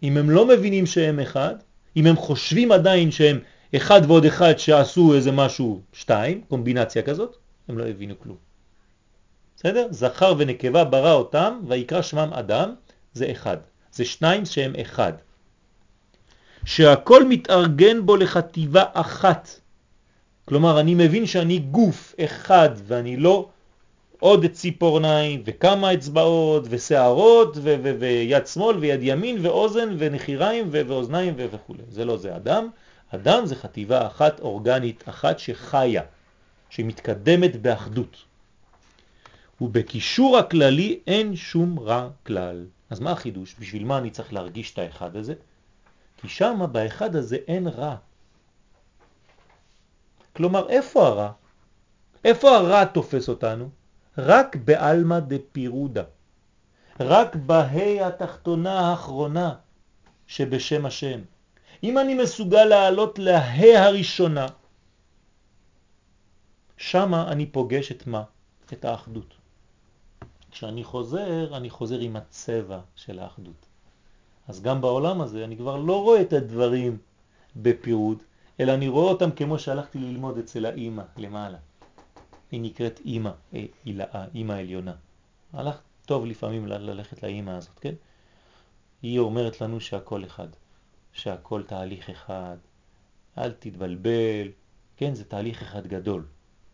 אם 0.02 0.16
הם 0.16 0.30
לא 0.30 0.46
מבינים 0.46 0.86
שהם 0.86 1.20
אחד, 1.20 1.54
אם 1.96 2.06
הם 2.06 2.16
חושבים 2.16 2.72
עדיין 2.72 3.10
שהם 3.10 3.38
אחד 3.76 4.00
ועוד 4.06 4.24
אחד 4.24 4.58
שעשו 4.58 5.14
איזה 5.14 5.32
משהו 5.32 5.80
שתיים, 5.92 6.42
קומבינציה 6.48 7.02
כזאת, 7.02 7.36
הם 7.68 7.78
לא 7.78 7.86
הבינו 7.86 8.14
כלום. 8.18 8.36
בסדר? 9.56 9.86
זכר 9.90 10.34
ונקבה 10.38 10.84
ברא 10.84 11.12
אותם 11.12 11.60
ויקרא 11.68 12.02
שמם 12.02 12.30
אדם, 12.32 12.74
זה 13.14 13.30
אחד. 13.32 13.56
זה 13.92 14.04
שניים 14.04 14.46
שהם 14.46 14.72
אחד. 14.80 15.12
שהכל 16.64 17.28
מתארגן 17.28 18.06
בו 18.06 18.16
לחטיבה 18.16 18.84
אחת. 18.92 19.48
כלומר, 20.44 20.80
אני 20.80 20.94
מבין 20.94 21.26
שאני 21.26 21.58
גוף 21.58 22.14
אחד 22.24 22.70
ואני 22.86 23.16
לא 23.16 23.48
עוד 24.22 24.46
ציפורניים 24.46 25.42
וכמה 25.46 25.94
אצבעות 25.94 26.64
ושערות 26.70 27.56
ויד 27.98 28.46
שמאל 28.46 28.76
ויד 28.76 29.00
ימין 29.02 29.46
ואוזן 29.46 29.94
ונחirיים 29.98 30.68
ואוזניים 30.70 31.34
וכו'. 31.36 31.74
זה 31.88 32.04
לא 32.04 32.16
זה 32.16 32.36
אדם. 32.36 32.68
אדם 33.14 33.46
זה 33.46 33.56
חטיבה 33.56 34.06
אחת 34.06 34.40
אורגנית 34.40 35.08
אחת 35.08 35.38
שחיה, 35.38 36.02
שמתקדמת 36.70 37.56
באחדות. 37.62 38.16
ובקישור 39.60 40.38
הכללי 40.38 41.00
אין 41.06 41.36
שום 41.36 41.78
רע 41.78 42.08
כלל. 42.26 42.66
אז 42.90 43.00
מה 43.00 43.10
החידוש? 43.10 43.54
בשביל 43.58 43.84
מה 43.84 43.98
אני 43.98 44.10
צריך 44.10 44.32
להרגיש 44.32 44.72
את 44.72 44.78
האחד 44.78 45.16
הזה? 45.16 45.34
כי 46.16 46.28
שם 46.28 46.60
באחד 46.72 47.16
הזה 47.16 47.36
אין 47.48 47.68
רע. 47.68 47.96
כלומר, 50.36 50.68
איפה 50.68 51.06
הרע? 51.06 51.30
איפה 52.24 52.56
הרע 52.56 52.84
תופס 52.84 53.28
אותנו? 53.28 53.81
רק 54.18 54.56
באלמה 54.56 55.20
דפירודה. 55.20 56.02
רק 57.00 57.36
בהי 57.36 58.00
התחתונה 58.00 58.80
האחרונה 58.80 59.54
שבשם 60.26 60.86
השם. 60.86 61.20
אם 61.82 61.98
אני 61.98 62.14
מסוגל 62.14 62.64
לעלות 62.64 63.18
להי 63.18 63.76
הראשונה, 63.76 64.46
שמה 66.76 67.32
אני 67.32 67.46
פוגש 67.46 67.92
את 67.92 68.06
מה? 68.06 68.22
את 68.72 68.84
האחדות. 68.84 69.34
כשאני 70.50 70.84
חוזר, 70.84 71.56
אני 71.56 71.70
חוזר 71.70 71.98
עם 71.98 72.16
הצבע 72.16 72.80
של 72.96 73.18
האחדות. 73.18 73.66
אז 74.48 74.62
גם 74.62 74.80
בעולם 74.80 75.20
הזה 75.20 75.44
אני 75.44 75.56
כבר 75.56 75.76
לא 75.76 76.02
רואה 76.02 76.20
את 76.20 76.32
הדברים 76.32 76.98
בפירוד, 77.56 78.22
אלא 78.60 78.74
אני 78.74 78.88
רואה 78.88 79.12
אותם 79.12 79.30
כמו 79.30 79.58
שהלכתי 79.58 79.98
ללמוד 79.98 80.38
אצל 80.38 80.66
האימא 80.66 81.02
למעלה. 81.16 81.58
היא 82.52 82.60
נקראת 82.60 83.00
אימא, 83.04 83.30
הילאה, 83.52 84.24
אימא 84.34 84.52
עליונה. 84.52 84.94
הלך 85.52 85.80
טוב 86.06 86.26
לפעמים 86.26 86.66
ללכת 86.66 87.22
לאימא 87.22 87.50
הזאת, 87.50 87.78
כן? 87.78 87.94
היא 89.02 89.18
אומרת 89.18 89.60
לנו 89.60 89.80
שהכל 89.80 90.24
אחד, 90.24 90.48
שהכל 91.12 91.62
תהליך 91.62 92.10
אחד, 92.10 92.56
אל 93.38 93.52
תתבלבל, 93.52 94.48
כן? 94.96 95.14
זה 95.14 95.24
תהליך 95.24 95.62
אחד 95.62 95.86
גדול, 95.86 96.26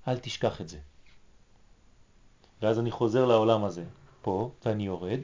אל 0.09 0.19
תשכח 0.19 0.61
את 0.61 0.69
זה. 0.69 0.79
ואז 2.63 2.79
אני 2.79 2.91
חוזר 2.91 3.27
לעולם 3.27 3.65
הזה, 3.65 3.85
פה, 4.23 4.51
ואני 4.65 4.87
יורד, 4.87 5.21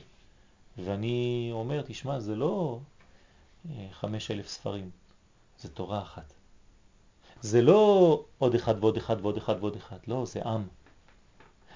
ואני 0.79 1.49
אומר, 1.53 1.83
תשמע, 1.83 2.21
זה 2.21 2.37
לא 2.37 2.81
אה, 3.71 3.89
חמש 3.93 4.31
אלף 4.31 4.49
ספרים, 4.49 4.91
זה 5.59 5.69
תורה 5.69 6.03
אחת. 6.03 6.35
זה 7.45 7.63
לא 7.63 8.23
עוד 8.39 8.55
אחד 8.55 8.75
ועוד 8.81 8.97
אחד 8.97 9.17
ועוד 9.21 9.37
אחד 9.37 9.55
ועוד 9.61 9.77
אחד, 9.77 9.97
לא, 10.07 10.25
זה 10.27 10.43
עם. 10.43 10.63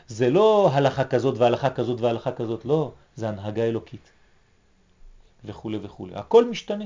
זה 0.07 0.31
לא 0.31 0.70
הלכה 0.72 1.04
כזאת 1.04 1.38
והלכה 1.38 1.70
כזאת 1.70 2.00
והלכה 2.00 2.33
כזאת, 2.33 2.64
לא, 2.64 2.92
זה 3.16 3.28
הנהגה 3.28 3.62
אלוקית. 3.62 4.11
וכו' 5.44 5.70
וכו'. 5.83 6.09
הכל 6.14 6.50
משתנה. 6.50 6.85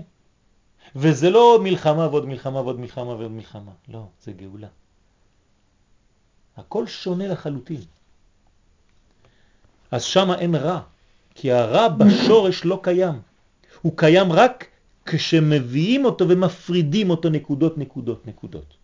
וזה 0.96 1.30
לא 1.30 1.58
מלחמה 1.62 2.08
ועוד 2.08 2.26
מלחמה 2.26 2.60
ועוד 2.60 2.80
מלחמה 2.80 3.10
ועוד 3.14 3.30
מלחמה, 3.30 3.72
לא, 3.88 4.06
זה 4.22 4.32
גאולה. 4.32 4.68
הכל 6.56 6.86
שונה 6.86 7.26
לחלוטין. 7.26 7.80
אז 9.90 10.02
שם 10.02 10.30
אין 10.38 10.54
רע, 10.54 10.80
כי 11.34 11.52
הרע 11.52 11.88
בשורש 11.88 12.64
לא 12.64 12.80
קיים. 12.82 13.20
הוא 13.82 13.92
קיים 13.96 14.32
רק 14.32 14.71
כשמביאים 15.06 16.04
אותו 16.04 16.28
ומפרידים 16.28 17.10
אותו 17.10 17.30
נקודות, 17.30 17.78
נקודות, 17.78 18.26
נקודות. 18.26 18.74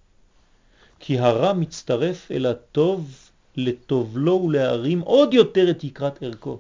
כי 0.99 1.19
הרע 1.19 1.53
מצטרף 1.53 2.31
אל 2.31 2.47
הטוב 2.47 3.31
לטוב 3.57 4.19
לו 4.19 4.33
ולהרים 4.33 5.01
עוד 5.01 5.35
יותר 5.35 5.71
את 5.71 5.85
יקרת 5.85 6.23
ערכו. 6.23 6.59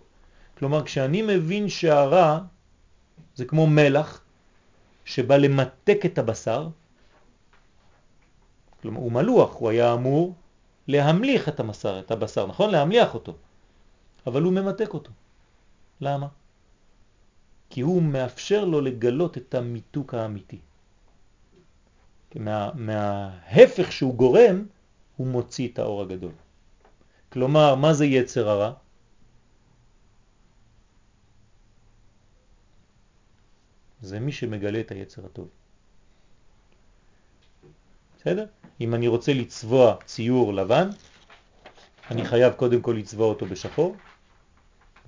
כלומר, 0.58 0.84
כשאני 0.84 1.22
מבין 1.22 1.68
שהרע 1.68 2.38
זה 3.36 3.44
כמו 3.44 3.66
מלח 3.66 4.20
שבא 5.04 5.36
למתק 5.36 6.06
את 6.06 6.18
הבשר, 6.18 6.68
כלומר, 8.82 9.00
הוא 9.00 9.12
מלוח, 9.12 9.54
הוא 9.54 9.68
היה 9.70 9.92
אמור 9.92 10.34
להמליך 10.88 11.48
את 11.48 11.60
המסר, 11.60 11.98
את 11.98 12.10
הבשר, 12.10 12.46
נכון? 12.46 12.70
להמליח 12.70 13.14
אותו. 13.14 13.34
אבל 14.26 14.42
הוא 14.42 14.52
ממתק 14.52 14.94
אותו. 14.94 15.10
למה? 16.00 16.26
כי 17.70 17.80
הוא 17.80 18.02
מאפשר 18.02 18.64
לו 18.64 18.80
לגלות 18.80 19.38
את 19.38 19.54
המיתוק 19.54 20.14
האמיתי. 20.14 20.58
מה, 22.34 22.70
מההפך 22.74 23.92
שהוא 23.92 24.14
גורם, 24.14 24.66
הוא 25.16 25.26
מוציא 25.26 25.68
את 25.68 25.78
האור 25.78 26.02
הגדול. 26.02 26.32
כלומר, 27.32 27.74
מה 27.74 27.94
זה 27.94 28.06
יצר 28.06 28.48
הרע? 28.48 28.72
זה 34.00 34.20
מי 34.20 34.32
שמגלה 34.32 34.80
את 34.80 34.90
היצר 34.90 35.26
הטוב. 35.26 35.48
בסדר? 38.16 38.46
אם 38.80 38.94
אני 38.94 39.08
רוצה 39.08 39.32
לצבוע 39.32 39.96
ציור 40.04 40.54
לבן, 40.54 40.88
אני 42.10 42.24
חייב 42.24 42.52
קודם 42.52 42.80
כל 42.82 42.96
לצבוע 42.98 43.26
אותו 43.26 43.46
בשחור, 43.46 43.96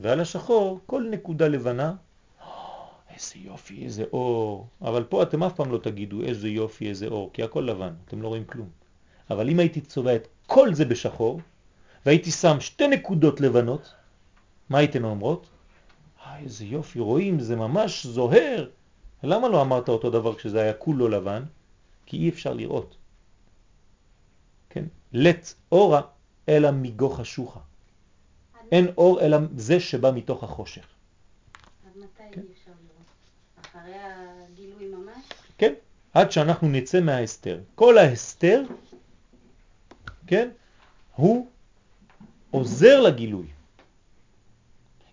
ועל 0.01 0.21
השחור 0.21 0.81
כל 0.87 1.07
נקודה 1.11 1.49
לבנה, 1.49 1.95
איזה 3.21 3.39
יופי, 3.39 3.85
איזה 3.85 4.05
אור. 4.13 4.67
אבל 4.83 5.05
פה 5.05 5.23
אתם 5.23 5.43
אף 5.43 5.55
פעם 5.55 5.73
לא 5.73 5.79
תגידו 5.79 6.23
איזה 6.23 6.49
יופי, 6.49 6.89
איזה 6.89 7.07
אור, 7.07 7.31
כי 7.33 7.43
הכל 7.43 7.61
לבן, 7.61 7.95
אתם 8.05 8.23
לא 8.23 8.29
רואים 8.29 8.45
כלום. 8.45 8.69
אבל 9.31 9.49
אם 9.51 9.59
הייתי 9.59 9.81
צובע 9.81 10.17
את 10.17 10.29
כל 10.47 10.75
זה 10.75 10.85
בשחור, 10.85 11.41
והייתי 12.07 12.31
שם 12.31 12.61
שתי 12.61 12.89
נקודות 12.89 13.41
לבנות, 13.41 13.95
מה 14.69 14.79
הייתן 14.79 15.05
אומרות? 15.05 15.47
אה, 16.27 16.39
איזה 16.39 16.65
יופי, 16.65 17.01
רואים, 17.01 17.41
זה 17.41 17.57
ממש 17.57 18.07
זוהר. 18.07 18.69
למה 19.23 19.49
לא 19.49 19.63
אמרת 19.63 19.89
אותו 19.89 20.11
דבר 20.11 20.35
כשזה 20.35 20.61
היה 20.61 20.73
כולו 20.73 21.09
לבן? 21.09 21.45
כי 22.07 22.17
אי 22.17 22.29
אפשר 22.29 22.53
לראות. 22.53 22.97
כן? 24.71 24.85
לת 25.13 25.55
אורה 25.73 26.01
אלא 26.49 26.71
מגו 26.71 27.11
חשוכה. 27.11 27.61
אין 28.73 28.87
אור 28.97 29.21
אלא 29.21 29.39
זה 29.57 29.81
שבא 29.81 30.11
מתוך 30.15 30.45
החושך. 30.45 30.87
עד 31.87 31.93
מתי 31.97 32.23
כן. 32.33 32.41
אפשר 32.53 32.71
לראות? 32.71 33.70
אחרי 33.81 33.95
הגילוי 33.99 34.89
ממש? 34.89 35.25
כן, 35.59 35.73
עד 36.15 36.33
שאנחנו 36.33 36.69
נצא 36.69 37.01
מההסתר. 37.01 37.61
כל 37.75 37.99
ההסתר, 37.99 38.63
כן, 40.27 40.49
הוא 41.15 41.47
עוזר 42.51 43.01
לגילוי. 43.01 43.47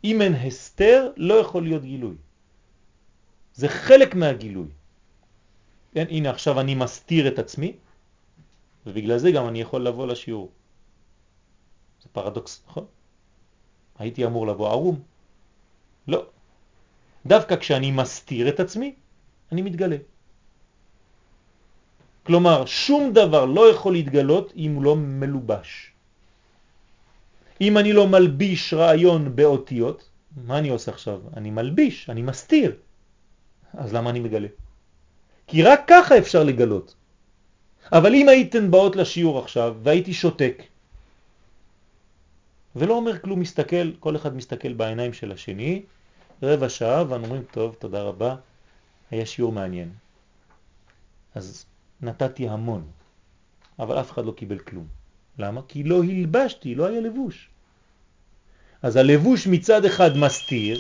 אם 0.04 0.22
אין 0.22 0.34
הסתר, 0.34 1.12
לא 1.18 1.34
יכול 1.34 1.64
להיות 1.64 1.84
גילוי. 1.84 2.16
זה 3.54 3.68
חלק 3.70 4.16
מהגילוי. 4.16 4.68
כן, 5.94 6.06
הנה 6.10 6.30
עכשיו 6.30 6.60
אני 6.60 6.76
מסתיר 6.76 7.28
את 7.28 7.40
עצמי, 7.40 7.76
ובגלל 8.86 9.18
זה 9.18 9.32
גם 9.32 9.48
אני 9.48 9.62
יכול 9.62 9.88
לבוא 9.88 10.08
לשיעור. 10.08 10.52
זה 12.02 12.10
פרדוקס, 12.12 12.64
נכון? 12.68 12.86
הייתי 14.00 14.26
אמור 14.26 14.48
לבוא 14.48 14.70
ערום. 14.70 15.00
לא. 16.08 16.26
דווקא 17.28 17.56
כשאני 17.56 17.92
מסתיר 17.92 18.50
את 18.50 18.60
עצמי, 18.60 18.96
אני 19.52 19.62
מתגלה. 19.62 19.98
כלומר, 22.24 22.66
שום 22.66 23.14
דבר 23.14 23.46
לא 23.46 23.72
יכול 23.72 23.94
להתגלות 23.94 24.54
אם 24.56 24.76
הוא 24.76 24.84
לא 24.84 24.96
מלובש. 24.96 25.92
אם 27.62 27.78
אני 27.78 27.94
לא 27.94 28.08
מלביש 28.08 28.74
רעיון 28.74 29.36
באותיות, 29.36 30.10
מה 30.46 30.58
אני 30.58 30.70
עושה 30.70 30.92
עכשיו? 30.92 31.20
אני 31.38 31.50
מלביש, 31.52 32.10
אני 32.10 32.22
מסתיר. 32.22 32.76
אז 33.74 33.94
למה 33.94 34.10
אני 34.10 34.20
מגלה? 34.20 34.48
כי 35.48 35.64
רק 35.64 35.82
ככה 35.88 36.18
אפשר 36.18 36.44
לגלות. 36.44 36.96
אבל 37.92 38.16
אם 38.16 38.30
הייתן 38.30 38.72
באות 38.72 38.96
לשיעור 38.96 39.40
עכשיו 39.40 39.76
והייתי 39.84 40.14
שותק 40.14 40.64
ולא 42.76 42.94
אומר 42.94 43.20
כלום, 43.20 43.40
מסתכל, 43.40 43.92
כל 44.00 44.16
אחד 44.16 44.36
מסתכל 44.36 44.74
בעיניים 44.74 45.14
של 45.14 45.32
השני, 45.32 45.84
רבע 46.44 46.70
שעה 46.70 47.04
ואנו 47.10 47.24
אומרים, 47.24 47.44
טוב, 47.52 47.76
תודה 47.80 48.02
רבה, 48.02 48.36
היה 49.12 49.26
שיעור 49.26 49.52
מעניין. 49.52 49.92
אז 51.36 51.66
נתתי 52.02 52.50
המון, 52.50 52.88
אבל 53.80 54.00
אף 54.00 54.12
אחד 54.12 54.26
לא 54.26 54.32
קיבל 54.32 54.60
כלום. 54.60 54.88
למה? 55.40 55.62
כי 55.68 55.84
לא 55.84 56.04
הלבשתי, 56.04 56.76
לא 56.76 56.86
היה 56.86 57.02
לבוש. 57.02 57.50
אז 58.82 58.96
הלבוש 58.96 59.48
מצד 59.48 59.86
אחד 59.86 60.18
מסתיר, 60.18 60.80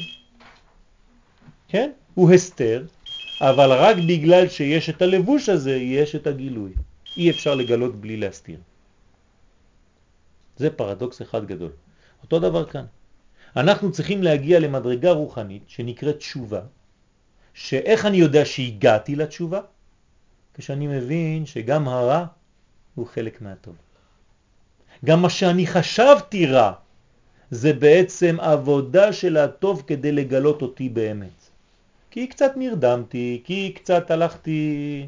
כן? 1.68 1.92
הוא 2.14 2.32
הסתר, 2.32 2.86
אבל 3.42 3.72
רק 3.72 3.96
בגלל 4.08 4.50
שיש 4.50 4.90
את 4.90 5.02
הלבוש 5.02 5.50
הזה, 5.50 5.76
יש 5.76 6.16
את 6.16 6.28
הגילוי. 6.28 6.74
אי 7.18 7.30
אפשר 7.30 7.56
לגלות 7.56 7.96
בלי 7.96 8.18
להסתיר. 8.18 8.60
זה 10.58 10.70
פרדוקס 10.70 11.22
אחד 11.22 11.46
גדול. 11.46 11.72
אותו 12.24 12.40
דבר 12.40 12.66
כאן. 12.66 12.86
אנחנו 13.56 13.92
צריכים 13.92 14.24
להגיע 14.24 14.60
למדרגה 14.60 15.12
רוחנית 15.12 15.64
שנקראת 15.68 16.18
תשובה, 16.18 16.62
שאיך 17.54 18.06
אני 18.06 18.18
יודע 18.18 18.46
שהגעתי 18.46 19.16
לתשובה? 19.16 19.62
כשאני 20.54 20.88
מבין 20.88 21.46
שגם 21.46 21.88
הרע 21.88 22.26
הוא 22.96 23.08
חלק 23.08 23.42
מהטוב. 23.42 23.76
גם 25.06 25.22
מה 25.22 25.30
שאני 25.30 25.68
חשבתי 25.68 26.46
רע 26.46 26.72
זה 27.52 27.74
בעצם 27.74 28.38
עבודה 28.40 29.14
של 29.14 29.38
הטוב 29.38 29.84
כדי 29.88 30.12
לגלות 30.12 30.62
אותי 30.62 30.90
באמת. 30.90 31.50
כי 32.12 32.28
קצת 32.28 32.52
נרדמתי, 32.56 33.42
כי 33.44 33.74
קצת 33.76 34.12
הלכתי 34.12 35.08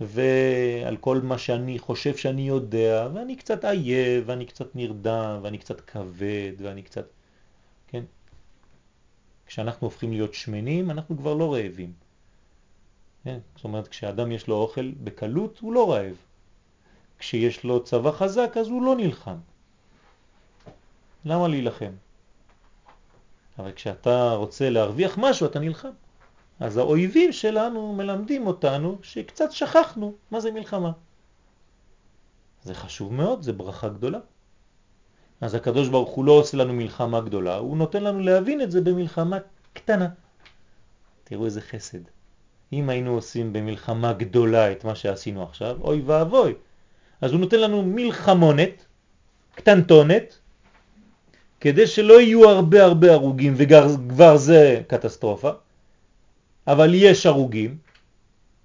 ועל 0.00 0.96
כל 0.96 1.20
מה 1.20 1.38
שאני 1.38 1.78
חושב 1.78 2.16
שאני 2.16 2.48
יודע, 2.48 3.08
ואני 3.14 3.36
קצת 3.36 3.64
עייב, 3.64 4.24
ואני 4.26 4.46
קצת 4.46 4.76
נרדם, 4.76 5.40
ואני 5.42 5.58
קצת 5.58 5.80
כבד, 5.80 6.52
ואני 6.58 6.82
קצת... 6.82 7.06
כן? 7.86 8.04
כשאנחנו 9.46 9.86
הופכים 9.86 10.12
להיות 10.12 10.34
שמנים, 10.34 10.90
אנחנו 10.90 11.16
כבר 11.16 11.34
לא 11.34 11.54
רעבים. 11.54 11.92
כן? 13.24 13.38
זאת 13.56 13.64
אומרת, 13.64 13.88
כשאדם 13.88 14.32
יש 14.32 14.48
לו 14.48 14.56
אוכל 14.56 14.90
בקלות, 14.90 15.58
הוא 15.58 15.72
לא 15.72 15.92
רעב. 15.92 16.16
כשיש 17.18 17.64
לו 17.64 17.84
צבא 17.84 18.12
חזק, 18.12 18.56
אז 18.60 18.68
הוא 18.68 18.82
לא 18.82 18.96
נלחם. 18.96 19.36
למה 21.24 21.48
להילחם? 21.48 21.92
אבל 23.58 23.72
כשאתה 23.72 24.34
רוצה 24.34 24.70
להרוויח 24.70 25.18
משהו, 25.18 25.46
אתה 25.46 25.58
נלחם. 25.58 25.90
אז 26.60 26.76
האויבים 26.76 27.32
שלנו 27.32 27.92
מלמדים 27.92 28.46
אותנו 28.46 28.98
שקצת 29.02 29.52
שכחנו 29.52 30.14
מה 30.30 30.40
זה 30.40 30.50
מלחמה. 30.50 30.92
זה 32.62 32.74
חשוב 32.74 33.12
מאוד, 33.12 33.42
זה 33.42 33.52
ברכה 33.52 33.88
גדולה. 33.88 34.18
אז 35.40 35.54
הקדוש 35.54 35.88
ברוך 35.88 36.10
הוא 36.10 36.24
לא 36.24 36.32
עושה 36.32 36.56
לנו 36.56 36.72
מלחמה 36.72 37.20
גדולה, 37.20 37.56
הוא 37.56 37.76
נותן 37.76 38.04
לנו 38.04 38.20
להבין 38.20 38.60
את 38.60 38.70
זה 38.70 38.80
במלחמה 38.80 39.38
קטנה. 39.72 40.08
תראו 41.24 41.44
איזה 41.44 41.60
חסד. 41.60 41.98
אם 42.72 42.88
היינו 42.88 43.14
עושים 43.14 43.52
במלחמה 43.52 44.12
גדולה 44.12 44.72
את 44.72 44.84
מה 44.84 44.94
שעשינו 44.94 45.42
עכשיו, 45.42 45.76
אוי 45.80 46.02
ואבוי. 46.06 46.54
אז 47.20 47.32
הוא 47.32 47.40
נותן 47.40 47.60
לנו 47.60 47.82
מלחמונת, 47.82 48.84
קטנטונת, 49.54 50.38
כדי 51.60 51.86
שלא 51.86 52.20
יהיו 52.20 52.50
הרבה 52.50 52.84
הרבה 52.84 53.12
הרוגים, 53.12 53.54
וכבר 53.56 54.36
זה 54.36 54.82
קטסטרופה, 54.88 55.50
אבל 56.66 56.94
יש 56.94 57.26
הרוגים, 57.26 57.76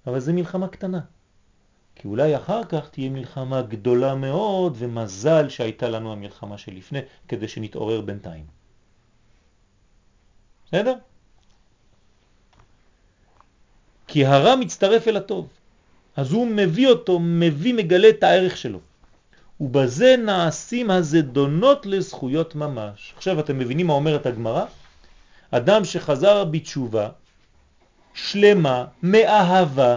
אבל 0.06 0.20
זה 0.20 0.32
מלחמה 0.32 0.68
קטנה. 0.68 1.00
כי 2.00 2.08
אולי 2.08 2.36
אחר 2.36 2.64
כך 2.64 2.88
תהיה 2.88 3.10
מלחמה 3.10 3.62
גדולה 3.62 4.14
מאוד, 4.14 4.76
ומזל 4.78 5.48
שהייתה 5.48 5.88
לנו 5.88 6.12
המלחמה 6.12 6.58
שלפני, 6.58 6.98
כדי 7.28 7.48
שנתעורר 7.48 8.00
בינתיים. 8.00 8.44
בסדר? 10.66 10.94
כי 14.06 14.26
הרע 14.26 14.56
מצטרף 14.56 15.08
אל 15.08 15.16
הטוב, 15.16 15.48
אז 16.16 16.32
הוא 16.32 16.46
מביא 16.46 16.88
אותו, 16.88 17.18
מביא, 17.18 17.74
מגלה 17.74 18.08
את 18.08 18.22
הערך 18.22 18.56
שלו. 18.56 18.80
ובזה 19.60 20.16
נעשים 20.16 20.90
הזדונות 20.90 21.86
לזכויות 21.86 22.54
ממש. 22.54 23.14
עכשיו 23.16 23.40
אתם 23.40 23.58
מבינים 23.58 23.86
מה 23.86 23.92
אומרת 23.92 24.26
הגמרא? 24.26 24.64
אדם 25.50 25.84
שחזר 25.84 26.44
בתשובה, 26.44 27.08
שלמה, 28.14 28.84
מאהבה, 29.02 29.96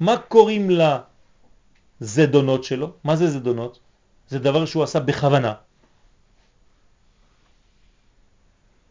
מה 0.00 0.16
קוראים 0.16 0.70
לה 0.70 0.98
זדונות 2.00 2.64
שלו? 2.64 2.92
מה 3.04 3.16
זה 3.16 3.30
זדונות? 3.30 3.78
זה 4.28 4.38
דבר 4.38 4.66
שהוא 4.66 4.82
עשה 4.82 5.00
בכוונה. 5.00 5.54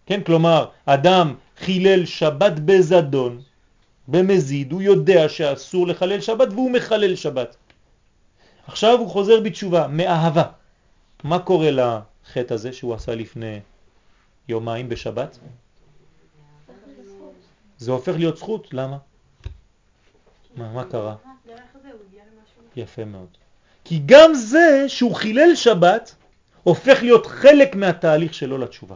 כן, 0.05 0.23
כלומר, 0.23 0.69
אדם 0.85 1.35
חילל 1.57 2.05
שבת 2.05 2.59
בזדון, 2.65 3.41
במזיד, 4.07 4.71
הוא 4.71 4.81
יודע 4.81 5.29
שאסור 5.29 5.87
לחלל 5.87 6.21
שבת 6.21 6.47
והוא 6.51 6.71
מחלל 6.71 7.15
שבת. 7.15 7.55
עכשיו 8.67 8.99
הוא 8.99 9.09
חוזר 9.09 9.39
בתשובה, 9.41 9.87
מאהבה. 9.87 10.43
מה 11.23 11.39
קורה 11.39 11.69
לחטא 11.71 12.53
הזה 12.53 12.73
שהוא 12.73 12.93
עשה 12.93 13.15
לפני 13.15 13.59
יומיים 14.47 14.89
בשבת? 14.89 15.39
זה 17.77 17.91
הופך 17.91 18.13
להיות 18.17 18.37
זכות, 18.37 18.73
למה? 18.73 18.97
מה, 20.55 20.73
מה 20.73 20.83
קרה? 20.83 21.15
יפה 22.75 23.05
מאוד. 23.05 23.27
כי 23.83 24.01
גם 24.05 24.33
זה 24.33 24.85
שהוא 24.87 25.15
חילל 25.15 25.55
שבת 25.55 26.15
הופך 26.63 26.99
להיות 27.01 27.25
חלק 27.25 27.75
מהתהליך 27.75 28.33
שלו 28.33 28.57
לתשובה. 28.57 28.95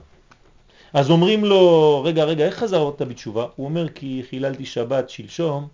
אז 0.94 1.10
אומרים 1.10 1.46
לו, 1.46 2.02
רגע, 2.06 2.24
רגע, 2.24 2.46
איך 2.46 2.56
חזרת 2.56 3.02
בתשובה? 3.02 3.48
הוא 3.56 3.66
אומר, 3.66 3.90
כי 3.90 4.24
חיללתי 4.30 4.66
שבת 4.66 5.10
שלשום, 5.10 5.68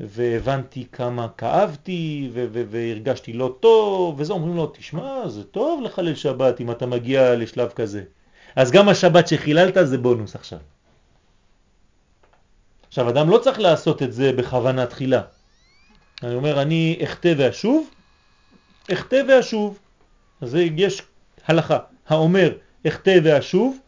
והבנתי 0.00 0.86
כמה 0.92 1.28
כאבתי, 1.28 2.30
והרגשתי 2.32 3.32
לא 3.32 3.56
טוב, 3.60 4.20
וזה 4.20 4.32
אומרים 4.32 4.56
לו, 4.56 4.66
תשמע, 4.66 5.28
זה 5.28 5.44
טוב 5.44 5.82
לחלל 5.82 6.14
שבת 6.14 6.60
אם 6.60 6.70
אתה 6.70 6.86
מגיע 6.86 7.34
לשלב 7.34 7.68
כזה. 7.68 8.02
אז 8.56 8.70
גם 8.70 8.88
השבת 8.88 9.28
שחיללת 9.28 9.74
זה 9.82 9.98
בונוס 9.98 10.34
עכשיו. 10.34 10.58
עכשיו, 12.88 13.08
אדם 13.08 13.30
לא 13.30 13.38
צריך 13.38 13.60
לעשות 13.60 14.02
את 14.02 14.12
זה 14.12 14.32
בכוונה 14.32 14.86
תחילה. 14.86 15.22
אני 16.24 16.34
אומר, 16.34 16.62
אני 16.62 16.98
אכתה 17.04 17.28
ואשוב, 17.38 17.90
אכתה 18.92 19.16
ואשוב. 19.28 19.78
אז 20.40 20.56
יש 20.76 21.02
הלכה 21.44 21.78
האומר, 22.08 22.52
אכתה 22.86 23.10
ואשוב, 23.24 23.78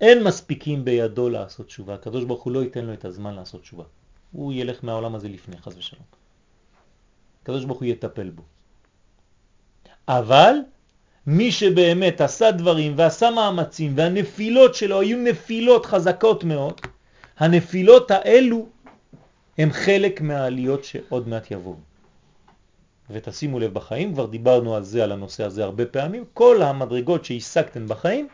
אין 0.00 0.24
מספיקים 0.24 0.84
בידו 0.84 1.28
לעשות 1.28 1.66
תשובה. 1.66 1.94
הקדוש 1.94 2.24
ברוך 2.24 2.42
הוא 2.42 2.52
לא 2.52 2.62
ייתן 2.62 2.84
לו 2.84 2.92
את 2.92 3.04
הזמן 3.04 3.34
לעשות 3.34 3.62
תשובה. 3.62 3.84
הוא 4.32 4.52
ילך 4.52 4.78
מהעולם 4.82 5.14
הזה 5.14 5.28
לפני, 5.28 5.56
חז 5.56 5.78
ושלום. 5.78 6.02
הקדוש 7.42 7.64
ברוך 7.64 7.78
הוא 7.78 7.86
יטפל 7.88 8.30
בו. 8.30 8.42
אבל 10.08 10.54
מי 11.26 11.52
שבאמת 11.52 12.20
עשה 12.20 12.50
דברים 12.50 12.94
ועשה 12.96 13.30
מאמצים 13.30 13.92
והנפילות 13.96 14.74
שלו 14.74 15.00
היו 15.00 15.18
נפילות 15.18 15.86
חזקות 15.86 16.44
מאוד, 16.44 16.80
הנפילות 17.38 18.10
האלו 18.10 18.66
הם 19.58 19.72
חלק 19.72 20.20
מהעליות 20.20 20.84
שעוד 20.84 21.28
מעט 21.28 21.50
יבואו. 21.50 21.76
ותשימו 23.10 23.58
לב 23.58 23.74
בחיים, 23.74 24.12
כבר 24.12 24.26
דיברנו 24.26 24.76
על 24.76 24.84
זה, 24.84 25.04
על 25.04 25.12
הנושא 25.12 25.44
הזה 25.44 25.64
הרבה 25.64 25.86
פעמים, 25.86 26.24
כל 26.34 26.62
המדרגות 26.62 27.24
שהשגתן 27.24 27.86
בחיים 27.86 28.28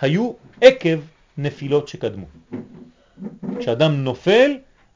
היו 0.00 0.32
עקב 0.60 1.00
נפילות 1.38 1.88
שקדמו. 1.88 2.26
כשאדם 3.58 4.04
נופל, 4.04 4.50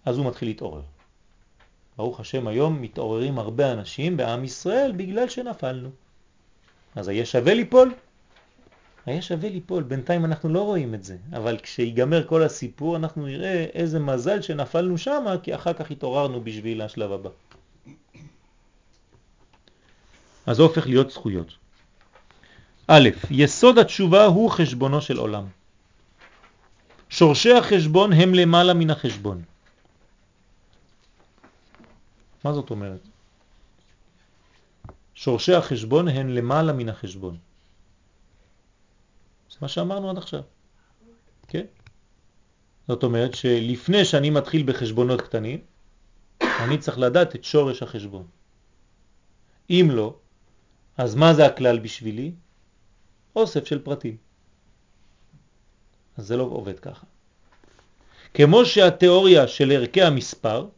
אז 0.04 0.18
הוא 0.18 0.26
מתחיל 0.26 0.48
להתעורר. 0.48 0.82
ברוך 1.96 2.20
השם, 2.20 2.48
היום 2.48 2.82
מתעוררים 2.82 3.38
הרבה 3.38 3.72
אנשים 3.72 4.16
בעם 4.16 4.44
ישראל 4.44 4.92
בגלל 4.96 5.28
שנפלנו. 5.28 5.90
אז 6.96 7.08
היה 7.08 7.26
שווה 7.26 7.54
ליפול? 7.54 7.94
היה 9.06 9.22
שווה 9.22 9.48
ליפול, 9.48 9.82
בינתיים 9.82 10.24
אנחנו 10.24 10.48
לא 10.48 10.62
רואים 10.62 10.94
את 10.94 11.04
זה, 11.04 11.16
אבל 11.32 11.58
כשיגמר 11.62 12.26
כל 12.26 12.42
הסיפור 12.42 12.96
אנחנו 12.96 13.26
נראה 13.26 13.64
איזה 13.74 13.98
מזל 14.00 14.42
שנפלנו 14.42 14.98
שם, 14.98 15.24
כי 15.42 15.54
אחר 15.54 15.72
כך 15.72 15.90
התעוררנו 15.90 16.40
בשביל 16.40 16.82
השלב 16.82 17.12
הבא. 17.12 17.30
אז 20.46 20.56
זה 20.56 20.62
הופך 20.62 20.86
להיות 20.86 21.10
זכויות. 21.10 21.48
א', 22.86 23.08
יסוד 23.30 23.78
התשובה 23.78 24.24
הוא 24.24 24.50
חשבונו 24.50 25.00
של 25.00 25.16
עולם. 25.16 25.44
שורשי 27.08 27.52
החשבון 27.52 28.12
הם 28.12 28.34
למעלה 28.34 28.74
מן 28.74 28.90
החשבון. 28.90 29.42
מה 32.44 32.52
זאת 32.52 32.70
אומרת? 32.70 33.00
שורשי 35.14 35.54
החשבון 35.54 36.08
הן 36.08 36.28
למעלה 36.28 36.72
מן 36.72 36.88
החשבון. 36.88 37.36
מה 39.60 39.68
שאמרנו 39.68 40.10
עד 40.10 40.18
עכשיו. 40.18 40.42
כן? 41.48 41.64
זאת 42.88 43.02
אומרת 43.02 43.34
שלפני 43.34 44.04
שאני 44.04 44.30
מתחיל 44.30 44.62
בחשבונות 44.62 45.20
קטנים, 45.20 45.60
אני 46.42 46.78
צריך 46.78 46.98
לדעת 46.98 47.34
את 47.34 47.44
שורש 47.44 47.82
החשבון. 47.82 48.26
אם 49.70 49.88
לא, 49.92 50.16
אז 50.96 51.14
מה 51.14 51.34
זה 51.34 51.46
הכלל 51.46 51.78
בשבילי? 51.78 52.32
אוסף 53.36 53.66
של 53.66 53.82
פרטים. 53.82 54.16
אז 56.16 56.26
זה 56.26 56.36
לא 56.36 56.42
עובד 56.42 56.78
ככה. 56.78 57.06
כמו 58.34 58.64
שהתיאוריה 58.64 59.48
של 59.48 59.72
ערכי 59.72 60.02
המספר, 60.02 60.68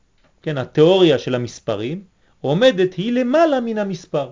כן, 0.43 0.59
התיאוריה 0.59 1.19
של 1.19 1.35
המספרים, 1.35 2.05
עומדת 2.41 2.95
היא 2.95 3.13
למעלה 3.13 3.61
מן 3.61 3.79
המספר. 3.79 4.31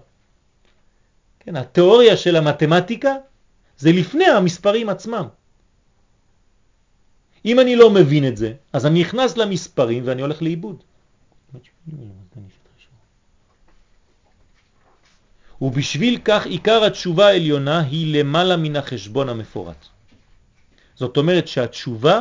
כן, 1.40 1.56
התיאוריה 1.56 2.16
של 2.16 2.36
המתמטיקה 2.36 3.14
זה 3.78 3.92
לפני 3.92 4.24
המספרים 4.24 4.88
עצמם. 4.88 5.26
אם 7.44 7.60
אני 7.60 7.76
לא 7.76 7.90
מבין 7.90 8.28
את 8.28 8.36
זה, 8.36 8.52
אז 8.72 8.86
אני 8.86 9.00
נכנס 9.00 9.36
למספרים 9.36 10.02
ואני 10.06 10.22
הולך 10.22 10.42
לאיבוד. 10.42 10.82
ובשביל 15.60 16.18
כך 16.24 16.46
עיקר 16.46 16.84
התשובה 16.84 17.26
העליונה 17.26 17.80
היא 17.80 18.18
למעלה 18.18 18.56
מן 18.56 18.76
החשבון 18.76 19.28
המפורט. 19.28 19.86
זאת 20.94 21.16
אומרת 21.16 21.48
שהתשובה 21.48 22.20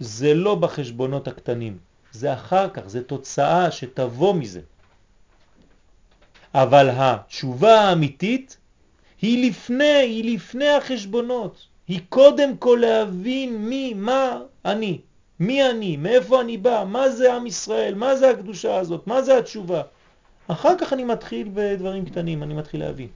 זה 0.00 0.34
לא 0.34 0.54
בחשבונות 0.54 1.28
הקטנים, 1.28 1.78
זה 2.12 2.34
אחר 2.34 2.68
כך, 2.68 2.82
זה 2.86 3.02
תוצאה 3.02 3.70
שתבוא 3.70 4.34
מזה. 4.34 4.60
אבל 6.54 6.90
התשובה 6.90 7.80
האמיתית 7.80 8.56
היא 9.22 9.48
לפני, 9.50 9.84
היא 9.84 10.34
לפני 10.34 10.68
החשבונות. 10.68 11.66
היא 11.88 12.00
קודם 12.08 12.56
כל 12.56 12.78
להבין 12.80 13.68
מי, 13.68 13.94
מה 13.94 14.40
אני, 14.64 15.00
מי 15.40 15.70
אני, 15.70 15.96
מאיפה 15.96 16.40
אני 16.40 16.56
בא, 16.56 16.84
מה 16.88 17.10
זה 17.10 17.34
עם 17.34 17.46
ישראל, 17.46 17.94
מה 17.94 18.16
זה 18.16 18.30
הקדושה 18.30 18.76
הזאת, 18.76 19.06
מה 19.06 19.22
זה 19.22 19.38
התשובה. 19.38 19.82
אחר 20.48 20.78
כך 20.78 20.92
אני 20.92 21.04
מתחיל 21.04 21.48
בדברים 21.54 22.04
קטנים, 22.04 22.42
אני 22.42 22.54
מתחיל 22.54 22.80
להבין. 22.80 23.08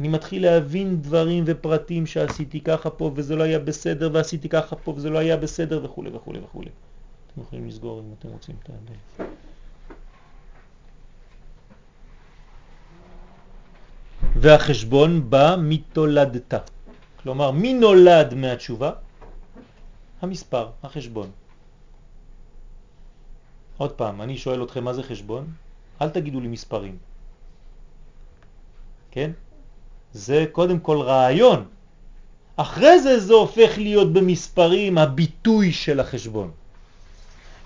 אני 0.00 0.08
מתחיל 0.08 0.42
להבין 0.42 1.02
דברים 1.02 1.44
ופרטים 1.46 2.06
שעשיתי 2.06 2.60
ככה 2.60 2.90
פה 2.90 3.10
וזה 3.14 3.36
לא 3.36 3.42
היה 3.42 3.58
בסדר 3.58 4.10
ועשיתי 4.12 4.48
ככה 4.48 4.76
פה 4.76 4.92
וזה 4.96 5.10
לא 5.10 5.18
היה 5.18 5.36
בסדר 5.36 5.84
וכו' 5.84 6.04
וכו' 6.12 6.32
וכו'. 6.42 6.62
אתם 7.32 7.40
יכולים 7.40 7.68
לסגור 7.68 8.00
אם 8.00 8.14
אתם 8.18 8.28
רוצים 8.28 8.56
את 8.62 8.68
הדלת. 8.68 9.28
והחשבון 14.36 15.30
בא 15.30 15.56
מתולדתה. 15.58 16.58
כלומר, 17.22 17.50
מי 17.50 17.72
נולד 17.74 18.34
מהתשובה? 18.34 18.90
המספר, 20.22 20.68
החשבון. 20.82 21.30
עוד 23.76 23.92
פעם, 23.92 24.22
אני 24.22 24.36
שואל 24.36 24.62
אתכם 24.62 24.84
מה 24.84 24.92
זה 24.92 25.02
חשבון? 25.02 25.44
אל 26.02 26.08
תגידו 26.08 26.40
לי 26.40 26.48
מספרים. 26.48 26.96
כן? 29.10 29.30
זה 30.12 30.44
קודם 30.52 30.78
כל 30.80 31.00
רעיון. 31.00 31.64
אחרי 32.56 33.00
זה 33.00 33.20
זה 33.20 33.34
הופך 33.34 33.70
להיות 33.76 34.12
במספרים 34.12 34.98
הביטוי 34.98 35.72
של 35.72 36.00
החשבון. 36.00 36.50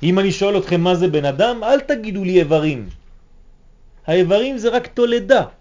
אם 0.02 0.18
אני 0.18 0.32
שואל 0.32 0.58
אתכם 0.58 0.80
מה 0.80 0.94
זה 0.94 1.08
בן 1.08 1.24
אדם, 1.24 1.64
אל 1.64 1.80
תגידו 1.80 2.24
לי 2.24 2.38
איברים. 2.40 2.88
האיברים 4.06 4.58
זה 4.58 4.68
רק 4.70 4.86
תולדה. 4.86 5.59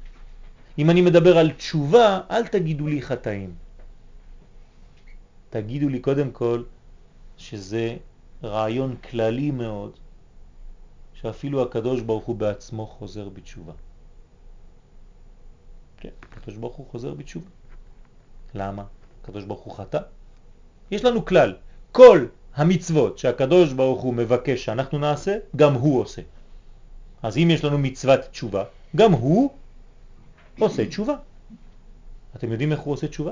אם 0.80 0.90
אני 0.90 1.02
מדבר 1.02 1.38
על 1.38 1.52
תשובה, 1.52 2.22
אל 2.32 2.48
תגידו 2.48 2.88
לי 2.88 3.02
חטאים. 3.02 3.56
תגידו 5.50 5.90
לי 5.90 6.00
קודם 6.00 6.32
כל 6.32 6.64
שזה 7.38 7.98
רעיון 8.44 8.96
כללי 8.96 9.52
מאוד, 9.52 9.92
שאפילו 11.14 11.62
הקדוש 11.62 12.02
ברוך 12.02 12.26
הוא 12.26 12.36
בעצמו 12.36 12.86
חוזר 12.86 13.30
בתשובה. 13.30 13.74
כן, 15.98 16.16
הקדוש 16.32 16.56
ברוך 16.56 16.76
הוא 16.76 16.86
חוזר 16.92 17.14
בתשובה. 17.14 17.50
למה? 18.56 18.84
הקדוש 19.22 19.44
ברוך 19.44 19.62
הוא 19.62 19.74
חטא? 19.74 20.00
יש 20.92 21.06
לנו 21.06 21.26
כלל, 21.26 21.56
כל 21.92 22.26
המצוות 22.56 23.18
שהקדוש 23.18 23.74
ברוך 23.74 24.02
הוא 24.02 24.14
מבקש 24.14 24.66
שאנחנו 24.66 24.98
נעשה, 25.00 25.38
גם 25.56 25.74
הוא 25.74 26.02
עושה. 26.02 26.22
אז 27.24 27.38
אם 27.38 27.48
יש 27.52 27.64
לנו 27.64 27.78
מצוות 27.78 28.20
תשובה, 28.32 28.64
גם 28.96 29.12
הוא 29.12 29.52
עושה 30.60 30.86
תשובה. 30.86 31.16
אתם 32.36 32.52
יודעים 32.52 32.72
איך 32.72 32.80
הוא 32.80 32.94
עושה 32.94 33.08
תשובה? 33.08 33.32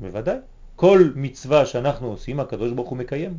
בוודאי. 0.00 0.36
כל 0.76 1.10
מצווה 1.14 1.66
שאנחנו 1.66 2.08
עושים, 2.08 2.40
הקדוש 2.40 2.72
ברוך 2.72 2.88
הוא 2.88 2.98
מקיים. 2.98 3.38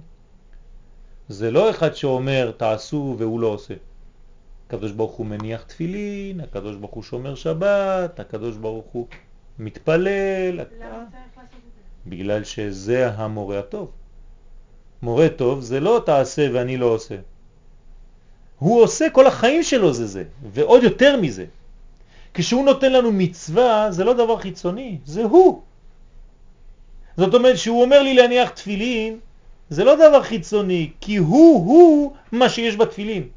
זה 1.29 1.51
לא 1.51 1.69
אחד 1.69 1.93
שאומר 1.93 2.51
תעשו 2.57 3.15
והוא 3.17 3.39
לא 3.39 3.47
עושה. 3.47 3.73
הקדוש 4.67 4.91
ברוך 4.91 5.11
הוא 5.11 5.25
מניח 5.25 5.63
תפילין, 5.63 6.39
הקדוש 6.39 6.75
ברוך 6.75 6.93
הוא 6.93 7.03
שומר 7.03 7.35
שבת, 7.35 8.19
הקדוש 8.19 8.57
ברוך 8.57 8.85
הוא 8.91 9.07
מתפלל. 9.59 10.55
למה 10.55 10.65
צריך 10.65 11.37
לעשות 11.37 11.53
את 11.53 11.73
זה? 11.75 12.09
בגלל 12.09 12.43
שזה 12.43 13.11
המורה 13.11 13.59
הטוב. 13.59 13.91
מורה 15.01 15.29
טוב 15.29 15.61
זה 15.61 15.79
לא 15.79 16.03
תעשה 16.05 16.49
ואני 16.53 16.77
לא 16.77 16.85
עושה. 16.85 17.15
הוא 18.61 18.83
עושה 18.83 19.09
כל 19.09 19.27
החיים 19.27 19.63
שלו 19.63 19.93
זה 19.93 20.07
זה, 20.07 20.23
ועוד 20.53 20.83
יותר 20.83 21.17
מזה. 21.17 21.45
כשהוא 22.33 22.65
נותן 22.65 22.93
לנו 22.93 23.11
מצווה 23.11 23.91
זה 23.91 24.03
לא 24.03 24.13
דבר 24.13 24.37
חיצוני, 24.37 24.97
זה 25.05 25.23
הוא. 25.23 25.61
זאת 27.17 27.33
אומרת 27.33 27.57
שהוא 27.57 27.81
אומר 27.81 28.01
לי 28.01 28.13
להניח 28.13 28.49
תפילין, 28.49 29.19
זה 29.69 29.83
לא 29.83 29.95
דבר 29.95 30.21
חיצוני, 30.23 30.91
כי 31.01 31.15
הוא 31.17 31.65
הוא 31.65 32.13
מה 32.31 32.49
שיש 32.49 32.75
בתפילין. 32.77 33.27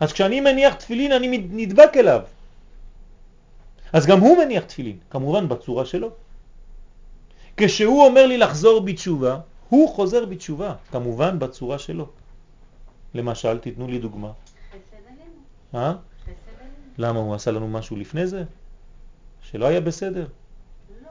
אז 0.00 0.12
כשאני 0.12 0.40
מניח 0.40 0.74
תפילין 0.74 1.12
אני 1.12 1.38
נדבק 1.50 1.96
אליו. 1.96 2.20
אז 3.92 4.06
גם 4.06 4.20
הוא 4.20 4.38
מניח 4.38 4.64
תפילין, 4.64 4.96
כמובן 5.10 5.48
בצורה 5.48 5.84
שלו. 5.84 6.10
כשהוא 7.56 8.06
אומר 8.06 8.26
לי 8.26 8.38
לחזור 8.38 8.80
בתשובה, 8.80 9.38
הוא 9.68 9.88
חוזר 9.88 10.24
בתשובה, 10.24 10.74
כמובן 10.92 11.38
בצורה 11.38 11.78
שלו. 11.78 12.06
למשל, 13.14 13.58
תיתנו 13.58 13.88
לי 13.88 13.98
דוגמה. 13.98 14.30
אה? 15.74 15.94
למה 16.98 17.18
הוא 17.18 17.34
עשה 17.34 17.50
לנו 17.50 17.68
משהו 17.68 17.96
לפני 17.96 18.26
זה? 18.26 18.44
שלא 19.42 19.66
היה 19.66 19.80
בסדר. 19.80 20.26
לא. 21.04 21.10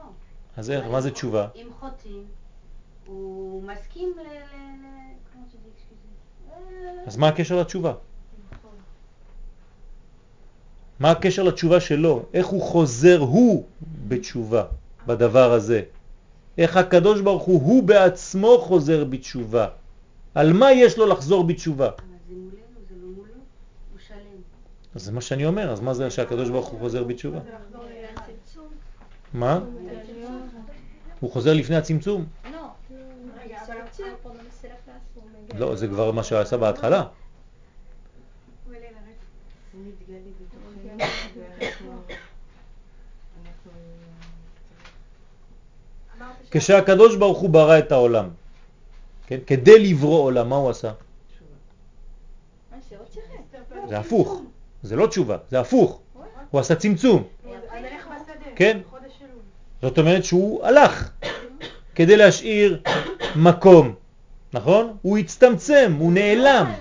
אז 0.56 0.70
איך, 0.70 0.84
מה 0.86 1.00
זה 1.00 1.10
תשובה? 1.10 1.48
אם 1.54 1.68
חוטאים, 1.80 2.24
הוא 3.06 3.62
מסכים 3.62 4.12
ל... 4.16 4.42
אז 7.06 7.16
מה 7.16 7.28
הקשר 7.28 7.60
לתשובה? 7.60 7.92
מה 11.00 11.10
הקשר 11.10 11.42
לתשובה 11.42 11.80
שלו? 11.80 12.22
איך 12.34 12.46
הוא 12.46 12.62
חוזר 12.62 13.18
הוא 13.18 13.64
בתשובה 14.08 14.64
בדבר 15.06 15.52
הזה? 15.52 15.82
איך 16.58 16.76
הקדוש 16.76 17.20
ברוך 17.20 17.42
הוא, 17.42 17.62
הוא 17.62 17.82
בעצמו 17.82 18.58
חוזר 18.58 19.04
בתשובה? 19.04 19.68
על 20.34 20.52
מה 20.52 20.72
יש 20.72 20.98
לו 20.98 21.06
לחזור 21.06 21.44
בתשובה? 21.44 21.88
אבל 21.88 21.96
זה 22.28 22.34
מולנו, 22.34 22.52
זה 22.88 22.94
לא 23.02 23.08
מולו, 23.16 23.32
הוא 23.92 23.98
שלם. 24.08 24.40
אז 24.94 25.02
זה 25.02 25.12
מה 25.12 25.20
שאני 25.20 25.46
אומר, 25.46 25.70
אז 25.70 25.80
מה 25.80 25.94
זה 25.94 26.10
שהקדוש 26.10 26.50
ברוך 26.50 26.68
הוא 26.68 26.80
חוזר 26.80 27.04
בתשובה? 27.04 27.38
מה? 29.34 29.60
הוא 31.20 31.32
חוזר 31.32 31.54
לפני 31.54 31.76
הצמצום? 31.76 32.26
לא, 35.58 35.76
זה 35.76 35.88
כבר 35.88 36.12
מה 36.12 36.22
שעשה 36.22 36.56
בהתחלה. 36.56 37.04
הוא 39.72 39.82
מתגלה 39.86 40.18
בתוכנו, 40.40 41.06
ואנחנו... 41.60 42.02
כשהקדוש 46.50 47.16
ברוך 47.16 47.38
הוא 47.38 47.50
ברא 47.50 47.78
את 47.78 47.92
העולם, 47.92 48.28
כן? 49.26 49.38
כדי 49.46 49.90
לברוא 49.90 50.22
עולם, 50.22 50.48
מה 50.48 50.56
הוא 50.56 50.70
עשה? 50.70 50.92
זה 53.88 53.98
הפוך, 53.98 54.42
זה 54.82 54.96
לא 54.96 55.06
תשובה, 55.06 55.36
זה 55.50 55.60
הפוך. 55.60 56.00
הוא 56.50 56.60
עשה 56.60 56.74
צמצום. 56.74 57.24
כן? 58.56 58.78
זאת 59.82 59.98
אומרת 59.98 60.24
שהוא 60.24 60.64
הלך 60.64 61.10
כדי 61.94 62.16
להשאיר 62.16 62.82
מקום, 63.36 63.94
נכון? 64.52 64.96
הוא 65.02 65.18
הצטמצם, 65.18 65.96
הוא 65.98 66.12
נעלם. 66.12 66.72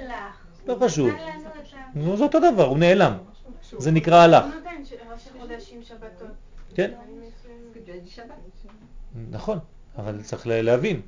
לא 0.68 0.78
חשוב. 0.82 1.10
נו, 1.96 2.18
זה 2.18 2.24
אותו 2.24 2.40
דבר, 2.52 2.66
הוא 2.66 2.78
נעלם. 2.78 3.14
זה 3.78 3.92
נקרא 3.92 4.22
הלך. 4.22 4.46
כן. 6.76 6.92
נכון, 9.32 9.60
אבל 9.98 10.22
צריך 10.24 10.48
להבין. 10.48 11.02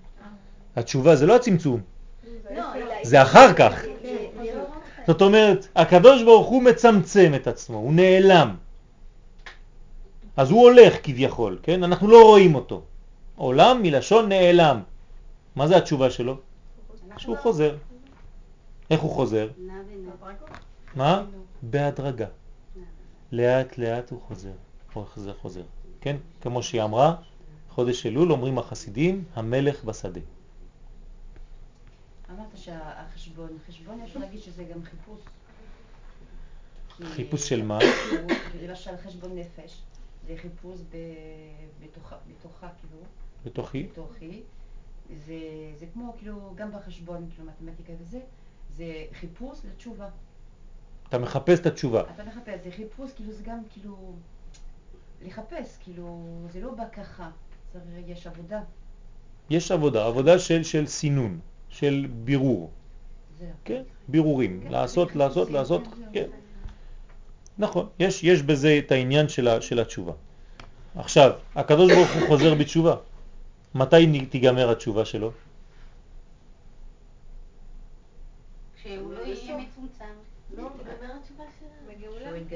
התשובה 0.75 1.15
זה 1.15 1.25
לא 1.25 1.35
הצמצום, 1.35 1.81
זה 3.03 3.21
אחר 3.21 3.53
כך. 3.53 3.83
זאת 5.07 5.21
אומרת, 5.21 5.67
הקדוש 5.75 6.23
ברוך 6.23 6.47
הוא 6.47 6.63
מצמצם 6.63 7.31
את 7.35 7.47
עצמו, 7.47 7.77
הוא 7.77 7.93
נעלם. 7.93 8.55
אז 10.37 10.51
הוא 10.51 10.61
הולך 10.61 10.93
כביכול, 11.03 11.59
כן? 11.63 11.83
אנחנו 11.83 12.07
לא 12.07 12.23
רואים 12.23 12.55
אותו. 12.55 12.81
עולם 13.35 13.81
מלשון 13.81 14.29
נעלם. 14.29 14.81
מה 15.55 15.67
זה 15.67 15.77
התשובה 15.77 16.09
שלו? 16.09 16.37
שהוא 17.17 17.37
חוזר. 17.37 17.75
איך 18.89 19.01
הוא 19.01 19.11
חוזר? 19.11 19.49
מה? 20.95 21.23
בהדרגה. 21.61 22.27
לאט 23.31 23.77
לאט 23.77 24.11
הוא 24.11 24.19
חוזר. 24.27 24.51
חוזר 24.93 25.33
חוזר. 25.41 25.61
כן? 26.01 26.15
כמו 26.41 26.63
שהיא 26.63 26.83
אמרה, 26.83 27.15
חודש 27.69 28.05
אלול 28.05 28.31
אומרים 28.31 28.57
החסידים, 28.57 29.23
המלך 29.35 29.83
בשדה. 29.83 30.21
אמרת 32.33 32.57
שהחשבון, 32.57 33.57
חשבון 33.67 34.01
אפשר 34.01 34.19
להגיד 34.19 34.41
שזה 34.41 34.63
גם 34.63 34.83
חיפוש. 34.83 35.21
חיפוש 37.03 37.49
של 37.49 37.65
מה? 37.65 37.79
למשל 38.61 38.97
חשבון 38.97 39.35
נפש, 39.35 39.81
זה 40.27 40.35
חיפוש 40.37 40.79
בתוכה, 41.79 42.67
כאילו. 42.79 43.03
בתוכי? 43.45 43.83
בתוכי. 43.83 44.41
זה, 45.25 45.39
זה 45.75 45.85
כמו, 45.93 46.13
כאילו, 46.17 46.53
גם 46.55 46.71
בחשבון, 46.71 47.29
כאילו, 47.29 47.49
מתמטיקה 47.49 47.93
וזה, 47.99 48.19
זה 48.69 49.05
חיפוש 49.13 49.59
לתשובה. 49.65 50.09
אתה 51.09 51.17
מחפש 51.17 51.59
את 51.59 51.65
התשובה. 51.65 52.03
אתה 52.15 52.23
מחפש, 52.23 52.59
זה 52.63 52.71
חיפוש, 52.71 53.11
כאילו, 53.13 53.31
זה 53.31 53.43
גם, 53.43 53.59
כאילו, 53.69 54.13
לחפש, 55.21 55.77
כאילו, 55.79 56.27
זה 56.49 56.61
לא 56.61 56.73
בא 56.73 56.83
ככה, 56.93 57.29
יש 58.07 58.27
עבודה. 58.27 58.61
יש 59.49 59.71
עבודה, 59.71 60.05
עבודה 60.07 60.39
של, 60.39 60.63
של 60.63 60.87
סינון, 60.87 61.39
של 61.73 62.05
בירור. 62.23 62.71
כן, 63.65 63.81
בירורים, 64.07 64.61
כן, 64.63 64.71
לעשות, 64.71 65.15
לעשות, 65.15 65.49
לעשות, 65.51 65.81
כן. 66.13 66.27
נכון, 67.57 67.89
יש, 67.99 68.23
יש 68.23 68.41
בזה 68.41 68.79
את 68.85 68.91
העניין 68.91 69.29
של, 69.29 69.61
של 69.61 69.79
התשובה. 69.79 70.13
עכשיו, 70.95 71.31
הקדוש 71.55 71.91
ברוך 71.93 72.09
הוא 72.13 72.27
חוזר 72.27 72.55
בתשובה. 72.55 72.95
מתי 73.75 74.25
תיגמר 74.25 74.71
התשובה 74.71 75.05
שלו? 75.05 75.31
לא. 78.85 79.03
לא, 80.57 80.69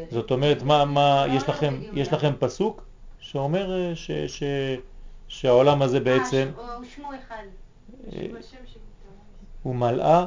זאת 0.10 0.32
אומרת, 0.32 0.62
מה, 0.64 0.86
מה, 0.86 1.26
יש 1.30 1.50
לכם, 1.50 1.82
יש 1.94 2.14
לכם 2.14 2.32
פסוק 2.40 2.84
שאומר 3.20 3.72
אה, 3.72 3.96
ש, 3.96 4.12
ש, 4.12 4.44
שהעולם 5.28 5.82
הזה 5.82 6.00
בעצם... 6.00 6.52
הוא 6.56 6.86
שמו 6.96 7.10
אחד. 7.16 7.44
אה, 9.68 9.72
הוא 9.72 9.76
מלאה 9.76 10.26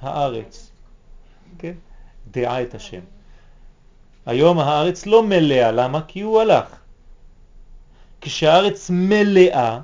הארץ, 0.00 0.70
כן? 1.58 1.74
דעה 2.30 2.62
את 2.62 2.74
השם. 2.74 3.00
היום 4.26 4.58
הארץ 4.58 5.06
לא 5.06 5.22
מלאה, 5.22 5.72
למה? 5.72 6.00
כי 6.08 6.20
הוא 6.20 6.40
הלך. 6.40 6.80
כשהארץ 8.20 8.90
מלאה, 8.90 9.80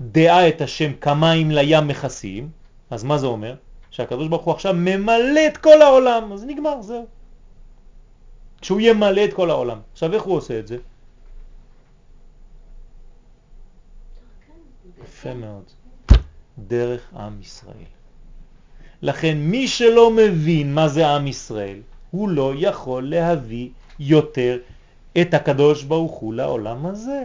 דעה 0.00 0.48
את 0.48 0.60
השם 0.60 0.92
כמים 1.00 1.50
לים 1.50 1.88
מכסים, 1.88 2.50
אז 2.90 3.04
מה 3.04 3.18
זה 3.18 3.26
אומר? 3.26 3.54
שהקדוש 3.90 4.28
ברוך 4.28 4.44
הוא 4.44 4.54
עכשיו 4.54 4.74
ממלא 4.76 5.46
את 5.46 5.56
כל 5.56 5.82
העולם, 5.82 6.32
אז 6.32 6.44
נגמר, 6.44 6.82
זהו. 6.82 7.06
כשהוא 8.60 8.80
ימלא 8.80 9.24
את 9.24 9.32
כל 9.34 9.50
העולם. 9.50 9.80
עכשיו 9.92 10.14
איך 10.14 10.22
הוא 10.22 10.36
עושה 10.36 10.58
את 10.58 10.66
זה? 10.66 10.76
יפה 15.02 15.34
מאוד. 15.34 15.81
דרך 16.58 17.00
עם 17.16 17.40
ישראל. 17.40 17.92
לכן 19.02 19.38
מי 19.38 19.68
שלא 19.68 20.10
מבין 20.10 20.74
מה 20.74 20.88
זה 20.88 21.06
עם 21.06 21.26
ישראל, 21.26 21.78
הוא 22.10 22.28
לא 22.28 22.52
יכול 22.56 23.10
להביא 23.10 23.68
יותר 24.00 24.58
את 25.20 25.34
הקדוש 25.34 25.82
ברוך 25.82 26.12
הוא 26.12 26.34
לעולם 26.34 26.86
הזה. 26.86 27.22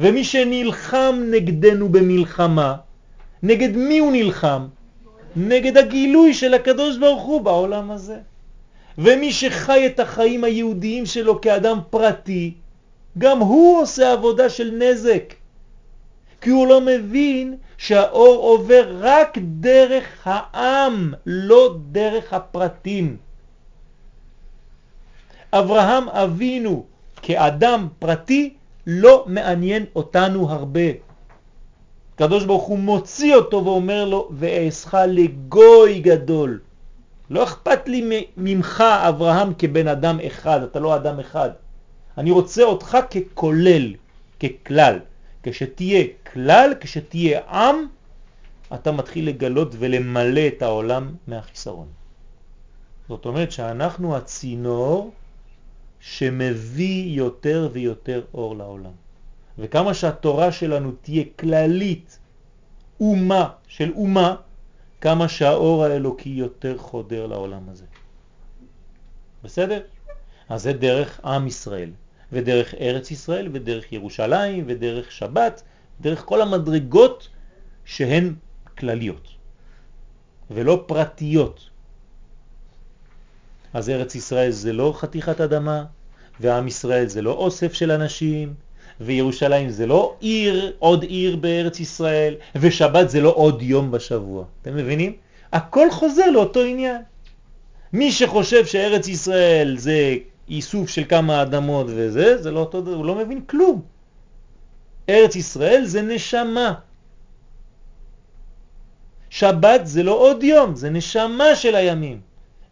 ומי 0.00 0.24
שנלחם 0.24 1.22
נגדנו 1.30 1.88
במלחמה, 1.88 2.76
נגד 3.42 3.76
מי 3.76 3.98
הוא 3.98 4.12
נלחם? 4.12 4.66
נגד 5.36 5.76
הגילוי 5.76 6.34
של 6.34 6.54
הקדוש 6.54 6.98
ברוך 6.98 7.22
הוא 7.22 7.40
בעולם 7.40 7.90
הזה. 7.90 8.18
ומי 8.98 9.32
שחי 9.32 9.86
את 9.86 10.00
החיים 10.00 10.44
היהודיים 10.44 11.06
שלו 11.06 11.40
כאדם 11.40 11.78
פרטי, 11.90 12.54
גם 13.18 13.38
הוא 13.38 13.82
עושה 13.82 14.12
עבודה 14.12 14.48
של 14.48 14.70
נזק. 14.78 15.34
כי 16.40 16.50
הוא 16.50 16.66
לא 16.66 16.80
מבין 16.80 17.56
שהאור 17.80 18.42
עובר 18.42 18.96
רק 19.00 19.38
דרך 19.42 20.04
העם, 20.24 21.14
לא 21.26 21.76
דרך 21.92 22.32
הפרטים. 22.32 23.16
אברהם 25.52 26.08
אבינו 26.08 26.84
כאדם 27.22 27.88
פרטי 27.98 28.54
לא 28.86 29.24
מעניין 29.26 29.84
אותנו 29.96 30.50
הרבה. 30.50 30.88
הקדוש 32.14 32.44
ברוך 32.44 32.64
הוא 32.64 32.78
מוציא 32.78 33.34
אותו 33.34 33.64
ואומר 33.64 34.04
לו, 34.04 34.28
ואעשך 34.32 34.94
לגוי 35.08 36.00
גדול. 36.00 36.60
לא 37.30 37.44
אכפת 37.44 37.88
לי 37.88 38.26
ממך, 38.36 38.84
אברהם, 39.08 39.52
כבן 39.58 39.88
אדם 39.88 40.18
אחד, 40.26 40.62
אתה 40.62 40.80
לא 40.80 40.96
אדם 40.96 41.20
אחד. 41.20 41.50
אני 42.18 42.30
רוצה 42.30 42.62
אותך 42.62 42.98
ככולל, 43.10 43.94
ככלל. 44.40 44.98
כשתהיה 45.42 46.04
כלל, 46.32 46.74
כשתהיה 46.80 47.40
עם, 47.48 47.76
אתה 48.74 48.92
מתחיל 48.92 49.28
לגלות 49.28 49.74
ולמלא 49.78 50.46
את 50.46 50.62
העולם 50.62 51.14
מהחיסרון. 51.26 51.88
זאת 53.08 53.26
אומרת 53.26 53.52
שאנחנו 53.52 54.16
הצינור 54.16 55.12
שמביא 56.00 57.16
יותר 57.16 57.68
ויותר 57.72 58.22
אור 58.34 58.56
לעולם. 58.56 58.92
וכמה 59.58 59.94
שהתורה 59.94 60.52
שלנו 60.52 60.92
תהיה 61.02 61.24
כללית, 61.38 62.18
אומה 63.00 63.50
של 63.68 63.92
אומה, 63.94 64.36
כמה 65.00 65.28
שהאור 65.28 65.84
האלוקי 65.84 66.30
יותר 66.30 66.78
חודר 66.78 67.26
לעולם 67.26 67.68
הזה. 67.68 67.84
בסדר? 69.44 69.82
אז 70.48 70.62
זה 70.62 70.72
דרך 70.72 71.20
עם 71.24 71.46
ישראל, 71.46 71.90
ודרך 72.32 72.74
ארץ 72.74 73.10
ישראל, 73.10 73.48
ודרך 73.52 73.92
ירושלים, 73.92 74.64
ודרך 74.66 75.12
שבת, 75.12 75.62
דרך 76.00 76.22
כל 76.24 76.42
המדרגות 76.42 77.28
שהן 77.84 78.34
כלליות, 78.78 79.28
ולא 80.50 80.84
פרטיות. 80.86 81.70
אז 83.74 83.90
ארץ 83.90 84.14
ישראל 84.14 84.50
זה 84.50 84.72
לא 84.72 84.94
חתיכת 84.96 85.40
אדמה, 85.40 85.84
ועם 86.40 86.68
ישראל 86.68 87.06
זה 87.06 87.22
לא 87.22 87.32
אוסף 87.32 87.72
של 87.72 87.90
אנשים, 87.90 88.54
וירושלים 89.00 89.70
זה 89.70 89.86
לא 89.86 90.16
עיר, 90.20 90.72
עוד 90.78 91.02
עיר 91.02 91.36
בארץ 91.36 91.80
ישראל, 91.80 92.34
ושבת 92.56 93.10
זה 93.10 93.20
לא 93.20 93.32
עוד 93.36 93.62
יום 93.62 93.90
בשבוע. 93.90 94.44
אתם 94.62 94.76
מבינים? 94.76 95.16
הכל 95.52 95.90
חוזר 95.90 96.30
לאותו 96.30 96.60
עניין. 96.60 97.02
מי 97.92 98.12
שחושב 98.12 98.66
שארץ 98.66 99.08
ישראל 99.08 99.76
זה 99.78 100.16
איסוף 100.50 100.90
של 100.90 101.04
כמה 101.08 101.42
אדמות 101.42 101.86
וזה, 101.88 102.42
זה 102.42 102.50
לא 102.50 102.60
אותו, 102.60 102.78
הוא 102.78 103.04
לא 103.04 103.14
מבין 103.14 103.40
כלום. 103.40 103.82
ארץ 105.08 105.36
ישראל 105.36 105.84
זה 105.84 106.02
נשמה. 106.02 106.74
שבת 109.30 109.80
זה 109.84 110.02
לא 110.02 110.12
עוד 110.12 110.42
יום, 110.42 110.76
זה 110.76 110.90
נשמה 110.90 111.54
של 111.54 111.74
הימים. 111.74 112.20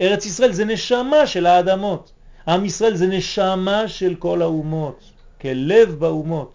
ארץ 0.01 0.27
ישראל 0.27 0.53
זה 0.53 0.65
נשמה 0.65 1.27
של 1.27 1.47
האדמות. 1.47 2.13
עם 2.49 2.65
ישראל 2.65 2.95
זה 2.97 3.07
נשמה 3.07 3.89
של 3.89 4.15
כל 4.15 4.43
האומות. 4.43 5.13
כלב 5.41 5.95
באומות, 5.99 6.53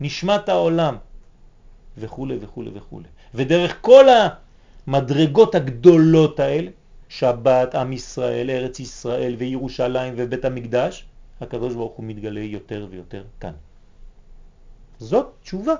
נשמת 0.00 0.48
העולם, 0.48 0.96
וכו' 1.98 2.26
וכו' 2.40 2.64
וכו'. 2.74 3.00
ודרך 3.34 3.76
כל 3.80 4.04
המדרגות 4.86 5.54
הגדולות 5.54 6.40
האלה, 6.40 6.70
שבת, 7.18 7.74
עם 7.74 7.92
ישראל, 7.92 8.50
ארץ 8.50 8.80
ישראל 8.80 9.34
וירושלים 9.38 10.14
ובית 10.16 10.44
המקדש, 10.44 11.04
הקדוש 11.40 11.74
ברוך 11.74 11.92
הוא 11.92 12.04
מתגלה 12.04 12.40
יותר 12.40 12.86
ויותר 12.90 13.24
כאן. 13.40 13.52
זאת 14.98 15.26
תשובה. 15.42 15.74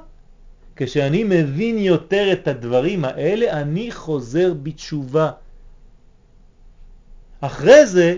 כשאני 0.76 1.24
מבין 1.24 1.78
יותר 1.78 2.32
את 2.32 2.49
הדברים 2.49 3.05
האלה, 3.05 3.61
אני 3.61 3.91
חוזר 3.91 4.55
בתשובה. 4.62 5.30
אחרי 7.41 7.87
זה, 7.87 8.16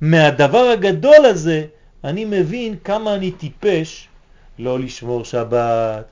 מהדבר 0.00 0.64
הגדול 0.72 1.24
הזה, 1.24 1.66
אני 2.04 2.24
מבין 2.24 2.76
כמה 2.84 3.14
אני 3.14 3.32
טיפש 3.32 4.08
לא 4.58 4.78
לשמור 4.78 5.24
שבת, 5.24 6.06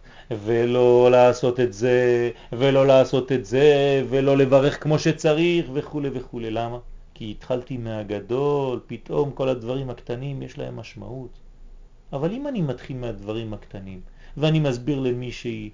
ולא 0.45 1.11
לעשות 1.11 1.61
את 1.61 1.73
זה, 1.73 2.31
ולא 2.53 2.87
לעשות 2.87 3.33
את 3.33 3.45
זה, 3.45 4.03
ולא 4.09 4.37
לברך 4.37 4.83
כמו 4.83 4.99
שצריך 4.99 5.67
וכו' 5.73 6.03
וכו'. 6.13 6.41
למה? 6.41 6.79
כי 7.15 7.31
התחלתי 7.31 7.77
מהגדול, 7.77 8.81
פתאום 8.87 9.31
כל 9.31 9.49
הדברים 9.49 9.91
הקטנים 9.91 10.43
יש 10.43 10.59
להם 10.59 10.77
משמעות. 10.77 11.31
אבל 12.13 12.33
אם 12.33 12.49
אני 12.49 12.63
מתחיל 12.63 12.97
מהדברים 12.97 13.55
הקטנים, 13.55 14.01
ואני 14.37 14.61
מסביר 14.61 15.01
למישהי, 15.01 15.71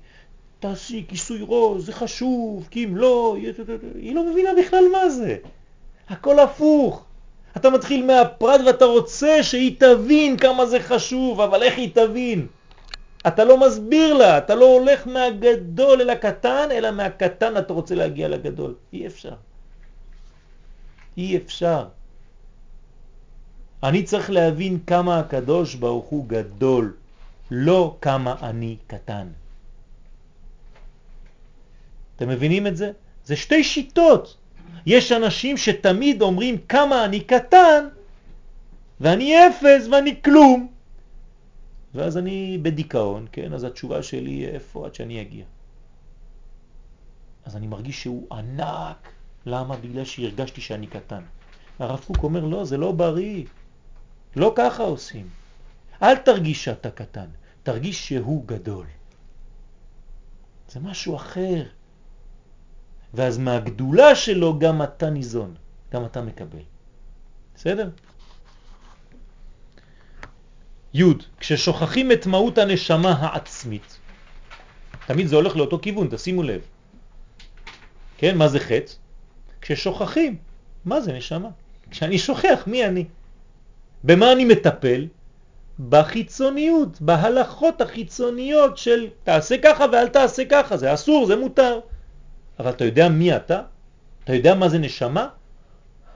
תעשי 0.61 1.05
כיסוי 1.09 1.39
ראש, 1.49 1.83
זה 1.83 1.93
חשוב, 1.93 2.69
כי 2.71 2.85
אם 2.85 2.97
לא, 2.97 3.37
היא 3.95 4.15
לא 4.15 4.31
מבינה 4.31 4.51
בכלל 4.59 4.85
מה 4.93 5.11
זה. 5.11 5.37
הכל 6.09 6.39
הפוך. 6.39 7.05
אתה 7.57 7.71
מתחיל 7.71 8.07
מהפרט 8.07 8.61
ואתה 8.67 8.85
רוצה 8.85 9.43
שהיא 9.43 9.77
תבין 9.79 10.37
כמה 10.37 10.67
זה 10.67 10.81
חשוב, 10.81 11.41
אבל 11.41 11.63
איך 11.63 11.79
היא 11.79 11.91
תבין? 11.95 12.47
אתה 13.27 13.45
לא 13.45 13.67
מסביר 13.67 14.15
לה, 14.15 14.39
אתה 14.39 14.55
לא 14.55 14.65
הולך 14.65 15.07
מהגדול 15.07 16.01
אל 16.01 16.11
הקטן, 16.11 16.69
אלא 16.71 16.91
מהקטן 16.91 17.57
אתה 17.57 17.73
רוצה 17.73 17.95
להגיע 17.95 18.29
לגדול. 18.29 18.75
אי 18.93 19.07
אפשר. 19.07 19.35
אי 21.17 21.37
אפשר. 21.37 21.89
אני 23.83 24.03
צריך 24.03 24.31
להבין 24.31 24.79
כמה 24.87 25.19
הקדוש 25.19 25.75
ברוך 25.75 26.07
הוא 26.07 26.25
גדול, 26.29 26.95
לא 27.51 27.97
כמה 28.01 28.35
אני 28.43 28.77
קטן. 28.87 29.27
אתם 32.17 32.29
מבינים 32.29 32.67
את 32.67 32.77
זה? 32.77 32.91
זה 33.25 33.37
שתי 33.37 33.65
שיטות. 33.65 34.37
יש 34.87 35.13
אנשים 35.13 35.57
שתמיד 35.57 36.23
אומרים 36.23 36.59
כמה 36.69 37.05
אני 37.05 37.21
קטן 37.21 37.89
ואני 39.01 39.49
אפס 39.49 39.89
ואני 39.91 40.23
כלום. 40.23 40.69
ואז 41.95 42.17
אני 42.17 42.59
בדיכאון, 42.63 43.27
כן? 43.33 43.53
אז 43.53 43.65
התשובה 43.65 44.03
שלי 44.03 44.47
איפה 44.47 44.87
עד 44.87 44.95
שאני 44.95 45.21
אגיע. 45.21 45.45
אז 47.45 47.57
אני 47.57 47.67
מרגיש 47.67 48.03
שהוא 48.03 48.27
ענק. 48.33 49.09
למה? 49.47 49.77
בגלל 49.77 50.05
שהרגשתי 50.05 50.61
שאני 50.61 50.87
קטן. 50.87 51.23
הרב 51.79 52.05
קוק 52.07 52.23
אומר, 52.23 52.45
לא, 52.45 52.65
זה 52.65 52.77
לא 52.77 52.93
בריא. 52.93 53.45
לא 54.37 54.53
ככה 54.57 54.83
עושים. 54.83 55.29
אל 56.03 56.17
תרגיש 56.17 56.65
שאתה 56.65 56.91
קטן, 56.91 57.27
תרגיש 57.63 58.09
שהוא 58.09 58.47
גדול. 58.47 58.87
זה 60.69 60.81
משהו 60.81 61.17
אחר. 61.17 61.63
ואז 63.15 63.39
מהגדולה 63.39 64.15
שלו 64.15 64.59
גם 64.59 64.83
אתה 64.83 65.11
ניזון, 65.11 65.55
גם 65.93 66.05
אתה 66.05 66.23
מקבל. 66.23 66.63
בסדר? 67.55 67.91
י' 70.95 71.05
כששוכחים 71.41 72.13
את 72.13 72.27
מהות 72.27 72.59
הנשמה 72.59 73.13
העצמית, 73.13 73.99
תמיד 75.07 75.27
זה 75.27 75.37
הולך 75.37 75.57
לאותו 75.57 75.79
כיוון, 75.83 76.09
תשימו 76.11 76.43
לב. 76.43 76.61
כן, 78.19 78.39
מה 78.39 78.49
זה 78.49 78.61
חץ? 78.61 78.99
כששוכחים, 79.61 80.37
מה 80.85 81.01
זה 81.01 81.13
נשמה? 81.13 81.49
כשאני 81.91 82.19
שוכח 82.19 82.65
מי 82.67 82.85
אני. 82.85 83.05
במה 84.05 84.33
אני 84.33 84.45
מטפל? 84.45 85.07
בחיצוניות, 85.89 87.01
בהלכות 87.01 87.81
החיצוניות 87.81 88.79
של 88.79 89.07
תעשה 89.25 89.59
ככה 89.59 89.85
ואל 89.93 90.09
תעשה 90.09 90.45
ככה, 90.45 90.77
זה 90.77 90.95
אסור, 90.95 91.27
זה 91.27 91.37
מותר. 91.37 91.81
אבל 92.59 92.71
אתה 92.71 92.85
יודע 92.85 93.09
מי 93.09 93.37
אתה? 93.37 93.63
אתה 94.25 94.35
יודע 94.35 94.55
מה 94.55 94.69
זה 94.69 94.79
נשמה? 94.79 95.29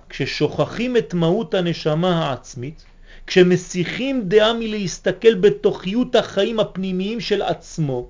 כששוכחים 0.08 0.96
את 0.96 1.14
מהות 1.14 1.54
הנשמה 1.54 2.28
העצמית, 2.28 2.84
כשמסיחים 3.26 4.28
דעה 4.28 4.52
מלהסתכל 4.52 5.34
בתוכיות 5.34 6.14
החיים 6.14 6.60
הפנימיים 6.60 7.20
של 7.20 7.42
עצמו, 7.42 8.08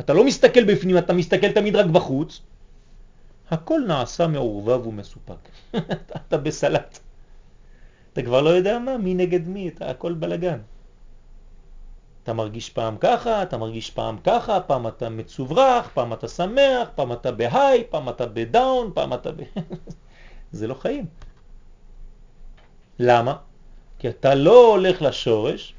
אתה 0.00 0.12
לא 0.14 0.24
מסתכל 0.24 0.64
בפנים, 0.64 0.98
אתה 0.98 1.12
מסתכל 1.12 1.52
תמיד 1.52 1.76
רק 1.76 1.86
בחוץ, 1.86 2.40
הכל 3.50 3.80
נעשה 3.86 4.26
מעורבב 4.26 4.86
ומסופק. 4.86 5.48
אתה 6.26 6.36
בסלט. 6.36 6.98
אתה 8.12 8.22
כבר 8.22 8.40
לא 8.40 8.50
יודע 8.50 8.78
מה, 8.78 8.98
מי 8.98 9.14
נגד 9.14 9.48
מי, 9.48 9.68
אתה 9.68 9.90
הכל 9.90 10.12
בלגן. 10.12 10.58
אתה 12.22 12.32
מרגיש 12.32 12.70
פעם 12.70 12.96
ככה, 13.00 13.42
אתה 13.42 13.56
מרגיש 13.56 13.90
פעם 13.90 14.18
ככה, 14.24 14.60
פעם 14.60 14.86
אתה 14.86 15.08
מצוברח, 15.08 15.90
פעם 15.94 16.12
אתה 16.12 16.28
שמח, 16.28 16.88
פעם 16.94 17.12
אתה 17.12 17.32
בהיי, 17.32 17.84
פעם 17.90 18.08
אתה 18.08 18.26
בדאון, 18.26 18.90
פעם 18.94 19.14
אתה 19.14 19.32
ב... 19.32 19.42
זה 20.52 20.66
לא 20.66 20.74
חיים. 20.74 21.06
למה? 22.98 23.36
כי 23.98 24.08
אתה 24.08 24.34
לא 24.34 24.66
הולך 24.66 25.02
לשורש, 25.02 25.74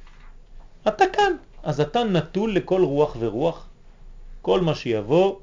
אתה 0.87 1.03
כאן. 1.13 1.33
אז 1.63 1.81
אתה 1.81 2.03
נטול 2.03 2.55
לכל 2.55 2.83
רוח 2.83 3.15
ורוח. 3.19 3.67
כל 4.41 4.61
מה 4.61 4.75
שיבוא, 4.75 5.35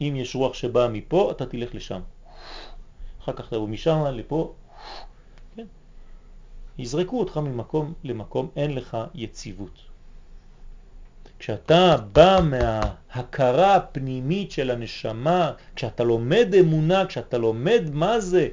אם 0.00 0.14
יש 0.16 0.34
רוח 0.34 0.54
שבאה 0.54 0.88
מפה, 0.88 1.30
אתה 1.30 1.46
תלך 1.46 1.74
לשם. 1.74 2.00
אחר 3.22 3.32
כך 3.32 3.48
תבוא 3.48 3.68
משם 3.68 4.04
לפה, 4.04 4.52
כן? 5.56 5.66
יזרקו 6.78 7.20
אותך 7.20 7.36
ממקום 7.36 7.92
למקום, 8.04 8.48
אין 8.56 8.74
לך 8.74 8.96
יציבות. 9.14 9.78
כשאתה 11.38 11.96
בא 12.12 12.40
מההכרה 12.42 13.74
הפנימית 13.74 14.50
של 14.50 14.70
הנשמה, 14.70 15.52
כשאתה 15.76 16.04
לומד 16.04 16.54
אמונה, 16.60 17.06
כשאתה 17.06 17.38
לומד 17.38 17.82
מה 17.92 18.20
זה 18.20 18.48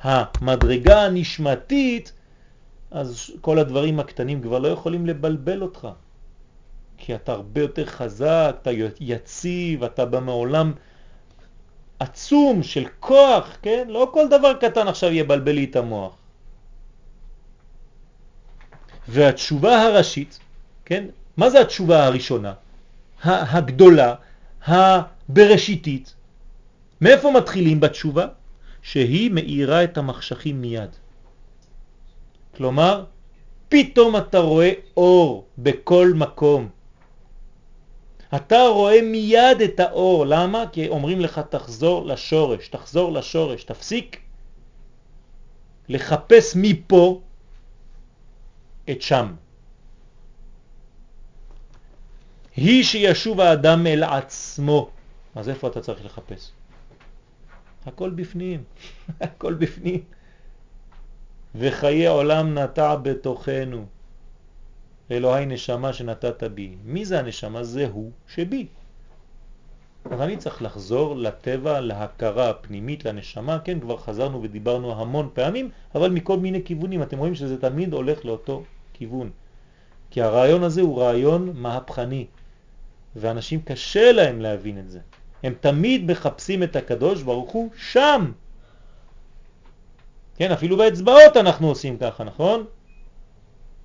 המדרגה 0.00 1.02
הנשמתית, 1.02 2.12
אז 2.96 3.30
כל 3.40 3.58
הדברים 3.58 4.00
הקטנים 4.00 4.42
כבר 4.42 4.58
לא 4.58 4.68
יכולים 4.68 5.06
לבלבל 5.06 5.62
אותך. 5.62 5.88
כי 6.96 7.14
אתה 7.14 7.32
הרבה 7.32 7.60
יותר 7.60 7.86
חזק, 7.86 8.56
אתה 8.62 8.70
יציב, 9.00 9.84
אתה 9.84 10.04
בא 10.04 10.20
מעולם 10.20 10.72
עצום 11.98 12.62
של 12.62 12.86
כוח, 13.00 13.56
כן? 13.62 13.86
לא 13.88 14.10
כל 14.12 14.28
דבר 14.28 14.54
קטן 14.54 14.88
עכשיו 14.88 15.12
יבלבל 15.12 15.52
לי 15.52 15.64
את 15.64 15.76
המוח. 15.76 16.16
והתשובה 19.08 19.82
הראשית, 19.82 20.38
כן? 20.84 21.04
מה 21.36 21.50
זה 21.50 21.60
התשובה 21.60 22.04
הראשונה? 22.04 22.52
הגדולה, 23.22 24.14
הבראשיתית. 24.64 26.14
מאיפה 27.00 27.30
מתחילים 27.30 27.80
בתשובה? 27.80 28.26
שהיא 28.82 29.30
מאירה 29.30 29.84
את 29.84 29.98
המחשכים 29.98 30.60
מיד. 30.60 30.90
כלומר, 32.56 33.04
פתאום 33.68 34.16
אתה 34.16 34.38
רואה 34.38 34.72
אור 34.96 35.48
בכל 35.58 36.12
מקום. 36.14 36.68
אתה 38.36 38.60
רואה 38.62 39.02
מיד 39.02 39.60
את 39.64 39.80
האור. 39.80 40.26
למה? 40.26 40.64
כי 40.72 40.88
אומרים 40.88 41.20
לך 41.20 41.40
תחזור 41.50 42.06
לשורש, 42.06 42.68
תחזור 42.68 43.12
לשורש, 43.12 43.64
תפסיק 43.64 44.20
לחפש 45.88 46.56
מפה 46.56 47.20
את 48.90 49.02
שם. 49.02 49.34
היא 52.56 52.84
שישוב 52.84 53.40
האדם 53.40 53.86
אל 53.86 54.02
עצמו. 54.02 54.90
אז 55.34 55.48
איפה 55.48 55.68
אתה 55.68 55.80
צריך 55.80 56.04
לחפש? 56.04 56.50
הכל 57.86 58.10
בפנים, 58.10 58.64
הכל 59.20 59.54
בפנים. 59.54 60.15
וחיי 61.54 62.06
עולם 62.06 62.58
נטע 62.58 62.96
בתוכנו. 62.96 63.84
אלוהי 65.10 65.46
נשמה 65.46 65.92
שנתת 65.92 66.42
בי. 66.42 66.74
מי 66.84 67.04
זה 67.04 67.18
הנשמה? 67.18 67.64
זה 67.64 67.88
הוא 67.92 68.10
שבי. 68.28 68.66
אז 70.10 70.20
אני 70.20 70.36
צריך 70.36 70.62
לחזור 70.62 71.16
לטבע, 71.16 71.80
להכרה 71.80 72.50
הפנימית, 72.50 73.04
לנשמה, 73.04 73.58
כן, 73.58 73.80
כבר 73.80 73.96
חזרנו 73.96 74.42
ודיברנו 74.42 75.00
המון 75.00 75.30
פעמים, 75.34 75.70
אבל 75.94 76.10
מכל 76.10 76.38
מיני 76.38 76.64
כיוונים, 76.64 77.02
אתם 77.02 77.18
רואים 77.18 77.34
שזה 77.34 77.60
תמיד 77.60 77.92
הולך 77.92 78.24
לאותו 78.24 78.62
כיוון. 78.92 79.30
כי 80.10 80.22
הרעיון 80.22 80.62
הזה 80.62 80.80
הוא 80.80 81.00
רעיון 81.00 81.50
מהפכני, 81.54 82.26
ואנשים 83.16 83.62
קשה 83.62 84.12
להם 84.12 84.40
להבין 84.40 84.78
את 84.78 84.90
זה. 84.90 85.00
הם 85.42 85.54
תמיד 85.60 86.10
מחפשים 86.10 86.62
את 86.62 86.76
הקדוש 86.76 87.22
ברוך 87.22 87.50
הוא 87.50 87.70
שם. 87.76 88.32
כן, 90.36 90.52
אפילו 90.52 90.76
באצבעות 90.76 91.36
אנחנו 91.36 91.68
עושים 91.68 91.98
ככה, 91.98 92.24
נכון? 92.24 92.64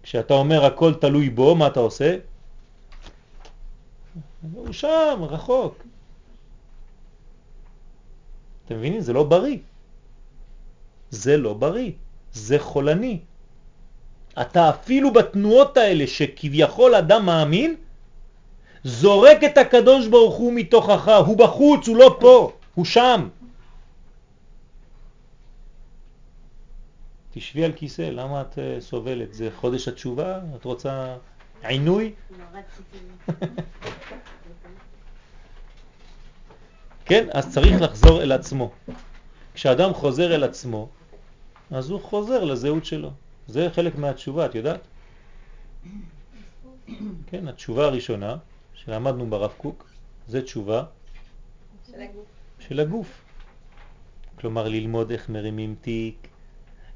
כשאתה 0.03 0.33
אומר 0.33 0.65
הכל 0.65 0.93
תלוי 0.93 1.29
בו, 1.29 1.55
מה 1.55 1.67
אתה 1.67 1.79
עושה? 1.79 2.17
הוא 4.53 4.73
שם, 4.73 5.19
רחוק. 5.21 5.83
אתם 8.65 8.75
מבינים? 8.75 9.01
זה 9.01 9.13
לא 9.13 9.23
בריא. 9.23 9.57
זה 11.09 11.37
לא 11.37 11.53
בריא, 11.53 11.91
זה 12.33 12.59
חולני. 12.59 13.19
אתה 14.41 14.69
אפילו 14.69 15.13
בתנועות 15.13 15.77
האלה 15.77 16.07
שכביכול 16.07 16.95
אדם 16.95 17.25
מאמין, 17.25 17.75
זורק 18.83 19.43
את 19.43 19.57
הקדוש 19.57 20.07
ברוך 20.07 20.35
הוא 20.35 20.53
מתוכך, 20.53 21.11
הוא 21.25 21.37
בחוץ, 21.37 21.87
הוא 21.87 21.97
לא 21.97 22.15
פה, 22.19 22.51
הוא 22.75 22.85
שם. 22.85 23.27
תשבי 27.33 27.65
על 27.65 27.71
כיסא, 27.73 28.01
למה 28.01 28.41
את 28.41 28.59
אה, 28.59 28.81
סובלת? 28.81 29.33
זה 29.33 29.49
חודש 29.55 29.87
התשובה? 29.87 30.39
את 30.55 30.65
רוצה 30.65 31.17
עינוי? 31.63 32.13
כן, 37.05 37.27
אז 37.33 37.53
צריך 37.53 37.81
לחזור 37.81 38.21
אל 38.21 38.31
עצמו. 38.31 38.71
כשאדם 39.53 39.93
חוזר 39.93 40.35
אל 40.35 40.43
עצמו, 40.43 40.89
אז 41.71 41.89
הוא 41.89 42.01
חוזר 42.01 42.43
לזהות 42.43 42.85
שלו. 42.85 43.11
זה 43.47 43.69
חלק 43.73 43.95
מהתשובה, 43.95 44.45
את 44.45 44.55
יודעת? 44.55 44.87
כן, 47.27 47.47
התשובה 47.47 47.85
הראשונה 47.85 48.37
שלמדנו 48.73 49.29
ברב 49.29 49.51
קוק, 49.57 49.89
זה 50.27 50.41
תשובה 50.41 50.83
של 51.91 52.01
הגוף. 52.01 52.25
של 52.59 52.79
הגוף. 52.79 53.25
כלומר, 54.39 54.67
ללמוד 54.67 55.11
איך 55.11 55.29
מרימים 55.29 55.75
תיק, 55.81 56.27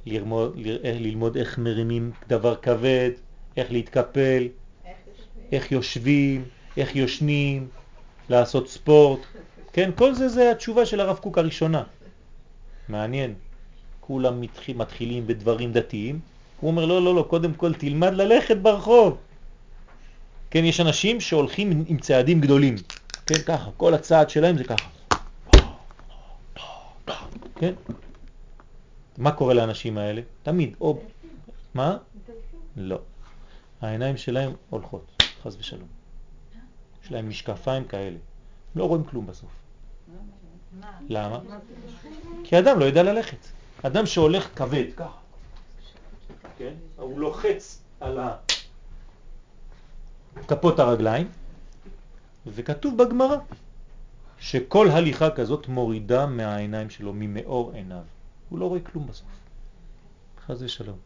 ללמוד, 0.05 0.53
ללמוד 0.83 1.37
איך 1.37 1.57
מרימים 1.57 2.11
דבר 2.27 2.55
כבד, 2.55 3.09
איך 3.57 3.71
להתקפל, 3.71 4.47
איך 5.51 5.71
יושבים, 5.71 6.45
איך 6.77 6.95
יושנים, 6.95 7.67
לעשות 8.29 8.69
ספורט. 8.69 9.19
כן, 9.73 9.89
כל 9.95 10.13
זה 10.13 10.29
זה 10.29 10.51
התשובה 10.51 10.85
של 10.85 10.99
הרב 10.99 11.17
קוק 11.17 11.37
הראשונה. 11.37 11.83
מעניין. 12.89 13.33
כולם 13.99 14.41
מתחיל, 14.41 14.77
מתחילים 14.77 15.27
בדברים 15.27 15.71
דתיים. 15.71 16.19
הוא 16.59 16.71
אומר, 16.71 16.85
לא, 16.85 17.01
לא, 17.01 17.15
לא, 17.15 17.25
קודם 17.29 17.53
כל 17.53 17.73
תלמד 17.73 18.13
ללכת 18.13 18.57
ברחוב. 18.57 19.17
כן, 20.51 20.65
יש 20.65 20.79
אנשים 20.79 21.21
שהולכים 21.21 21.83
עם 21.87 21.97
צעדים 21.97 22.41
גדולים. 22.41 22.75
כן, 23.25 23.41
ככה, 23.45 23.69
כל 23.77 23.93
הצעד 23.93 24.29
שלהם 24.29 24.57
זה 24.57 24.63
ככה. 24.63 24.89
כן? 27.55 27.73
מה 29.17 29.31
קורה 29.31 29.53
לאנשים 29.53 29.97
האלה? 29.97 30.21
תמיד, 30.43 30.75
או... 30.81 30.99
מה? 31.73 31.97
לא. 32.77 32.99
העיניים 33.81 34.17
שלהם 34.17 34.53
הולכות, 34.69 35.23
חז 35.43 35.57
ושלום. 35.59 35.87
יש 37.03 37.11
להם 37.11 37.29
משקפיים 37.29 37.85
כאלה. 37.85 38.17
לא 38.75 38.87
רואים 38.87 39.03
כלום 39.03 39.27
בסוף. 39.27 39.49
למה? 41.09 41.39
כי 42.43 42.59
אדם 42.59 42.79
לא 42.79 42.85
יודע 42.85 43.03
ללכת. 43.03 43.37
אדם 43.83 44.05
שהולך 44.05 44.49
כבד, 44.55 44.85
ככה. 44.97 45.17
כן? 46.57 46.73
הוא 46.97 47.19
לוחץ 47.19 47.81
על 47.99 48.19
כפות 50.47 50.79
הרגליים, 50.79 51.29
וכתוב 52.47 53.03
בגמרא 53.03 53.37
שכל 54.39 54.89
הליכה 54.89 55.29
כזאת 55.29 55.67
מורידה 55.67 56.25
מהעיניים 56.25 56.89
שלו, 56.89 57.13
ממאור 57.15 57.71
עיניו. 57.73 58.03
הוא 58.55 58.59
לא 58.59 58.65
רואה 58.65 58.79
כלום 58.79 59.07
בסוף. 59.07 59.27
חז 60.45 60.63
ושלום. 60.63 60.97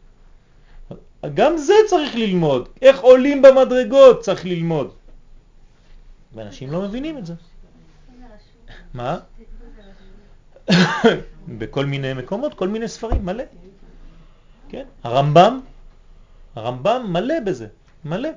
גם 1.34 1.56
זה 1.56 1.74
צריך 1.88 2.14
ללמוד. 2.14 2.68
איך 2.82 3.00
עולים 3.00 3.42
במדרגות 3.42 4.20
צריך 4.20 4.44
ללמוד. 4.46 4.94
ואנשים 6.34 6.72
לא 6.72 6.82
מבינים 6.82 7.18
את 7.18 7.26
זה. 7.26 7.34
מה? 8.94 9.18
בכל 11.58 11.86
מיני 11.86 12.14
מקומות, 12.14 12.54
כל 12.54 12.68
מיני 12.68 12.88
ספרים, 12.88 13.24
מלא. 13.24 13.44
כן? 14.68 14.86
הרמב"ם, 15.02 15.60
הרמב"ם 16.54 17.06
מלא 17.08 17.40
בזה, 17.40 17.66
מלא. 18.04 18.30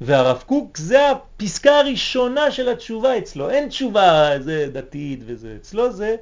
והרב 0.00 0.42
קוק 0.46 0.76
זה 0.76 1.10
הפסקה 1.10 1.78
הראשונה 1.78 2.50
של 2.50 2.68
התשובה 2.68 3.18
אצלו, 3.18 3.50
אין 3.50 3.68
תשובה 3.68 4.30
זה 4.40 4.68
דתית 4.72 5.20
וזה, 5.26 5.56
אצלו 5.60 5.92
זה 5.92 6.16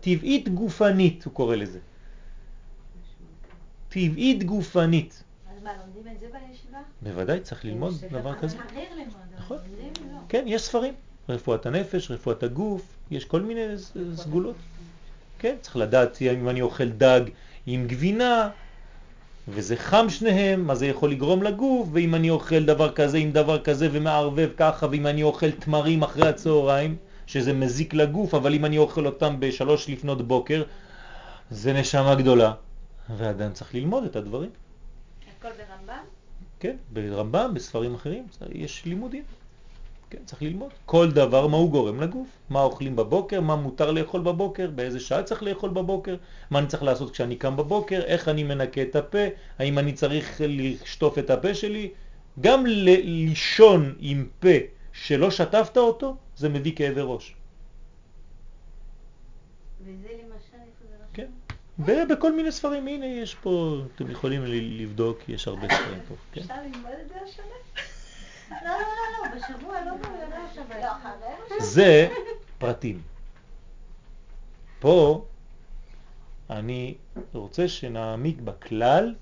טבעית 0.00 0.48
גופנית, 0.48 1.24
הוא 1.24 1.32
קורא 1.32 1.56
לזה. 1.56 1.78
טבעית 3.88 4.44
גופנית. 4.44 5.22
אז 5.50 5.62
מה, 5.62 5.70
לומדים 5.86 6.12
את 6.12 6.20
זה 6.20 6.26
בישיבה? 6.26 6.78
בוודאי, 7.02 7.40
צריך 7.40 7.64
ללמוד 7.64 7.94
דבר 8.10 8.34
כזה. 8.34 8.56
נכון. 9.38 9.56
לא. 10.12 10.18
כן, 10.28 10.44
יש 10.46 10.62
ספרים, 10.62 10.94
רפואת 11.28 11.66
הנפש, 11.66 12.10
רפואת 12.10 12.42
הגוף, 12.42 12.82
יש 13.10 13.24
כל 13.24 13.40
מיני 13.40 13.62
סגולות. 14.14 14.56
כן, 15.38 15.54
צריך 15.60 15.76
לדעת 15.76 16.22
אם 16.22 16.48
אני 16.48 16.62
אוכל 16.62 16.88
דג 16.88 17.20
עם 17.66 17.86
גבינה, 17.86 18.50
וזה 19.48 19.76
חם 19.76 20.06
שניהם, 20.08 20.66
מה 20.66 20.74
זה 20.74 20.86
יכול 20.86 21.10
לגרום 21.10 21.42
לגוף, 21.42 21.88
ואם 21.92 22.14
אני 22.14 22.30
אוכל 22.30 22.64
דבר 22.64 22.92
כזה 22.92 23.18
עם 23.18 23.32
דבר 23.32 23.62
כזה 23.62 23.88
ומערבב 23.92 24.50
ככה, 24.56 24.86
ואם 24.90 25.06
אני 25.06 25.22
אוכל 25.22 25.50
תמרים 25.50 26.02
אחרי 26.02 26.28
הצהריים, 26.28 26.96
שזה 27.26 27.52
מזיק 27.52 27.94
לגוף, 27.94 28.34
אבל 28.34 28.54
אם 28.54 28.64
אני 28.64 28.78
אוכל 28.78 29.06
אותם 29.06 29.36
בשלוש 29.40 29.90
לפנות 29.90 30.28
בוקר, 30.28 30.62
זה 31.50 31.72
נשמה 31.72 32.14
גדולה. 32.14 32.52
ואדם 33.16 33.52
צריך 33.52 33.74
ללמוד 33.74 34.04
את 34.04 34.16
הדברים. 34.16 34.50
הכל 35.38 35.48
ברמב"ם? 35.48 36.04
כן, 36.60 36.76
ברמב"ם, 36.92 37.54
בספרים 37.54 37.94
אחרים, 37.94 38.26
יש 38.52 38.84
לימודים. 38.84 39.22
כן, 40.10 40.18
צריך 40.24 40.42
ללמוד. 40.42 40.70
כל 40.86 41.10
דבר, 41.10 41.46
מה 41.46 41.56
הוא 41.56 41.70
גורם 41.70 42.00
לגוף, 42.00 42.28
מה 42.50 42.62
אוכלים 42.62 42.96
בבוקר, 42.96 43.40
מה 43.40 43.56
מותר 43.56 43.90
לאכול 43.90 44.20
בבוקר, 44.20 44.70
באיזה 44.70 45.00
שעה 45.00 45.22
צריך 45.22 45.42
לאכול 45.42 45.70
בבוקר, 45.70 46.16
מה 46.50 46.58
אני 46.58 46.66
צריך 46.66 46.82
לעשות 46.82 47.10
כשאני 47.10 47.36
קם 47.36 47.56
בבוקר, 47.56 48.00
איך 48.04 48.28
אני 48.28 48.42
מנקה 48.42 48.82
את 48.82 48.96
הפה, 48.96 49.18
האם 49.58 49.78
אני 49.78 49.92
צריך 49.92 50.40
לשטוף 50.44 51.18
את 51.18 51.30
הפה 51.30 51.54
שלי. 51.54 51.90
גם 52.40 52.66
לישון 52.66 53.94
עם 53.98 54.26
פה 54.40 54.48
שלא 54.92 55.30
שטפת 55.30 55.76
אותו, 55.76 56.16
זה 56.36 56.48
מביא 56.48 56.76
כאבי 56.76 57.00
ראש. 57.04 57.34
וזה 59.80 60.08
למשל 60.08 60.54
איפה 60.54 60.84
זה 60.88 60.94
רשום? 60.94 61.34
כן, 61.86 62.08
בכל 62.08 62.36
מיני 62.36 62.52
ספרים, 62.52 62.88
הנה 62.88 63.06
יש 63.06 63.34
פה, 63.34 63.82
אתם 63.94 64.10
יכולים 64.10 64.42
לבדוק, 64.46 65.28
יש 65.28 65.48
הרבה 65.48 65.66
ספרים 65.68 66.00
פה. 66.08 66.14
כן? 66.32 66.40
אפשר 66.40 66.54
ללמוד 66.54 66.92
את 67.02 67.08
זה 67.08 67.14
השנה? 67.24 67.46
לא, 68.50 68.70
לא, 68.70 68.78
לא, 68.78 69.28
לא, 69.28 69.36
בשבוע 69.36 69.84
לא 69.84 69.92
לא, 71.50 71.60
זה 71.60 72.08
פרטים. 72.58 73.02
פה 74.80 75.24
אני 76.50 76.94
רוצה 77.32 77.68
שנעמיק 77.68 78.40
בכלל, 78.40 79.14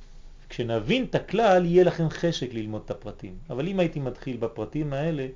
כשנבין 0.49 1.05
את 1.05 1.15
הכלל 1.15 1.65
יהיה 1.65 1.85
לכם 1.85 2.09
חשק 2.11 2.55
ללמוד 2.55 2.83
את 2.85 2.91
הפרטים. 2.91 3.39
אבל 3.51 3.69
אם 3.69 3.81
הייתי 3.81 4.01
מתחיל 4.01 4.37
בפרטים 4.37 4.93
האלה, 4.93 5.27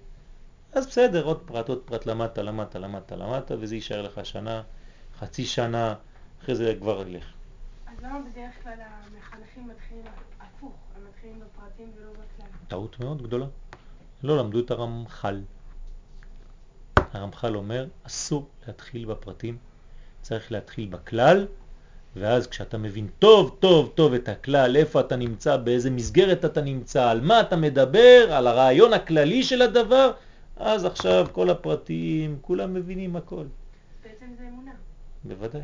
אז 0.73 0.87
בסדר, 0.87 1.25
עוד 1.25 1.41
פרט, 1.47 1.69
עוד 1.69 1.79
פרט, 1.85 2.07
למדת, 2.07 2.39
למדת, 2.39 2.77
למדת, 2.77 3.13
למדת, 3.13 3.51
וזה 3.61 3.75
יישאר 3.75 4.03
לך 4.03 4.27
שנה, 4.27 4.63
חצי 5.19 5.45
שנה, 5.45 5.95
אחרי 6.43 6.55
זה 6.55 6.75
כבר 6.81 7.09
ילך. 7.09 7.25
אז 7.87 8.05
למה 8.05 8.21
בדרך 8.21 8.63
כלל 8.63 8.73
המחנכים 8.73 9.69
מתחילים 9.69 10.05
הפוך, 10.41 10.73
הם 10.97 11.03
מתחילים 11.09 11.41
בפרטים 11.41 11.93
ולא 11.97 12.11
בכלל? 12.11 12.47
טעות 12.69 13.01
מאוד 13.01 13.23
גדולה. 13.23 13.47
לא 14.23 14.39
למדו 14.39 14.61
את 14.61 14.71
הרמח"ל. 14.71 15.41
הרמח"ל 17.13 17.57
אומר, 17.57 17.87
אסור 18.03 18.49
להתחיל 18.67 19.05
בפרטים, 19.05 19.57
צריך 20.23 20.53
להתחיל 20.53 20.89
בכלל, 20.89 21.47
ואז 22.17 22.47
כשאתה 22.47 22.79
מבין 22.79 23.09
טוב 23.19 23.57
טוב 23.61 23.93
טוב 23.95 24.15
את 24.15 24.29
הכלל, 24.29 24.77
איפה 24.77 25.01
אתה 25.01 25.17
נמצא, 25.17 25.57
באיזה 25.57 25.91
מסגרת 25.91 26.45
אתה 26.45 26.61
נמצא, 26.61 27.11
על 27.11 27.21
מה 27.21 27.41
אתה 27.41 27.57
מדבר, 27.57 28.27
על 28.31 28.47
הרעיון 28.47 28.93
הכללי 28.93 29.43
של 29.43 29.63
הדבר, 29.63 30.11
אז 30.59 30.85
עכשיו 30.85 31.27
כל 31.33 31.51
הפרטים, 31.51 32.39
כולם 32.41 32.75
מבינים 32.75 33.17
הכל. 33.17 33.45
בעצם 34.03 34.27
זה 34.39 34.49
אמונה. 34.49 34.73
בוודאי. 35.25 35.63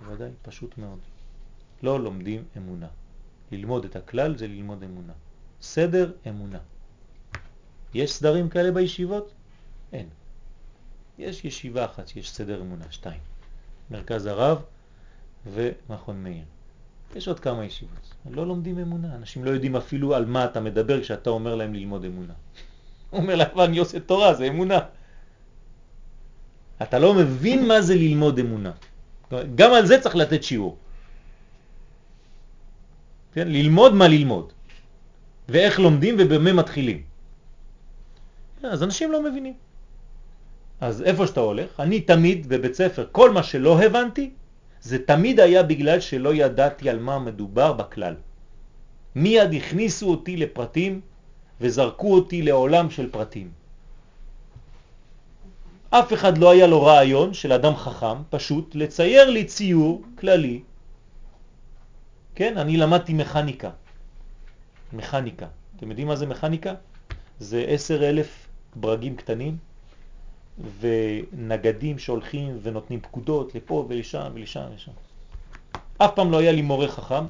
בוודאי, 0.00 0.30
פשוט 0.42 0.78
מאוד. 0.78 0.98
לא 1.82 2.00
לומדים 2.00 2.44
אמונה. 2.56 2.86
ללמוד 3.52 3.84
את 3.84 3.96
הכלל 3.96 4.36
זה 4.36 4.46
ללמוד 4.46 4.82
אמונה. 4.82 5.12
סדר 5.62 6.12
אמונה. 6.28 6.58
יש 7.94 8.12
סדרים 8.12 8.48
כאלה 8.48 8.72
בישיבות? 8.72 9.32
אין. 9.92 10.08
יש 11.18 11.44
ישיבה 11.44 11.84
אחת 11.84 12.08
שיש 12.08 12.30
סדר 12.30 12.60
אמונה, 12.60 12.84
שתיים. 12.90 13.20
מרכז 13.90 14.26
הרב 14.26 14.62
ומכון 15.52 16.22
מאיר. 16.22 16.44
יש 17.14 17.28
עוד 17.28 17.40
כמה 17.40 17.64
ישיבות. 17.64 18.14
לא 18.30 18.46
לומדים 18.46 18.78
אמונה, 18.78 19.14
אנשים 19.14 19.44
לא 19.44 19.50
יודעים 19.50 19.76
אפילו 19.76 20.14
על 20.14 20.24
מה 20.24 20.44
אתה 20.44 20.60
מדבר 20.60 21.02
כשאתה 21.02 21.30
אומר 21.30 21.54
להם 21.54 21.74
ללמוד 21.74 22.04
אמונה. 22.04 22.34
אומר 23.18 23.34
להם, 23.34 23.60
אני 23.60 23.78
עושה 23.78 24.00
תורה, 24.00 24.34
זה 24.34 24.44
אמונה. 24.44 24.78
אתה 26.82 26.98
לא 26.98 27.14
מבין 27.14 27.68
מה 27.68 27.80
זה 27.80 27.94
ללמוד 27.94 28.38
אמונה. 28.38 28.72
גם 29.54 29.72
על 29.72 29.86
זה 29.86 30.00
צריך 30.00 30.16
לתת 30.16 30.42
שיעור. 30.42 30.76
כן? 33.32 33.48
ללמוד 33.48 33.94
מה 33.94 34.08
ללמוד, 34.08 34.52
ואיך 35.48 35.80
לומדים 35.80 36.14
ובמה 36.18 36.52
מתחילים. 36.52 37.02
אז 38.62 38.82
אנשים 38.82 39.12
לא 39.12 39.22
מבינים. 39.22 39.54
אז 40.80 41.02
איפה 41.02 41.26
שאתה 41.26 41.40
הולך, 41.40 41.80
אני 41.80 42.00
תמיד 42.00 42.48
בבית 42.48 42.74
ספר, 42.74 43.06
כל 43.12 43.30
מה 43.30 43.42
שלא 43.42 43.82
הבנתי, 43.82 44.30
זה 44.80 44.98
תמיד 45.04 45.40
היה 45.40 45.62
בגלל 45.62 46.00
שלא 46.00 46.34
ידעתי 46.34 46.90
על 46.90 46.98
מה 46.98 47.18
מדובר 47.18 47.72
בכלל. 47.72 48.14
מיד 49.14 49.54
הכניסו 49.54 50.10
אותי 50.10 50.36
לפרטים 50.36 51.00
וזרקו 51.60 52.14
אותי 52.14 52.42
לעולם 52.42 52.90
של 52.90 53.10
פרטים. 53.10 53.50
אף 55.90 56.12
אחד 56.12 56.38
לא 56.38 56.50
היה 56.50 56.66
לו 56.66 56.82
רעיון 56.82 57.34
של 57.34 57.52
אדם 57.52 57.76
חכם, 57.76 58.16
פשוט 58.30 58.74
לצייר 58.74 59.30
לי 59.30 59.44
ציור 59.44 60.02
כללי 60.18 60.60
כן, 62.40 62.58
אני 62.58 62.76
למדתי 62.76 63.14
מכניקה. 63.14 63.70
מכניקה. 64.92 65.46
אתם 65.76 65.90
יודעים 65.90 66.06
מה 66.06 66.16
זה 66.16 66.26
מכניקה? 66.26 66.74
זה 67.38 67.64
עשר 67.68 68.08
אלף 68.08 68.46
ברגים 68.76 69.16
קטנים 69.16 69.56
ונגדים 70.80 71.98
שהולכים 71.98 72.58
ונותנים 72.62 73.00
פקודות 73.00 73.54
לפה 73.54 73.86
ולשם 73.88 74.30
ולשם 74.34 74.64
ולשם. 74.70 74.92
אף 75.98 76.10
פעם 76.14 76.30
לא 76.30 76.38
היה 76.38 76.52
לי 76.52 76.62
מורה 76.62 76.88
חכם 76.88 77.24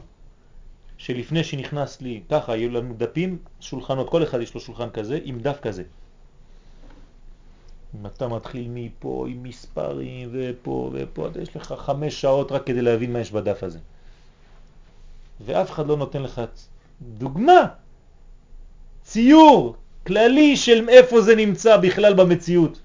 שלפני 1.01 1.45
שנכנס 1.45 2.01
לי, 2.01 2.21
ככה, 2.31 2.53
היו 2.53 2.71
לנו 2.71 2.95
דפים, 2.97 3.39
שולחנות, 3.61 4.11
כל 4.11 4.23
אחד 4.23 4.41
יש 4.41 4.55
לו 4.55 4.61
שולחן 4.61 4.91
כזה 4.91 5.19
עם 5.25 5.41
דף 5.41 5.59
כזה. 5.63 5.83
אם 7.95 8.07
אתה 8.07 8.29
מתחיל 8.29 8.67
מפה 8.69 9.27
עם 9.29 9.43
מספרים 9.43 10.29
ופה 10.33 10.91
ופה, 10.93 11.29
יש 11.43 11.57
לך 11.57 11.73
חמש 11.73 12.21
שעות 12.21 12.53
רק 12.53 12.67
כדי 12.67 12.83
להבין 12.83 13.13
מה 13.13 13.21
יש 13.21 13.33
בדף 13.33 13.63
הזה. 13.63 13.79
ואף 15.41 15.71
אחד 15.71 15.87
לא 15.87 15.97
נותן 15.97 16.23
לך 16.23 16.41
דוגמה, 17.03 17.61
ציור 19.03 19.77
כללי 20.07 20.57
של 20.57 20.89
איפה 20.89 21.21
זה 21.21 21.37
נמצא 21.37 21.77
בכלל 21.77 22.15
במציאות. 22.15 22.81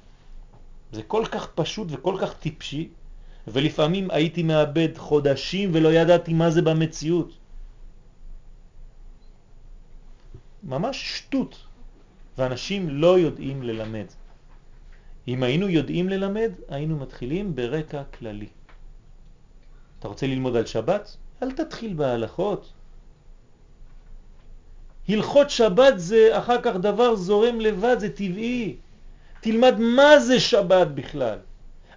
זה 0.91 1.03
כל 1.03 1.26
כך 1.32 1.47
פשוט 1.55 1.88
וכל 1.91 2.16
כך 2.22 2.34
טיפשי, 2.34 2.89
ולפעמים 3.47 4.11
הייתי 4.11 4.43
מאבד 4.43 4.97
חודשים 4.97 5.70
ולא 5.74 5.93
ידעתי 5.93 6.34
מה 6.34 6.49
זה 6.49 6.61
במציאות. 6.61 7.45
ממש 10.66 11.18
שטות, 11.18 11.57
ואנשים 12.38 12.89
לא 12.89 13.20
יודעים 13.20 13.63
ללמד. 13.63 14.05
אם 15.28 15.43
היינו 15.43 15.70
יודעים 15.70 16.09
ללמד, 16.09 16.51
היינו 16.70 16.97
מתחילים 16.97 17.55
ברקע 17.55 18.03
כללי. 18.03 18.47
אתה 19.99 20.07
רוצה 20.07 20.28
ללמוד 20.28 20.55
על 20.55 20.66
שבת? 20.66 21.18
אל 21.43 21.51
תתחיל 21.51 21.93
בהלכות. 21.93 22.72
הלכות 25.09 25.49
שבת 25.49 25.93
זה 25.97 26.30
אחר 26.38 26.61
כך 26.61 26.76
דבר 26.76 27.16
זורם 27.16 27.59
לבד, 27.59 27.99
זה 27.99 28.09
טבעי. 28.09 28.76
תלמד 29.41 29.80
מה 29.80 30.20
זה 30.20 30.39
שבת 30.39 30.88
בכלל. 30.88 31.38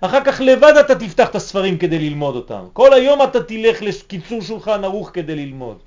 אחר 0.00 0.24
כך 0.24 0.40
לבד 0.40 0.72
אתה 0.80 0.94
תפתח 0.94 1.30
את 1.30 1.34
הספרים 1.34 1.78
כדי 1.78 1.98
ללמוד 1.98 2.36
אותם. 2.36 2.64
כל 2.72 2.92
היום 2.92 3.22
אתה 3.22 3.42
תלך 3.42 3.82
לקיצור 3.82 4.42
שולחן 4.42 4.84
ערוך 4.84 5.10
כדי 5.12 5.36
ללמוד. 5.36 5.78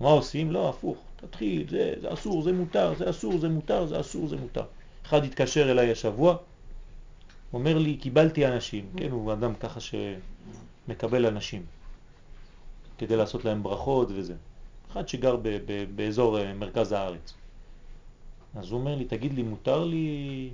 מה 0.00 0.08
עושים? 0.08 0.52
לא, 0.52 0.68
הפוך. 0.68 0.98
תתחיל, 1.26 1.66
זה, 1.70 1.94
זה 2.00 2.12
אסור, 2.12 2.42
זה 2.42 2.52
מותר, 2.52 2.94
זה 2.94 3.10
אסור, 3.10 3.38
זה 3.38 3.48
מותר, 3.48 3.86
זה 3.86 4.00
אסור, 4.00 4.28
זה 4.28 4.36
מותר. 4.36 4.64
אחד 5.06 5.24
התקשר 5.24 5.70
אליי 5.70 5.92
השבוע, 5.92 6.36
אומר 7.52 7.78
לי, 7.78 7.96
קיבלתי 7.96 8.46
אנשים, 8.46 8.90
כן, 8.96 9.10
הוא 9.10 9.32
אדם 9.32 9.54
ככה 9.54 9.80
שמקבל 9.80 11.26
אנשים, 11.26 11.62
כדי 12.98 13.16
לעשות 13.16 13.44
להם 13.44 13.62
ברכות 13.62 14.08
וזה. 14.14 14.34
אחד 14.92 15.08
שגר 15.08 15.36
ב, 15.36 15.48
ב, 15.48 15.84
באזור 15.96 16.38
אה, 16.38 16.54
מרכז 16.54 16.92
הארץ. 16.92 17.34
אז 18.54 18.70
הוא 18.70 18.80
אומר 18.80 18.94
לי, 18.94 19.04
תגיד 19.04 19.32
לי, 19.32 19.42
מותר 19.42 19.84
לי 19.84 20.50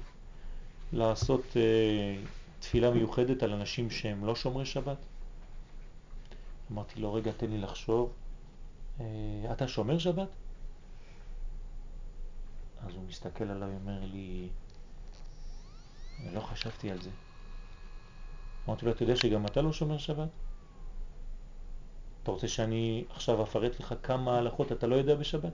לעשות 0.93 1.43
uh, 1.53 2.27
תפילה 2.61 2.91
מיוחדת 2.91 3.43
על 3.43 3.53
אנשים 3.53 3.91
שהם 3.91 4.25
לא 4.25 4.35
שומרי 4.35 4.67
שבת? 4.67 4.97
אמרתי 6.73 7.01
לו, 7.01 7.15
רגע, 7.15 7.33
תן 7.37 7.51
לי 7.51 7.59
לחשוב. 7.59 8.13
Uh, 8.99 9.03
אתה 9.53 9.69
שומר 9.69 9.99
שבת? 9.99 10.29
אז 12.87 12.95
הוא 12.95 13.05
מסתכל 13.09 13.45
עליי, 13.45 13.75
אומר 13.75 14.01
לי, 14.05 14.49
לא 16.33 16.41
חשבתי 16.41 16.91
על 16.91 17.01
זה. 17.01 17.11
אמרתי 18.67 18.87
לו, 18.87 18.93
אתה 18.93 19.03
יודע 19.03 19.17
שגם 19.17 19.47
אתה 19.47 19.63
לא 19.63 19.73
שומר 19.73 19.99
שבת? 19.99 20.29
אתה 22.23 22.31
רוצה 22.31 22.49
שאני 22.49 23.05
עכשיו 23.11 23.43
אפרט 23.43 23.81
לך 23.81 23.95
כמה 24.03 24.39
הלכות 24.39 24.73
אתה 24.73 24.87
לא 24.87 24.97
יודע 24.97 25.15
בשבת? 25.15 25.53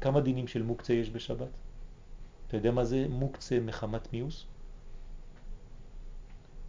כמה 0.00 0.20
דינים 0.20 0.48
של 0.48 0.62
מוקצה 0.62 0.92
יש 0.92 1.10
בשבת? 1.10 1.48
אתה 2.46 2.56
יודע 2.56 2.70
מה 2.70 2.84
זה 2.84 3.06
מוקצה 3.08 3.60
מחמת 3.60 4.12
מיוס? 4.12 4.46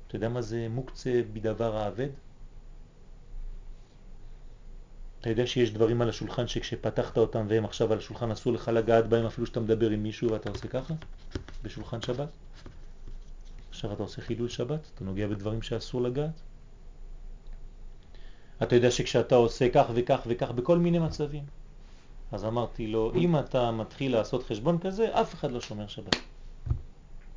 אתה 0.08 0.16
יודע 0.16 0.30
מה 0.30 0.42
זה 0.42 0.68
מוקצה 0.70 1.22
בדבר 1.34 1.78
העבד? 1.78 2.10
אתה 5.22 5.30
יודע 5.30 5.48
שיש 5.48 5.72
דברים 5.72 6.02
על 6.02 6.10
השולחן 6.10 6.48
שכשפתחת 6.48 7.18
אותם 7.18 7.46
והם 7.50 7.66
עכשיו 7.66 7.92
על 7.92 7.98
השולחן 7.98 8.32
אסור 8.32 8.54
לך 8.54 8.68
לגעת 8.68 9.08
בהם 9.08 9.26
אפילו 9.26 9.48
שאתה 9.48 9.60
מדבר 9.60 9.90
עם 9.90 10.04
מישהו 10.04 10.32
ואתה 10.32 10.50
עושה 10.50 10.68
ככה 10.68 10.94
בשולחן 11.64 12.02
שבת? 12.02 12.28
עכשיו 13.70 13.94
אתה 13.94 14.04
עושה 14.04 14.22
חילול 14.22 14.50
שבת, 14.50 14.80
אתה 14.96 15.04
נוגע 15.04 15.28
בדברים 15.28 15.62
שאסור 15.62 16.02
לגעת. 16.02 16.42
אתה 18.64 18.76
יודע 18.76 18.92
שכשאתה 18.92 19.36
עושה 19.36 19.70
כך 19.70 19.86
וכך 19.94 20.20
וכך 20.28 20.52
בכל 20.52 20.78
מיני 20.78 21.00
מצבים. 21.00 21.44
אז 22.32 22.46
אמרתי 22.46 22.88
לו, 22.88 23.12
אם 23.16 23.40
אתה 23.40 23.72
מתחיל 23.72 24.12
לעשות 24.14 24.44
חשבון 24.44 24.78
כזה, 24.78 25.22
אף 25.22 25.34
אחד 25.34 25.52
לא 25.52 25.62
שומר 25.62 25.88
שבת. 25.88 26.16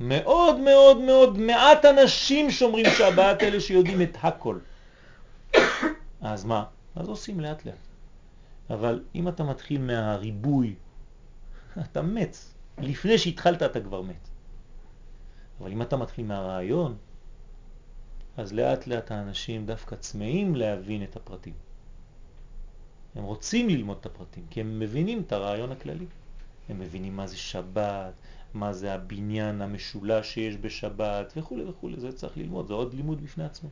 מאוד 0.00 0.60
מאוד 0.60 1.00
מאוד 1.00 1.38
מעט 1.38 1.84
אנשים 1.84 2.50
שומרים 2.50 2.86
שבת, 2.98 3.42
אלה 3.42 3.60
שיודעים 3.60 4.02
את 4.02 4.16
הכל. 4.22 4.58
אז 6.20 6.44
מה? 6.44 6.64
אז 6.96 7.08
עושים 7.08 7.40
לאט 7.40 7.64
לאט. 7.64 7.86
אבל 8.70 9.04
אם 9.14 9.28
אתה 9.28 9.44
מתחיל 9.44 9.80
מהריבוי, 9.80 10.74
אתה 11.84 12.02
מת. 12.02 12.36
לפני 12.78 13.18
שהתחלת 13.18 13.62
אתה 13.62 13.80
כבר 13.80 14.02
מת. 14.02 14.28
אבל 15.60 15.72
אם 15.72 15.82
אתה 15.82 15.96
מתחיל 15.96 16.26
מהרעיון, 16.26 16.96
אז 18.36 18.52
לאט 18.52 18.86
לאט 18.86 19.10
האנשים 19.10 19.66
דווקא 19.66 19.96
צמאים 19.96 20.56
להבין 20.56 21.02
את 21.02 21.16
הפרטים. 21.16 21.54
הם 23.14 23.24
רוצים 23.24 23.68
ללמוד 23.68 23.96
את 24.00 24.06
הפרטים, 24.06 24.46
כי 24.50 24.60
הם 24.60 24.78
מבינים 24.78 25.20
את 25.20 25.32
הרעיון 25.32 25.72
הכללי. 25.72 26.06
הם 26.68 26.78
מבינים 26.78 27.16
מה 27.16 27.26
זה 27.26 27.36
שבת, 27.36 28.14
מה 28.54 28.72
זה 28.72 28.94
הבניין 28.94 29.62
המשולש 29.62 30.34
שיש 30.34 30.56
בשבת 30.56 31.32
וכו' 31.36 31.58
וכו', 31.68 31.90
זה 31.96 32.12
צריך 32.12 32.36
ללמוד, 32.36 32.66
זה 32.66 32.74
עוד 32.74 32.94
לימוד 32.94 33.22
בפני 33.22 33.44
עצמו. 33.44 33.68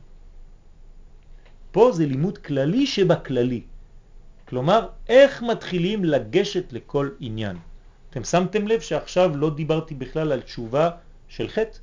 פה 1.73 1.91
זה 1.91 2.05
לימוד 2.05 2.37
כללי 2.37 2.85
שבכללי. 2.87 3.61
כלומר, 4.47 4.87
איך 5.09 5.41
מתחילים 5.41 6.05
לגשת 6.05 6.73
לכל 6.73 7.09
עניין. 7.19 7.57
אתם 8.09 8.23
שמתם 8.23 8.67
לב 8.67 8.79
שעכשיו 8.79 9.37
לא 9.37 9.49
דיברתי 9.49 9.95
בכלל 9.95 10.31
על 10.31 10.41
תשובה 10.41 10.89
של 11.27 11.47
חטא? 11.49 11.77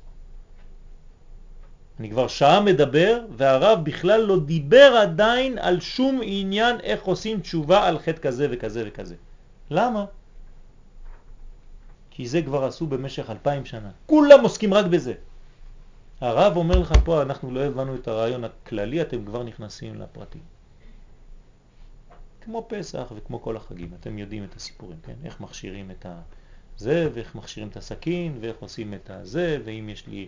אני 1.99 2.09
כבר 2.09 2.27
שעה 2.27 2.61
מדבר 2.61 3.25
והרב 3.35 3.79
בכלל 3.83 4.21
לא 4.21 4.39
דיבר 4.39 4.95
עדיין 5.01 5.59
על 5.59 5.79
שום 5.79 6.21
עניין 6.23 6.79
איך 6.79 7.03
עושים 7.03 7.39
תשובה 7.39 7.87
על 7.87 7.99
חטא 7.99 8.21
כזה 8.31 8.47
וכזה 8.51 8.83
וכזה. 8.87 9.15
למה? 9.71 10.05
כי 12.11 12.27
זה 12.27 12.41
כבר 12.41 12.63
עשו 12.65 12.87
במשך 12.87 13.29
אלפיים 13.29 13.65
שנה. 13.65 13.91
כולם 14.05 14.39
עוסקים 14.43 14.73
רק 14.73 14.85
בזה. 14.85 15.13
הרב 16.21 16.57
אומר 16.57 16.79
לך 16.79 16.93
פה, 17.03 17.21
אנחנו 17.21 17.51
לא 17.51 17.59
הבנו 17.59 17.95
את 17.95 18.07
הרעיון 18.07 18.43
הכללי, 18.43 19.01
אתם 19.01 19.25
כבר 19.25 19.43
נכנסים 19.43 20.01
לפרטים. 20.01 20.41
כמו 22.41 22.65
פסח 22.69 23.11
וכמו 23.15 23.41
כל 23.41 23.57
החגים, 23.57 23.89
אתם 23.99 24.17
יודעים 24.17 24.43
את 24.43 24.55
הסיפורים, 24.55 24.97
כן? 25.03 25.13
איך 25.25 25.41
מכשירים 25.41 25.91
את 25.91 26.05
זה, 26.77 27.09
ואיך 27.13 27.35
מכשירים 27.35 27.69
את 27.69 27.77
הסכין, 27.77 28.37
ואיך 28.41 28.55
עושים 28.59 28.93
את 28.93 29.09
הזה, 29.09 29.57
ואם 29.65 29.89
יש 29.89 30.07
לי 30.07 30.27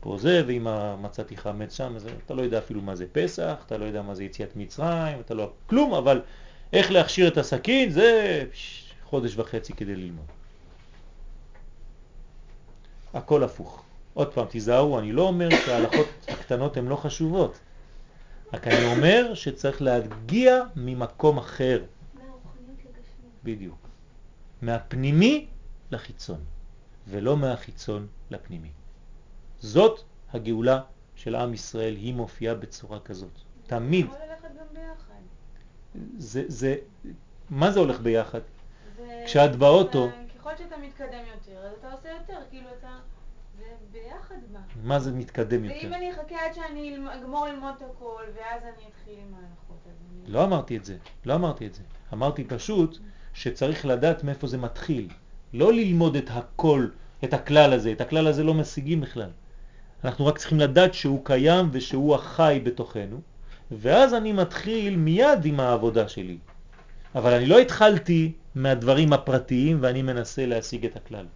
פה 0.00 0.16
זה, 0.18 0.42
ואם 0.46 0.66
מצאתי 1.02 1.36
חמץ 1.36 1.76
שם, 1.76 1.98
זה, 1.98 2.10
אתה 2.26 2.34
לא 2.34 2.42
יודע 2.42 2.58
אפילו 2.58 2.82
מה 2.82 2.96
זה 2.96 3.06
פסח, 3.12 3.62
אתה 3.66 3.78
לא 3.78 3.84
יודע 3.84 4.02
מה 4.02 4.14
זה 4.14 4.24
יציאת 4.24 4.56
מצרים, 4.56 5.20
אתה 5.20 5.34
לא... 5.34 5.52
כלום, 5.66 5.94
אבל 5.94 6.22
איך 6.72 6.90
להכשיר 6.90 7.28
את 7.28 7.38
הסכין, 7.38 7.90
זה 7.90 8.44
חודש 9.04 9.36
וחצי 9.36 9.72
כדי 9.72 9.96
ללמוד. 9.96 10.26
הכל 13.14 13.44
הפוך. 13.44 13.89
עוד 14.14 14.32
פעם, 14.34 14.46
תיזהרו, 14.46 14.98
אני 14.98 15.12
לא 15.12 15.22
אומר 15.22 15.48
שההלכות 15.50 16.06
הקטנות 16.28 16.76
הן 16.76 16.86
לא 16.86 16.96
חשובות, 16.96 17.58
רק 18.52 18.66
אני 18.66 18.96
אומר 18.96 19.34
שצריך 19.34 19.82
להגיע 19.82 20.62
ממקום 20.76 21.38
אחר. 21.38 21.84
בדיוק. 23.44 23.78
מהפנימי 24.62 25.46
לחיצון, 25.90 26.40
ולא 27.08 27.36
מהחיצון 27.36 28.06
לפנימי. 28.30 28.70
זאת 29.60 30.00
הגאולה 30.32 30.80
של 31.14 31.34
עם 31.34 31.54
ישראל, 31.54 31.96
היא 31.96 32.14
מופיעה 32.14 32.54
בצורה 32.54 33.00
כזאת. 33.00 33.30
תמיד. 33.66 34.06
זה 36.18 36.44
זה, 36.48 36.76
מה 37.50 37.70
זה 37.70 37.80
הולך 37.80 38.00
ביחד? 38.00 38.40
כשאת 39.24 39.56
באוטו... 39.56 40.08
ככל 40.38 40.56
שאתה 40.56 40.76
מתקדם 40.76 41.24
יותר, 41.34 41.58
אז 41.66 41.72
אתה 41.78 41.92
עושה 41.92 42.08
יותר, 42.08 42.38
כאילו 42.50 42.68
אתה... 42.78 42.98
ביחד 44.10 44.34
בא. 44.52 44.58
מה 44.82 44.98
זה 44.98 45.12
מתקדם 45.12 45.64
יותר? 45.64 45.76
ואם 45.82 45.94
אני 45.94 46.12
אחכה 46.12 46.46
עד 46.46 46.54
שאני 46.54 46.96
אגמור 47.14 47.46
ללמוד 47.46 47.74
את 47.76 47.82
הכל, 47.82 48.22
ואז 48.36 48.62
אני 48.62 48.84
אתחיל 48.88 49.14
עם 49.14 49.34
ההלכות, 49.34 49.78
אז 49.86 49.92
אני... 50.10 50.32
לא 50.32 50.44
אמרתי 50.44 50.76
את 50.76 50.84
זה, 50.84 50.96
לא 51.24 51.34
אמרתי 51.34 51.66
את 51.66 51.74
זה. 51.74 51.82
אמרתי 52.12 52.44
פשוט 52.44 52.98
שצריך 53.34 53.86
לדעת 53.86 54.24
מאיפה 54.24 54.46
זה 54.46 54.58
מתחיל. 54.58 55.08
לא 55.52 55.72
ללמוד 55.72 56.16
את 56.16 56.30
הכל, 56.30 56.86
את 57.24 57.34
הכלל 57.34 57.72
הזה. 57.72 57.92
את 57.92 58.00
הכלל 58.00 58.26
הזה 58.26 58.44
לא 58.44 58.54
משיגים 58.54 59.00
בכלל. 59.00 59.30
אנחנו 60.04 60.26
רק 60.26 60.38
צריכים 60.38 60.60
לדעת 60.60 60.94
שהוא 60.94 61.24
קיים 61.24 61.68
ושהוא 61.72 62.14
החי 62.14 62.60
בתוכנו, 62.64 63.20
ואז 63.70 64.14
אני 64.14 64.32
מתחיל 64.32 64.96
מיד 64.96 65.44
עם 65.44 65.60
העבודה 65.60 66.08
שלי. 66.08 66.38
אבל 67.14 67.34
אני 67.34 67.46
לא 67.46 67.58
התחלתי 67.58 68.32
מהדברים 68.54 69.12
הפרטיים 69.12 69.78
ואני 69.80 70.02
מנסה 70.02 70.46
להשיג 70.46 70.86
את 70.86 70.96
הכלל. 70.96 71.26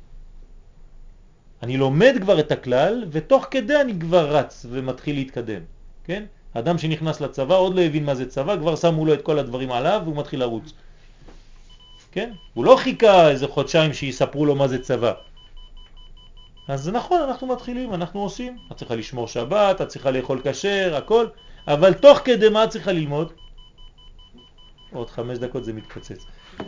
אני 1.62 1.76
לומד 1.76 2.14
כבר 2.20 2.40
את 2.40 2.52
הכלל 2.52 3.05
ותוך 3.11 3.46
כדי 3.50 3.80
אני 3.80 4.00
כבר 4.00 4.36
רץ 4.36 4.66
ומתחיל 4.70 5.14
להתקדם, 5.14 5.61
כן? 6.05 6.24
אדם 6.55 6.78
שנכנס 6.78 7.20
לצבא 7.20 7.57
עוד 7.57 7.74
לא 7.74 7.80
הבין 7.80 8.05
מה 8.05 8.14
זה 8.14 8.30
צבא, 8.30 8.57
כבר 8.57 8.76
שמו 8.76 9.07
לו 9.07 9.14
את 9.14 9.22
כל 9.22 9.38
הדברים 9.38 9.72
עליו 9.72 10.00
והוא 10.05 10.16
מתחיל 10.16 10.40
לרוץ. 10.40 10.72
כן? 12.12 12.32
הוא 12.55 12.64
לא 12.64 12.76
חיכה 12.76 13.30
איזה 13.30 13.48
חודשיים 13.48 13.92
שיספרו 13.92 14.46
לו 14.46 14.55
מה 14.55 14.68
זה 14.68 14.82
צבא. 14.82 15.12
אז 16.68 16.82
זה 16.82 16.92
נכון, 16.92 17.22
אנחנו 17.22 17.46
מתחילים, 17.46 17.94
אנחנו 17.94 18.20
עושים. 18.20 18.59
את 18.72 18.76
צריכה 18.76 18.94
לשמור 18.94 19.28
שבת, 19.28 19.80
את 19.80 19.88
צריכה 19.88 20.11
לאכול 20.11 20.40
כשר, 20.44 20.96
הכל, 20.96 21.26
אבל 21.68 21.94
תוך 21.94 22.18
כדי 22.24 22.48
מה 22.48 22.64
את 22.64 22.70
צריכה 22.70 22.92
ללמוד? 22.92 23.32
עוד 24.92 25.11
חמש 25.11 25.38
דקות 25.38 25.64
זה 25.64 25.72
מתפוצץ. 25.72 26.24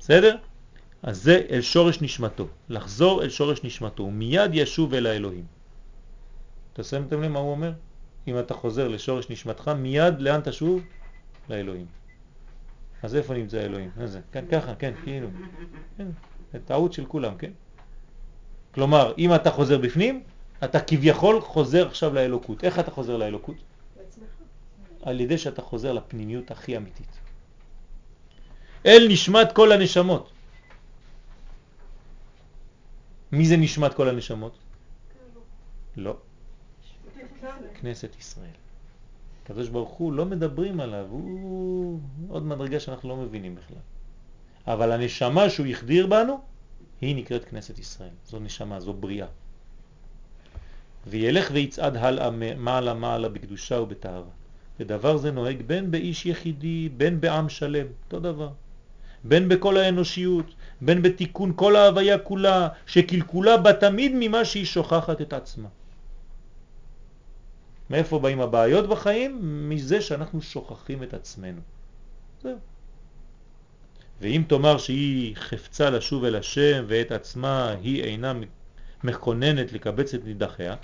בסדר? 0.00 0.36
אז 1.02 1.22
זה 1.22 1.42
אל 1.50 1.60
שורש 1.60 2.02
נשמתו, 2.02 2.46
לחזור 2.68 3.22
אל 3.22 3.28
שורש 3.28 3.64
נשמתו, 3.64 4.02
ומיד 4.02 4.50
ישוב 4.54 4.94
אל 4.94 5.06
האלוהים. 5.06 5.44
אתה 6.72 6.84
שמתם 6.84 7.22
לב 7.22 7.30
מה 7.30 7.38
הוא 7.38 7.50
אומר? 7.50 7.72
אם 8.28 8.38
אתה 8.38 8.54
חוזר 8.54 8.88
לשורש 8.88 9.30
נשמתך, 9.30 9.68
מיד 9.68 10.20
לאן 10.20 10.40
תשוב? 10.44 10.82
לאלוהים. 11.50 11.86
אז 13.02 13.16
איפה 13.16 13.34
נמצא 13.34 13.58
האלוהים? 13.58 13.90
איזה? 14.00 14.20
כן, 14.32 14.44
ככה, 14.50 14.74
כן, 14.74 14.92
כאילו. 15.04 15.28
כן, 15.96 16.06
זה 16.52 16.58
טעות 16.64 16.92
של 16.92 17.04
כולם, 17.04 17.36
כן? 17.36 17.50
כלומר, 18.74 19.12
אם 19.18 19.34
אתה 19.34 19.50
חוזר 19.50 19.78
בפנים, 19.78 20.22
אתה 20.64 20.80
כביכול 20.80 21.40
חוזר 21.40 21.86
עכשיו 21.86 22.14
לאלוקות. 22.14 22.64
איך 22.64 22.78
אתה 22.78 22.90
חוזר 22.90 23.16
לאלוקות? 23.16 23.56
על 25.02 25.20
ידי 25.20 25.38
שאתה 25.38 25.62
חוזר 25.62 25.92
לפנימיות 25.92 26.50
הכי 26.50 26.76
אמיתית. 26.76 27.18
אל 28.86 29.06
נשמת 29.08 29.52
כל 29.52 29.72
הנשמות. 29.72 30.31
מי 33.32 33.46
זה 33.46 33.56
נשמת 33.56 33.94
כל 33.94 34.08
הנשמות? 34.08 34.58
לא. 35.96 36.16
כנסת 37.80 38.16
ישראל. 38.18 38.56
הקדוש 39.44 39.68
ברוך 39.68 39.90
הוא 39.90 40.12
לא 40.12 40.24
מדברים 40.24 40.80
עליו, 40.80 41.06
הוא 41.10 42.00
עוד 42.28 42.42
מדרגה 42.42 42.80
שאנחנו 42.80 43.08
לא 43.08 43.16
מבינים 43.16 43.54
בכלל. 43.54 43.82
אבל 44.66 44.92
הנשמה 44.92 45.50
שהוא 45.50 45.66
החדיר 45.66 46.06
בנו, 46.06 46.40
היא 47.00 47.16
נקראת 47.16 47.44
כנסת 47.44 47.78
ישראל. 47.78 48.14
זו 48.26 48.38
נשמה, 48.38 48.80
זו 48.80 48.92
בריאה. 48.92 49.26
וילך 51.06 51.50
ויצעד 51.52 51.96
הלאה 51.96 52.30
מעלה 52.56 52.94
מעלה 52.94 53.28
בקדושה 53.28 53.80
ובתארה. 53.80 54.30
ודבר 54.80 55.16
זה 55.16 55.30
נוהג 55.30 55.62
בין 55.62 55.90
באיש 55.90 56.26
יחידי, 56.26 56.88
בין 56.96 57.20
בעם 57.20 57.48
שלם, 57.48 57.86
אותו 58.04 58.20
דבר. 58.20 58.50
בין 59.24 59.48
בכל 59.48 59.76
האנושיות, 59.76 60.54
בין 60.80 61.02
בתיקון 61.02 61.52
כל 61.56 61.76
ההוויה 61.76 62.18
כולה, 62.18 62.68
שקלקולה 62.86 63.56
בה 63.56 63.72
תמיד 63.72 64.12
ממה 64.14 64.44
שהיא 64.44 64.64
שוכחת 64.64 65.20
את 65.20 65.32
עצמה. 65.32 65.68
מאיפה 67.90 68.18
באים 68.18 68.40
הבעיות 68.40 68.88
בחיים? 68.88 69.38
מזה 69.68 70.00
שאנחנו 70.00 70.42
שוכחים 70.42 71.02
את 71.02 71.14
עצמנו. 71.14 71.60
זהו. 72.42 72.58
ואם 74.20 74.42
תאמר 74.48 74.78
שהיא 74.78 75.36
חפצה 75.36 75.90
לשוב 75.90 76.24
אל 76.24 76.36
השם 76.36 76.84
ואת 76.88 77.12
עצמה 77.12 77.70
היא 77.70 78.04
אינה 78.04 78.32
מכוננת 79.04 79.72
לקבץ 79.72 80.14
את 80.14 80.24
נידחיה, 80.24 80.74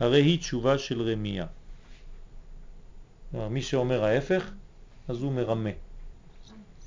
הרי 0.00 0.22
היא 0.22 0.38
תשובה 0.38 0.78
של 0.78 1.02
רמייה. 1.02 1.46
מי 3.32 3.62
שאומר 3.62 4.04
ההפך, 4.04 4.50
אז 5.08 5.22
הוא 5.22 5.32
מרמה. 5.32 5.70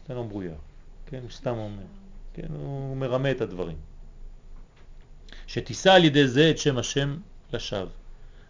לא 0.10 0.24
מברויר. 0.24 0.71
כן, 1.12 1.22
סתם 1.32 1.58
אומר. 1.58 1.84
כן, 2.34 2.48
הוא 2.54 2.98
מרמה 2.98 3.32
את 3.32 3.42
הדברים. 3.42 3.78
שתישא 5.48 5.94
על 5.94 6.04
ידי 6.04 6.28
זה 6.28 6.50
את 6.50 6.58
שם 6.58 6.78
השם 6.78 7.18
לשווא. 7.54 7.86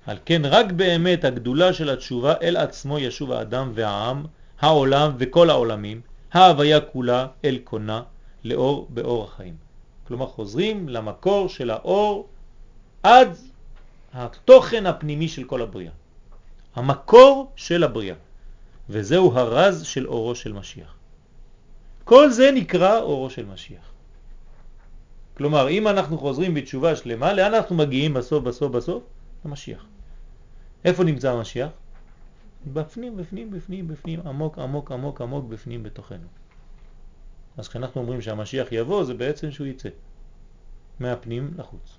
על 0.05 0.17
כן 0.25 0.41
רק 0.45 0.71
באמת 0.71 1.23
הגדולה 1.23 1.73
של 1.73 1.89
התשובה 1.89 2.33
אל 2.41 2.57
עצמו 2.57 2.99
ישוב 2.99 3.31
האדם 3.31 3.71
והעם, 3.73 4.25
העולם 4.59 5.11
וכל 5.17 5.49
העולמים, 5.49 6.01
ההוויה 6.31 6.81
כולה 6.81 7.27
אל 7.45 7.59
קונה 7.63 8.03
לאור 8.43 8.87
באור 8.89 9.23
החיים. 9.23 9.55
כלומר 10.07 10.27
חוזרים 10.27 10.89
למקור 10.89 11.49
של 11.49 11.69
האור 11.69 12.27
עד 13.03 13.37
התוכן 14.13 14.85
הפנימי 14.85 15.27
של 15.27 15.43
כל 15.43 15.61
הבריאה. 15.61 15.91
המקור 16.75 17.51
של 17.55 17.83
הבריאה. 17.83 18.15
וזהו 18.89 19.37
הרז 19.37 19.85
של 19.85 20.07
אורו 20.07 20.35
של 20.35 20.53
משיח. 20.53 21.00
כל 22.03 22.29
זה 22.29 22.51
נקרא 22.51 22.99
אורו 22.99 23.29
של 23.29 23.45
משיח. 23.45 23.91
כלומר, 25.37 25.69
אם 25.69 25.87
אנחנו 25.87 26.17
חוזרים 26.17 26.53
בתשובה 26.53 26.95
שלמה, 26.95 27.33
לאן 27.33 27.53
אנחנו 27.53 27.75
מגיעים 27.75 28.13
בסוף 28.13 28.43
בסוף 28.43 28.71
בסוף? 28.71 29.03
למשיח. 29.45 29.85
איפה 30.85 31.03
נמצא 31.03 31.31
המשיח? 31.31 31.69
בפנים, 32.73 33.17
בפנים, 33.17 33.51
בפנים, 33.51 33.87
בפנים, 33.87 34.19
עמוק, 34.25 34.59
עמוק, 34.59 34.91
עמוק, 34.91 35.21
עמוק 35.21 35.45
בפנים 35.45 35.83
בתוכנו. 35.83 36.27
אז 37.57 37.67
כשאנחנו 37.67 38.01
אומרים 38.01 38.21
שהמשיח 38.21 38.67
יבוא, 38.71 39.03
זה 39.03 39.13
בעצם 39.13 39.51
שהוא 39.51 39.67
יצא 39.67 39.89
מהפנים 40.99 41.51
לחוץ. 41.57 41.97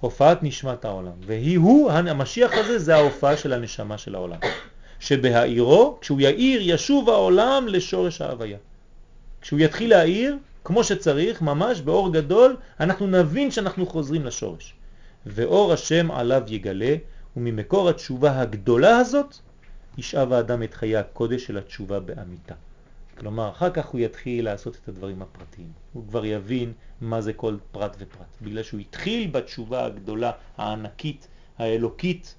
הופעת 0.00 0.42
נשמת 0.42 0.84
העולם, 0.84 1.12
והיא 1.26 1.58
הוא, 1.58 1.90
המשיח 1.90 2.50
הזה 2.54 2.78
זה 2.78 2.96
ההופעה 2.96 3.36
של 3.36 3.52
הנשמה 3.52 3.98
של 3.98 4.14
העולם. 4.14 4.38
שבהאירו, 5.00 5.98
כשהוא 6.00 6.20
יאיר, 6.20 6.60
ישוב 6.62 7.10
העולם 7.10 7.68
לשורש 7.68 8.20
ההוויה. 8.20 8.58
כשהוא 9.40 9.60
יתחיל 9.60 9.90
להאיר, 9.90 10.36
כמו 10.64 10.84
שצריך, 10.84 11.42
ממש 11.42 11.80
באור 11.80 12.12
גדול, 12.12 12.56
אנחנו 12.80 13.06
נבין 13.06 13.50
שאנחנו 13.50 13.86
חוזרים 13.86 14.24
לשורש. 14.24 14.74
ואור 15.26 15.72
השם 15.72 16.10
עליו 16.10 16.42
יגלה, 16.46 16.96
וממקור 17.36 17.88
התשובה 17.88 18.40
הגדולה 18.40 18.96
הזאת, 18.96 19.34
ישאב 19.98 20.32
האדם 20.32 20.62
את 20.62 20.74
חיי 20.74 20.96
הקודש 20.96 21.46
של 21.46 21.58
התשובה 21.58 22.00
באמיתה. 22.00 22.54
כלומר, 23.18 23.48
אחר 23.50 23.70
כך 23.70 23.86
הוא 23.86 24.00
יתחיל 24.00 24.44
לעשות 24.44 24.78
את 24.82 24.88
הדברים 24.88 25.22
הפרטיים. 25.22 25.72
הוא 25.92 26.04
כבר 26.08 26.24
יבין 26.24 26.72
מה 27.00 27.20
זה 27.20 27.32
כל 27.32 27.56
פרט 27.72 27.96
ופרט. 27.98 28.36
בגלל 28.42 28.62
שהוא 28.62 28.80
התחיל 28.80 29.30
בתשובה 29.30 29.84
הגדולה, 29.84 30.32
הענקית, 30.56 31.28
האלוקית, 31.58 32.34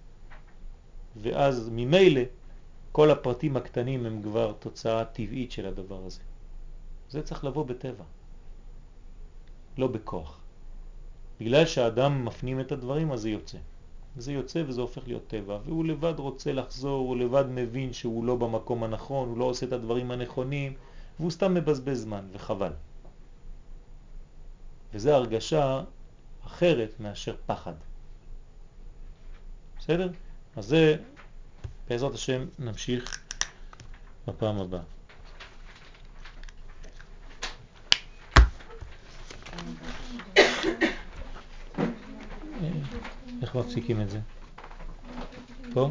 ואז 1.22 1.70
ממילא 1.72 2.22
כל 2.92 3.12
הפרטים 3.12 3.58
הקטנים 3.58 4.06
הם 4.06 4.22
כבר 4.22 4.54
תוצאה 4.60 5.06
טבעית 5.06 5.52
של 5.52 5.66
הדבר 5.66 6.00
הזה. 6.06 6.20
זה 7.10 7.22
צריך 7.22 7.44
לבוא 7.46 7.66
בטבע, 7.66 8.04
לא 9.78 9.88
בכוח. 9.88 10.40
בגלל 11.40 11.66
שהאדם 11.66 12.26
מפנים 12.26 12.60
את 12.60 12.72
הדברים, 12.72 13.12
אז 13.12 13.22
זה 13.22 13.30
יוצא. 13.30 13.58
זה 14.18 14.34
יוצא 14.34 14.64
וזה 14.68 14.82
הופך 14.82 15.08
להיות 15.08 15.28
טבע, 15.28 15.60
והוא 15.66 15.86
לבד 15.86 16.14
רוצה 16.18 16.54
לחזור, 16.54 17.08
הוא 17.08 17.18
לבד 17.18 17.46
מבין 17.50 17.94
שהוא 17.94 18.26
לא 18.26 18.36
במקום 18.36 18.84
הנכון, 18.84 19.30
הוא 19.30 19.38
לא 19.38 19.46
עושה 19.46 19.66
את 19.66 19.72
הדברים 19.72 20.12
הנכונים, 20.12 20.74
והוא 21.20 21.32
סתם 21.32 21.54
מבזבז 21.54 22.02
זמן, 22.02 22.28
וחבל. 22.32 22.72
וזו 24.94 25.12
הרגשה 25.12 25.84
אחרת 26.46 27.00
מאשר 27.00 27.36
פחד. 27.46 27.74
בסדר? 29.80 30.10
אז 30.56 30.66
זה, 30.66 30.96
בעזרת 31.90 32.14
השם, 32.14 32.46
נמשיך 32.60 33.20
בפעם 34.28 34.60
הבאה. 34.60 34.99
איך 43.50 43.56
מפסיקים 43.58 44.02
את 44.02 44.10
זה? 44.10 44.20
פה? 45.74 45.90